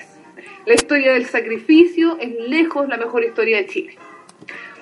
La 0.65 0.73
historia 0.73 1.13
del 1.13 1.25
sacrificio 1.25 2.17
es 2.19 2.29
lejos 2.49 2.87
la 2.87 2.97
mejor 2.97 3.23
historia 3.23 3.57
de 3.57 3.67
Chile. 3.67 3.97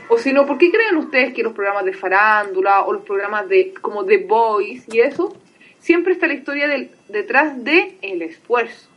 O 0.08 0.18
si 0.18 0.34
no, 0.34 0.46
¿por 0.46 0.58
qué 0.58 0.72
creen 0.72 0.98
ustedes 0.98 1.34
que 1.34 1.44
los 1.44 1.54
programas 1.54 1.86
de 1.86 1.94
farándula 1.94 2.84
o 2.86 2.94
los 2.94 3.04
programas 3.04 3.50
de 3.50 3.74
como 3.82 4.06
The 4.06 4.18
Voice 4.18 4.86
y 4.92 5.00
eso, 5.00 5.36
siempre 5.80 6.14
está 6.14 6.28
la 6.28 6.34
historia 6.34 6.68
detrás 7.08 7.64
de 7.64 7.98
el 8.02 8.22
esfuerzo? 8.22 8.90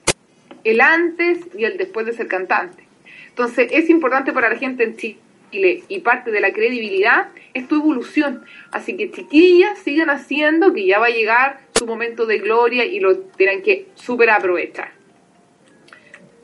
El 0.64 0.80
antes 0.80 1.38
y 1.56 1.64
el 1.64 1.78
después 1.78 2.04
de 2.06 2.12
ser 2.12 2.26
cantante. 2.26 2.84
Entonces, 3.28 3.70
es 3.72 3.88
importante 3.88 4.32
para 4.32 4.50
la 4.50 4.56
gente 4.56 4.84
en 4.84 4.96
Chile 4.96 5.18
y 5.52 6.00
parte 6.00 6.30
de 6.30 6.40
la 6.40 6.52
credibilidad 6.52 7.28
es 7.54 7.68
tu 7.68 7.76
evolución. 7.76 8.44
Así 8.70 8.96
que, 8.96 9.10
chiquillas, 9.10 9.78
sigan 9.78 10.10
haciendo 10.10 10.72
que 10.74 10.86
ya 10.86 10.98
va 10.98 11.06
a 11.06 11.10
llegar 11.10 11.60
su 11.78 11.86
momento 11.86 12.26
de 12.26 12.38
gloria 12.38 12.84
y 12.84 13.00
lo 13.00 13.16
tienen 13.18 13.62
que 13.62 13.88
súper 13.94 14.30
aprovechar. 14.30 14.92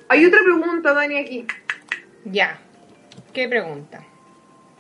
Hay 0.08 0.24
otra 0.24 0.40
pregunta, 0.42 0.92
Dani, 0.92 1.18
aquí. 1.18 1.46
Ya. 2.24 2.60
¿Qué 3.32 3.48
pregunta? 3.48 4.04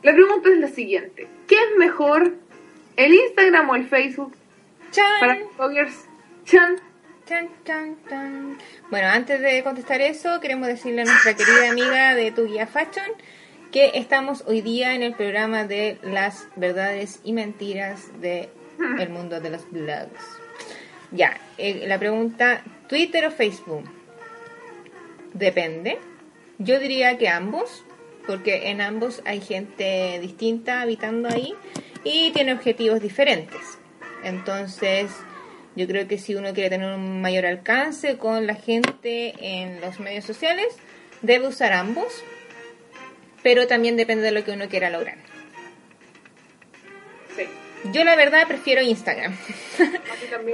La 0.02 0.12
pregunta 0.12 0.48
es 0.50 0.58
la 0.58 0.68
siguiente. 0.68 1.26
¿Qué 1.48 1.56
es 1.56 1.78
mejor, 1.78 2.34
el 2.96 3.14
Instagram 3.14 3.70
o 3.70 3.74
el 3.74 3.86
Facebook 3.88 4.34
para 5.20 5.36
¡Chan! 5.36 5.48
bloggers? 5.56 6.08
Chan. 6.44 6.76
Chan, 7.26 7.48
chan, 7.64 7.96
chan. 8.08 8.58
Bueno, 8.90 9.08
antes 9.08 9.40
de 9.40 9.64
contestar 9.64 10.02
eso, 10.02 10.40
queremos 10.40 10.68
decirle 10.68 11.02
a 11.02 11.04
nuestra 11.06 11.34
querida 11.34 11.70
amiga 11.70 12.14
de 12.14 12.30
Tu 12.32 12.44
Guía 12.44 12.66
Fashion 12.66 13.10
que 13.72 13.92
estamos 13.94 14.44
hoy 14.46 14.60
día 14.60 14.94
en 14.94 15.02
el 15.02 15.14
programa 15.14 15.64
de 15.64 15.98
las 16.02 16.46
verdades 16.54 17.20
y 17.24 17.32
mentiras 17.32 18.20
del 18.20 18.50
el 19.00 19.08
mundo 19.08 19.40
de 19.40 19.50
los 19.50 19.68
blogs. 19.70 20.43
Ya, 21.14 21.38
eh, 21.58 21.84
la 21.86 21.98
pregunta, 21.98 22.64
¿Twitter 22.88 23.24
o 23.26 23.30
Facebook? 23.30 23.88
Depende. 25.32 25.98
Yo 26.58 26.80
diría 26.80 27.18
que 27.18 27.28
ambos, 27.28 27.84
porque 28.26 28.70
en 28.70 28.80
ambos 28.80 29.22
hay 29.24 29.40
gente 29.40 30.18
distinta 30.20 30.80
habitando 30.80 31.28
ahí 31.28 31.54
y 32.02 32.32
tiene 32.32 32.52
objetivos 32.52 33.00
diferentes. 33.00 33.60
Entonces, 34.24 35.12
yo 35.76 35.86
creo 35.86 36.08
que 36.08 36.18
si 36.18 36.34
uno 36.34 36.52
quiere 36.52 36.70
tener 36.70 36.92
un 36.92 37.20
mayor 37.20 37.46
alcance 37.46 38.18
con 38.18 38.48
la 38.48 38.56
gente 38.56 39.34
en 39.38 39.80
los 39.80 40.00
medios 40.00 40.24
sociales, 40.24 40.74
debe 41.22 41.46
usar 41.46 41.74
ambos, 41.74 42.24
pero 43.44 43.68
también 43.68 43.96
depende 43.96 44.24
de 44.24 44.32
lo 44.32 44.42
que 44.42 44.50
uno 44.50 44.68
quiera 44.68 44.90
lograr. 44.90 45.18
Sí. 47.36 47.44
Yo 47.92 48.02
la 48.02 48.16
verdad 48.16 48.46
prefiero 48.48 48.80
Instagram, 48.80 49.36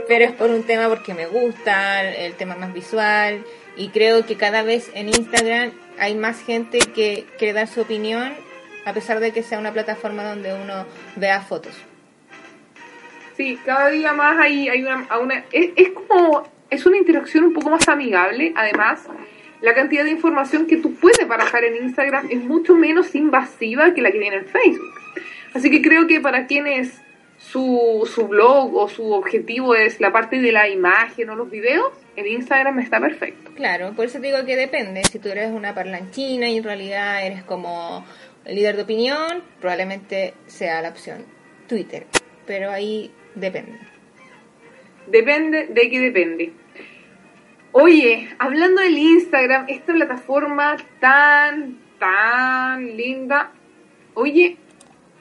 pero 0.09 0.25
es 0.25 0.33
por 0.33 0.51
un 0.51 0.65
tema 0.65 0.89
porque 0.89 1.15
me 1.15 1.27
gusta, 1.27 2.03
el 2.03 2.35
tema 2.35 2.57
más 2.57 2.73
visual, 2.73 3.45
y 3.77 3.91
creo 3.91 4.27
que 4.27 4.37
cada 4.37 4.63
vez 4.63 4.91
en 4.95 5.09
Instagram 5.09 5.71
hay 5.99 6.17
más 6.17 6.43
gente 6.43 6.79
que 6.79 7.25
quiere 7.39 7.53
dar 7.53 7.69
su 7.69 7.83
opinión, 7.83 8.33
a 8.85 8.93
pesar 8.93 9.21
de 9.21 9.31
que 9.33 9.45
sea 9.45 9.61
una 9.61 9.73
plataforma 9.73 10.25
donde 10.25 10.53
uno 10.55 10.87
vea 11.17 11.41
fotos. 11.41 11.75
Sí, 13.37 13.59
cada 13.65 13.91
día 13.91 14.13
más 14.13 14.37
hay, 14.39 14.69
hay 14.69 14.83
una 14.83 15.07
es, 15.53 15.71
es 15.77 15.91
como, 15.91 16.49
es 16.69 16.85
una 16.85 16.97
interacción 16.97 17.45
un 17.45 17.53
poco 17.53 17.71
más 17.71 17.89
amigable, 17.89 18.53
además, 18.57 19.07
la 19.61 19.75
cantidad 19.75 20.05
de 20.05 20.11
información 20.11 20.67
que 20.67 20.79
tú 20.79 20.95
puedes 20.95 21.29
barajar 21.29 21.63
en 21.63 21.85
Instagram 21.85 22.27
es 22.29 22.43
mucho 22.43 22.75
menos 22.75 23.15
invasiva 23.15 23.95
que 23.95 24.03
la 24.03 24.11
que 24.11 24.19
viene 24.19 24.37
en 24.37 24.47
Facebook. 24.47 24.95
Así 25.55 25.71
que 25.71 25.83
creo 25.83 26.07
que 26.07 26.21
para 26.21 26.47
quienes 26.47 27.01
su, 27.51 28.09
su 28.13 28.29
blog 28.29 28.77
o 28.77 28.89
su 28.89 29.13
objetivo 29.13 29.75
es 29.75 30.01
la 30.01 30.13
parte 30.13 30.41
de 30.41 30.53
la 30.53 30.69
imagen 30.69 31.31
o 31.31 31.35
los 31.35 31.51
videos, 31.51 31.93
el 32.17 32.27
Instagram 32.29 32.79
está 32.79 33.01
perfecto. 33.01 33.51
Claro, 33.55 33.93
por 33.95 34.05
eso 34.05 34.21
te 34.21 34.29
digo 34.29 34.45
que 34.45 34.57
depende. 34.57 35.03
Si 35.11 35.19
tú 35.19 35.29
eres 35.29 35.51
una 35.51 35.75
parlanchina 35.75 36.49
y 36.49 36.59
en 36.59 36.65
realidad 36.65 37.27
eres 37.27 37.43
como 37.43 38.05
líder 38.47 38.77
de 38.77 38.83
opinión, 38.83 39.43
probablemente 39.61 40.35
sea 40.47 40.81
la 40.81 40.91
opción 40.91 41.25
Twitter. 41.69 42.07
Pero 42.47 42.71
ahí 42.71 43.11
depende. 43.35 43.79
Depende 45.09 45.67
de 45.67 45.91
qué 45.91 45.99
depende. 45.99 46.53
Oye, 47.73 48.29
hablando 48.39 48.81
del 48.81 48.97
Instagram, 48.97 49.67
esta 49.69 49.93
plataforma 49.93 50.77
tan, 51.01 51.79
tan 51.99 52.97
linda. 52.97 53.53
Oye, 54.15 54.57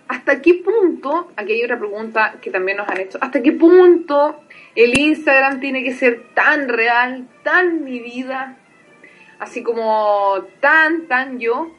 ¿hasta 0.10 0.42
qué 0.42 0.56
punto, 0.56 1.32
aquí 1.36 1.54
hay 1.54 1.64
otra 1.64 1.78
pregunta 1.78 2.36
que 2.42 2.50
también 2.50 2.78
nos 2.78 2.90
han 2.90 3.00
hecho, 3.00 3.20
¿hasta 3.22 3.42
qué 3.44 3.52
punto 3.52 4.42
el 4.76 4.98
Instagram 4.98 5.60
tiene 5.60 5.84
que 5.84 5.94
ser 5.94 6.34
tan 6.34 6.68
real, 6.68 7.28
tan 7.44 7.84
mi 7.84 8.00
vida, 8.00 8.58
así 9.38 9.62
como 9.62 10.46
tan, 10.60 11.08
tan 11.08 11.40
yo? 11.40 11.72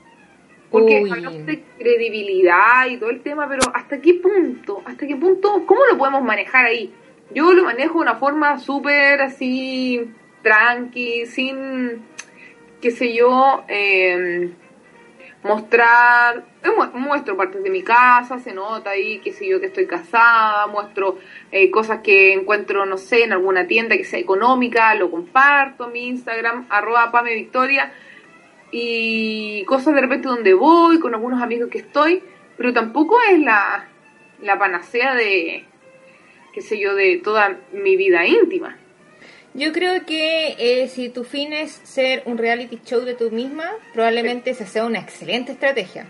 Porque 0.70 1.02
Uy. 1.02 1.10
hablamos 1.10 1.44
de 1.44 1.64
credibilidad 1.76 2.86
y 2.88 2.98
todo 2.98 3.10
el 3.10 3.20
tema, 3.20 3.48
pero 3.48 3.62
¿hasta 3.74 4.00
qué 4.00 4.14
punto? 4.14 4.80
¿Hasta 4.84 5.08
qué 5.08 5.16
punto? 5.16 5.64
¿Cómo 5.66 5.80
lo 5.90 5.98
podemos 5.98 6.22
manejar 6.22 6.66
ahí? 6.66 6.94
Yo 7.34 7.52
lo 7.52 7.64
manejo 7.64 7.94
de 7.94 8.02
una 8.02 8.14
forma 8.14 8.60
súper 8.60 9.22
así, 9.22 10.08
tranqui, 10.42 11.26
sin, 11.26 12.02
qué 12.80 12.92
sé 12.92 13.12
yo, 13.12 13.64
eh, 13.66 14.50
mostrar, 15.42 16.44
eh, 16.62 16.68
mu- 16.70 16.98
muestro 16.98 17.36
partes 17.36 17.62
de 17.62 17.70
mi 17.70 17.82
casa, 17.82 18.38
se 18.38 18.52
nota 18.52 18.90
ahí, 18.90 19.20
qué 19.20 19.32
sé 19.32 19.48
yo, 19.48 19.58
que 19.60 19.66
estoy 19.66 19.86
casada, 19.86 20.66
muestro 20.66 21.18
eh, 21.50 21.70
cosas 21.70 22.00
que 22.00 22.32
encuentro, 22.34 22.84
no 22.86 22.98
sé, 22.98 23.24
en 23.24 23.32
alguna 23.32 23.66
tienda 23.66 23.96
que 23.96 24.04
sea 24.04 24.18
económica, 24.18 24.94
lo 24.94 25.10
comparto 25.10 25.88
mi 25.88 26.08
Instagram, 26.08 26.66
arroba 26.68 27.10
Pame 27.10 27.34
Victoria, 27.34 27.92
y 28.70 29.64
cosas 29.64 29.94
de 29.94 30.00
repente 30.02 30.28
donde 30.28 30.54
voy, 30.54 31.00
con 31.00 31.14
algunos 31.14 31.42
amigos 31.42 31.70
que 31.70 31.78
estoy, 31.78 32.22
pero 32.56 32.72
tampoco 32.72 33.18
es 33.30 33.40
la, 33.40 33.88
la 34.42 34.58
panacea 34.58 35.14
de, 35.14 35.64
qué 36.52 36.60
sé 36.60 36.78
yo, 36.78 36.94
de 36.94 37.16
toda 37.16 37.56
mi 37.72 37.96
vida 37.96 38.26
íntima. 38.26 38.76
Yo 39.52 39.72
creo 39.72 40.06
que 40.06 40.54
eh, 40.58 40.88
si 40.88 41.08
tu 41.08 41.24
fin 41.24 41.52
es 41.52 41.72
ser 41.82 42.22
un 42.26 42.38
reality 42.38 42.80
show 42.84 43.00
de 43.00 43.14
tú 43.14 43.30
misma, 43.30 43.68
probablemente 43.92 44.50
esa 44.50 44.66
sea 44.66 44.84
una 44.84 45.00
excelente 45.00 45.52
estrategia. 45.52 46.06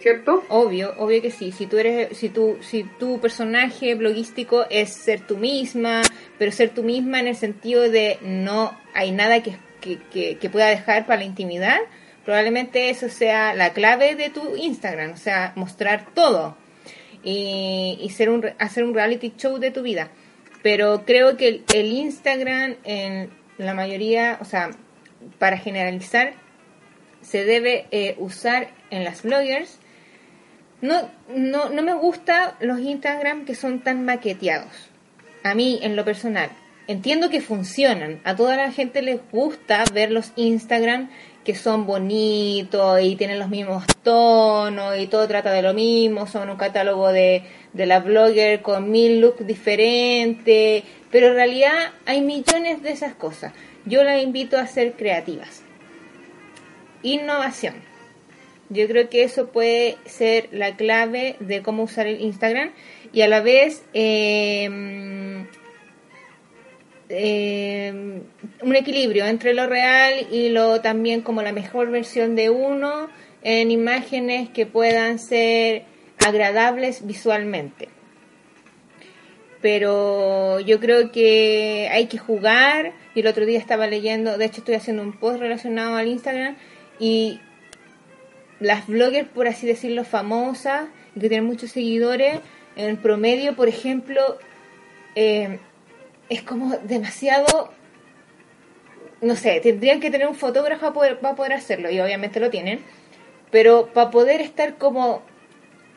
¿Cierto? 0.00 0.44
Obvio, 0.50 0.92
obvio 0.98 1.22
que 1.22 1.30
sí. 1.30 1.50
Si 1.50 1.66
tú 1.66 1.78
eres, 1.78 2.14
si 2.18 2.28
tu, 2.28 2.58
si 2.60 2.84
tu 2.84 3.20
personaje 3.20 3.94
bloguístico 3.94 4.66
es 4.68 4.92
ser 4.92 5.20
tú 5.20 5.38
misma, 5.38 6.02
pero 6.38 6.52
ser 6.52 6.70
tú 6.70 6.82
misma 6.82 7.20
en 7.20 7.28
el 7.28 7.36
sentido 7.36 7.88
de 7.88 8.18
no 8.20 8.78
hay 8.92 9.12
nada 9.12 9.42
que, 9.42 9.56
que, 9.80 9.98
que, 10.12 10.36
que 10.36 10.50
pueda 10.50 10.66
dejar 10.66 11.06
para 11.06 11.20
la 11.20 11.24
intimidad, 11.24 11.78
probablemente 12.26 12.90
eso 12.90 13.08
sea 13.08 13.54
la 13.54 13.72
clave 13.72 14.14
de 14.14 14.28
tu 14.28 14.56
Instagram, 14.56 15.12
o 15.12 15.16
sea, 15.16 15.54
mostrar 15.56 16.06
todo 16.12 16.54
y, 17.22 17.98
y 17.98 18.10
ser 18.10 18.28
un, 18.28 18.44
hacer 18.58 18.84
un 18.84 18.92
reality 18.92 19.32
show 19.38 19.58
de 19.58 19.70
tu 19.70 19.80
vida. 19.80 20.10
Pero 20.64 21.04
creo 21.04 21.36
que 21.36 21.48
el, 21.48 21.64
el 21.74 21.92
Instagram 21.92 22.76
en 22.84 23.28
la 23.58 23.74
mayoría, 23.74 24.38
o 24.40 24.46
sea, 24.46 24.70
para 25.38 25.58
generalizar, 25.58 26.32
se 27.20 27.44
debe 27.44 27.86
eh, 27.90 28.16
usar 28.18 28.70
en 28.88 29.04
las 29.04 29.22
bloggers. 29.22 29.78
No, 30.80 31.10
no, 31.28 31.68
no 31.68 31.82
me 31.82 31.92
gusta 31.92 32.56
los 32.60 32.80
Instagram 32.80 33.44
que 33.44 33.54
son 33.54 33.80
tan 33.80 34.06
maqueteados. 34.06 34.72
A 35.42 35.54
mí, 35.54 35.80
en 35.82 35.96
lo 35.96 36.04
personal, 36.06 36.48
entiendo 36.86 37.28
que 37.28 37.42
funcionan. 37.42 38.22
A 38.24 38.34
toda 38.34 38.56
la 38.56 38.72
gente 38.72 39.02
les 39.02 39.20
gusta 39.30 39.84
ver 39.92 40.12
los 40.12 40.32
Instagram 40.36 41.10
que 41.44 41.54
son 41.54 41.84
bonitos 41.84 43.02
y 43.02 43.16
tienen 43.16 43.38
los 43.38 43.50
mismos 43.50 43.84
tonos 44.02 44.98
y 44.98 45.08
todo 45.08 45.28
trata 45.28 45.52
de 45.52 45.60
lo 45.60 45.74
mismo. 45.74 46.26
Son 46.26 46.48
un 46.48 46.56
catálogo 46.56 47.12
de, 47.12 47.42
de 47.74 47.86
la 47.86 48.00
blogger 48.00 48.62
con 48.62 48.90
mil 48.90 49.20
looks 49.20 49.46
diferentes. 49.46 50.84
Pero 51.10 51.28
en 51.28 51.34
realidad 51.34 51.92
hay 52.06 52.22
millones 52.22 52.82
de 52.82 52.92
esas 52.92 53.14
cosas. 53.14 53.52
Yo 53.84 54.02
las 54.02 54.22
invito 54.22 54.56
a 54.56 54.66
ser 54.66 54.94
creativas. 54.94 55.62
Innovación. 57.02 57.74
Yo 58.70 58.88
creo 58.88 59.10
que 59.10 59.24
eso 59.24 59.48
puede 59.48 59.98
ser 60.06 60.48
la 60.50 60.74
clave 60.74 61.36
de 61.38 61.62
cómo 61.62 61.82
usar 61.82 62.06
el 62.06 62.22
Instagram 62.22 62.70
y 63.12 63.20
a 63.20 63.28
la 63.28 63.42
vez 63.42 63.84
eh, 63.92 65.44
eh, 67.10 67.92
un 68.62 68.76
equilibrio 68.76 69.26
entre 69.26 69.52
lo 69.52 69.66
real 69.66 70.26
y 70.32 70.48
lo 70.48 70.80
también 70.80 71.20
como 71.20 71.42
la 71.42 71.52
mejor 71.52 71.90
versión 71.90 72.34
de 72.34 72.48
uno 72.48 73.08
en 73.42 73.70
imágenes 73.70 74.48
que 74.48 74.64
puedan 74.64 75.18
ser 75.18 75.84
agradables 76.24 77.06
visualmente. 77.06 77.88
Pero 79.60 80.60
yo 80.60 80.80
creo 80.80 81.12
que 81.12 81.88
hay 81.90 82.06
que 82.06 82.18
jugar. 82.18 82.92
Y 83.14 83.20
el 83.20 83.26
otro 83.26 83.46
día 83.46 83.58
estaba 83.58 83.86
leyendo, 83.86 84.36
de 84.36 84.44
hecho 84.46 84.58
estoy 84.58 84.74
haciendo 84.74 85.02
un 85.02 85.12
post 85.12 85.38
relacionado 85.38 85.96
al 85.96 86.08
Instagram 86.08 86.56
y 86.98 87.40
las 88.60 88.86
bloggers, 88.86 89.28
por 89.28 89.46
así 89.46 89.66
decirlo, 89.66 90.04
famosas 90.04 90.88
y 91.14 91.20
que 91.20 91.28
tienen 91.28 91.46
muchos 91.46 91.70
seguidores, 91.70 92.40
en 92.76 92.96
promedio, 92.96 93.54
por 93.54 93.68
ejemplo, 93.68 94.38
eh, 95.14 95.58
es 96.28 96.42
como 96.42 96.76
demasiado, 96.78 97.72
no 99.20 99.36
sé, 99.36 99.60
tendrían 99.60 100.00
que 100.00 100.10
tener 100.10 100.26
un 100.26 100.34
fotógrafo 100.34 100.80
para 100.80 100.92
poder, 100.92 101.18
para 101.20 101.36
poder 101.36 101.52
hacerlo, 101.52 101.90
y 101.90 102.00
obviamente 102.00 102.40
lo 102.40 102.50
tienen, 102.50 102.80
pero 103.52 103.92
para 103.92 104.10
poder 104.10 104.40
estar 104.40 104.76
como 104.76 105.22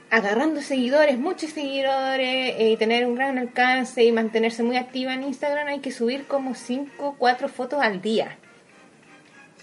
agarrando 0.10 0.62
seguidores, 0.62 1.18
muchos 1.18 1.52
seguidores, 1.52 2.56
eh, 2.58 2.72
y 2.72 2.78
tener 2.78 3.06
un 3.06 3.16
gran 3.16 3.38
alcance 3.38 4.04
y 4.04 4.12
mantenerse 4.12 4.64
muy 4.64 4.78
activa 4.78 5.14
en 5.14 5.24
Instagram, 5.24 5.68
hay 5.68 5.80
que 5.80 5.92
subir 5.92 6.26
como 6.28 6.56
5, 6.56 7.16
4 7.18 7.50
fotos 7.50 7.82
al 7.82 8.02
día. 8.02 8.38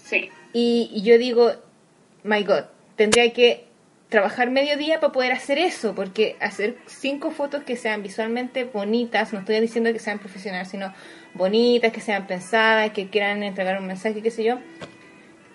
Sí. 0.03 0.29
Y, 0.53 0.89
y 0.93 1.01
yo 1.01 1.17
digo, 1.17 1.51
my 2.23 2.43
God, 2.43 2.65
tendría 2.95 3.31
que 3.33 3.65
trabajar 4.09 4.49
medio 4.49 4.77
día 4.77 4.99
para 4.99 5.11
poder 5.11 5.31
hacer 5.31 5.57
eso, 5.57 5.95
porque 5.95 6.35
hacer 6.39 6.77
cinco 6.85 7.31
fotos 7.31 7.63
que 7.63 7.75
sean 7.75 8.03
visualmente 8.03 8.63
bonitas, 8.63 9.33
no 9.33 9.39
estoy 9.39 9.59
diciendo 9.59 9.91
que 9.91 9.99
sean 9.99 10.19
profesionales, 10.19 10.69
sino 10.69 10.93
bonitas, 11.33 11.91
que 11.91 12.01
sean 12.01 12.27
pensadas, 12.27 12.91
que 12.91 13.09
quieran 13.09 13.43
entregar 13.43 13.79
un 13.79 13.87
mensaje, 13.87 14.21
qué 14.21 14.31
sé 14.31 14.43
yo. 14.43 14.59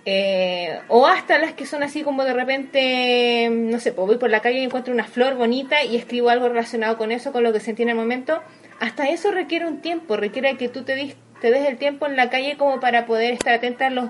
Eh, 0.07 0.80
o 0.88 1.07
hasta 1.07 1.38
las 1.38 1.53
que 1.53 1.66
son 1.66 1.82
así 1.82 2.03
como 2.03 2.24
de 2.24 2.32
repente, 2.32 3.48
no 3.51 3.78
sé, 3.80 3.92
pues 3.92 4.07
voy 4.07 4.16
por 4.16 4.30
la 4.30 4.40
calle 4.40 4.61
y 4.61 4.64
encuentro 4.64 4.94
una 4.94 5.05
flor 5.05 5.34
bonita 5.36 5.84
y 5.84 5.96
escribo 5.96 6.30
algo 6.30 6.48
relacionado 6.48 6.96
con 6.96 7.12
eso, 7.12 7.32
con 7.32 7.42
lo 7.42 7.53
que 7.53 7.61
sentí 7.61 7.82
en 7.82 7.90
el 7.90 7.96
momento. 7.96 8.42
Hasta 8.80 9.09
eso 9.11 9.30
requiere 9.30 9.66
un 9.66 9.82
tiempo, 9.82 10.16
requiere 10.16 10.57
que 10.57 10.68
tú 10.70 10.84
te, 10.84 10.96
dis- 10.96 11.16
te 11.42 11.51
des 11.51 11.68
el 11.68 11.76
tiempo 11.76 12.07
en 12.07 12.16
la 12.16 12.30
calle 12.30 12.57
como 12.57 12.80
para 12.80 13.05
poder 13.05 13.34
estar 13.34 13.53
atenta 13.55 13.88
a 13.88 13.90
los, 13.90 14.09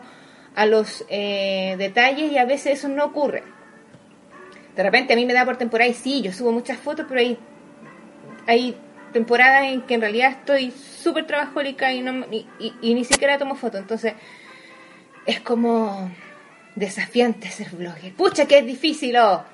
a 0.55 0.67
los 0.67 1.05
eh, 1.09 1.75
detalles 1.77 2.31
y 2.31 2.39
a 2.39 2.45
veces 2.45 2.79
eso 2.79 2.89
no 2.89 3.05
ocurre. 3.07 3.43
De 4.77 4.83
repente 4.85 5.13
a 5.13 5.17
mí 5.17 5.27
me 5.27 5.33
da 5.35 5.45
por 5.45 5.57
temporada 5.57 5.91
y 5.91 5.95
sí, 5.95 6.23
yo 6.23 6.33
subo 6.33 6.53
muchas 6.53 6.79
fotos, 6.79 7.07
pero 7.09 7.21
hay, 7.21 7.37
hay 8.47 8.77
temporadas 9.13 9.65
en 9.65 9.83
que 9.83 9.95
en 9.95 10.01
realidad 10.03 10.31
estoy 10.31 10.71
súper 10.71 11.27
trabajólica 11.27 11.93
y, 11.93 12.01
no, 12.01 12.25
y, 12.31 12.47
y- 12.61 12.75
y 12.81 12.95
ni 12.95 13.05
siquiera 13.05 13.39
tomo 13.39 13.57
fotos. 13.57 13.81
Entonces 13.81 14.15
es 15.27 15.41
como 15.41 16.11
desafiante 16.75 17.49
ser 17.51 17.71
blogger. 17.71 18.13
Pucha, 18.15 18.47
que 18.47 18.59
es 18.59 18.67
difícil, 18.67 19.17
oh. 19.17 19.45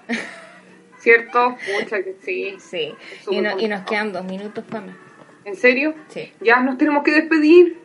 ¿Cierto? 0.98 1.56
Mucha 1.80 2.02
que 2.02 2.16
sí. 2.22 2.56
Sí, 2.58 2.92
y, 2.92 3.24
Súper 3.24 3.42
no- 3.42 3.60
y 3.60 3.68
nos 3.68 3.82
quedan 3.82 4.12
dos 4.12 4.24
minutos 4.24 4.64
para 4.68 4.86
más. 4.86 4.96
¿En 5.44 5.54
serio? 5.56 5.94
Sí. 6.08 6.32
Ya 6.40 6.60
nos 6.60 6.76
tenemos 6.78 7.04
que 7.04 7.12
despedir. 7.12 7.78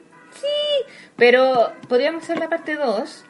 Pero 1.16 1.74
podríamos 1.88 2.24
hacer 2.24 2.40
la 2.40 2.50
parte 2.50 2.76
2. 2.76 3.26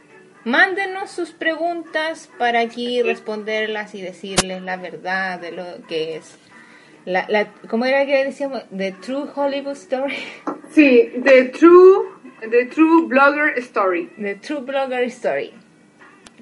Mándenos 0.45 1.11
sus 1.11 1.31
preguntas 1.31 2.29
para 2.37 2.61
aquí 2.61 3.01
responderlas 3.03 3.93
y 3.93 4.01
decirles 4.01 4.61
la 4.61 4.77
verdad 4.77 5.39
de 5.39 5.51
lo 5.51 5.65
que 5.87 6.15
es. 6.15 6.37
La, 7.05 7.25
la, 7.27 7.51
¿Cómo 7.69 7.85
era 7.85 8.05
que 8.05 8.23
decíamos? 8.23 8.63
The 8.75 8.91
True 8.93 9.27
Hollywood 9.35 9.73
Story. 9.73 10.15
Sí, 10.71 11.11
The 11.23 11.45
True, 11.45 12.07
the 12.49 12.65
true 12.65 13.07
Blogger 13.07 13.57
Story. 13.59 14.09
The 14.17 14.35
True 14.35 14.61
Blogger 14.61 15.03
Story. 15.07 15.53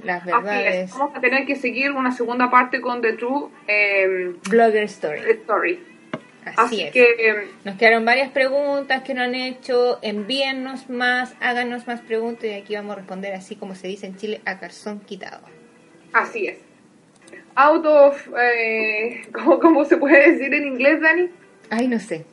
Las 0.03 0.25
verdades. 0.25 0.75
es. 0.91 0.97
Vamos 0.97 1.17
a 1.17 1.19
tener 1.21 1.45
que 1.45 1.55
seguir 1.55 1.91
una 1.91 2.11
segunda 2.11 2.49
parte 2.49 2.79
con 2.79 3.01
The 3.01 3.13
True 3.13 3.49
eh, 3.67 4.33
Blogger 4.49 4.83
Story. 4.83 5.19
Story. 5.41 5.79
Así, 6.45 6.55
Así 6.57 6.81
es. 6.83 6.93
que 6.93 7.03
eh, 7.19 7.47
Nos 7.65 7.75
quedaron 7.77 8.05
varias 8.05 8.31
preguntas 8.31 9.03
que 9.03 9.13
no 9.13 9.21
han 9.23 9.35
hecho. 9.35 9.99
Envíennos 10.01 10.89
más, 10.89 11.35
háganos 11.41 11.85
más 11.85 11.99
preguntas 12.01 12.45
y 12.45 12.53
aquí 12.53 12.75
vamos 12.75 12.93
a 12.93 12.95
responder 12.95 13.33
así 13.33 13.55
como 13.55 13.75
se 13.75 13.87
dice 13.87 14.07
en 14.07 14.15
Chile 14.15 14.41
a 14.45 14.57
calzón 14.59 15.01
quitado. 15.01 15.41
así 16.13 16.47
es. 16.47 16.57
Out 17.55 17.85
of... 17.85 18.27
Eh, 18.41 19.21
¿cómo, 19.33 19.59
¿Cómo 19.59 19.83
se 19.85 19.97
puede 19.97 20.31
decir 20.31 20.53
en 20.53 20.65
inglés, 20.65 21.01
Dani? 21.01 21.29
Ay, 21.69 21.87
no 21.89 21.99
sé. 21.99 22.25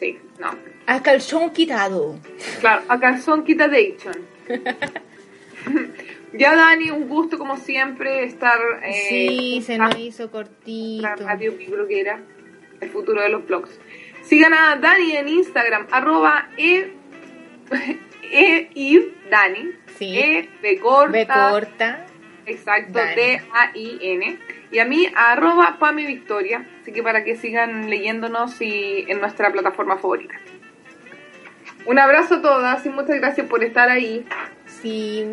Sí, 0.00 0.18
no. 0.40 0.50
A 0.88 1.02
calzón 1.02 1.50
quitado. 1.50 2.18
Claro, 2.60 2.82
a 2.88 2.98
calzón 2.98 3.44
quitadation. 3.44 4.16
ya, 6.32 6.56
Dani, 6.56 6.90
un 6.90 7.06
gusto 7.10 7.36
como 7.36 7.58
siempre 7.58 8.24
estar... 8.24 8.58
Eh, 8.82 9.06
sí, 9.06 9.62
se 9.66 9.76
nos 9.76 9.94
hizo 9.98 10.30
cortito. 10.30 11.02
la 11.02 11.14
radio 11.14 11.52
bloguera, 11.52 12.22
el 12.80 12.88
futuro 12.88 13.20
de 13.20 13.28
los 13.28 13.46
blogs. 13.46 13.78
Sigan 14.22 14.54
a 14.54 14.76
Dani 14.76 15.14
en 15.14 15.28
Instagram, 15.28 15.88
arroba 15.90 16.48
e, 16.56 16.94
e 18.22 18.70
Eve 18.74 19.12
Dani. 19.30 19.72
Sí. 19.98 20.18
E 20.18 20.48
de 20.62 20.80
corta. 20.80 21.12
B 21.12 21.26
corta. 21.26 22.06
Exacto. 22.46 22.98
D-A-I-N. 22.98 24.38
Y 24.70 24.78
a 24.78 24.86
mí, 24.86 25.06
arroba 25.14 25.76
Pame 25.78 26.06
Victoria. 26.06 26.66
Así 26.80 26.92
que 26.92 27.02
para 27.02 27.24
que 27.24 27.36
sigan 27.36 27.90
leyéndonos 27.90 28.58
y 28.62 29.04
en 29.06 29.20
nuestra 29.20 29.52
plataforma 29.52 29.98
favorita. 29.98 30.34
Un 31.88 31.98
abrazo 31.98 32.34
a 32.34 32.42
todas 32.42 32.84
y 32.84 32.90
muchas 32.90 33.16
gracias 33.16 33.46
por 33.46 33.64
estar 33.64 33.88
ahí. 33.88 34.26
Sí, 34.66 35.24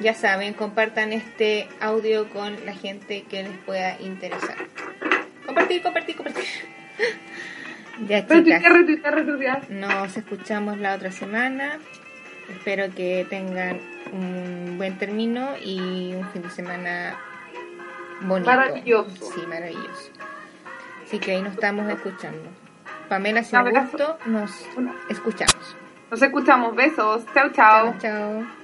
ya 0.00 0.12
saben, 0.12 0.52
compartan 0.52 1.14
este 1.14 1.66
audio 1.80 2.28
con 2.28 2.66
la 2.66 2.74
gente 2.74 3.22
que 3.22 3.42
les 3.42 3.56
pueda 3.64 3.98
interesar. 3.98 4.54
Compartir, 5.46 5.82
compartir, 5.82 6.16
compartir. 6.16 6.44
Ya, 8.08 8.26
chicas. 8.26 8.60
Retuitear, 8.60 9.14
retuitear. 9.14 9.70
Nos 9.70 10.16
escuchamos 10.16 10.78
la 10.78 10.96
otra 10.96 11.12
semana. 11.12 11.78
Espero 12.50 12.92
que 12.92 13.24
tengan 13.30 13.80
un 14.12 14.74
buen 14.76 14.98
término 14.98 15.56
y 15.64 16.12
un 16.12 16.28
fin 16.32 16.42
de 16.42 16.50
semana 16.50 17.16
bonito. 18.20 18.50
Maravilloso. 18.50 19.32
Sí, 19.32 19.46
maravilloso. 19.46 20.10
Así 21.04 21.20
que 21.20 21.30
ahí 21.36 21.42
nos 21.42 21.54
estamos 21.54 21.88
escuchando. 21.88 22.42
Pamela, 23.08 23.44
si 23.44 23.56
gustó, 23.56 24.18
nos 24.26 24.50
escuchamos. 25.08 25.76
Nos 26.10 26.22
escuchamos. 26.22 26.74
Besos. 26.74 27.24
Chao, 27.34 27.50
chao. 27.50 27.92
Chao, 27.92 28.00
chao. 28.00 28.63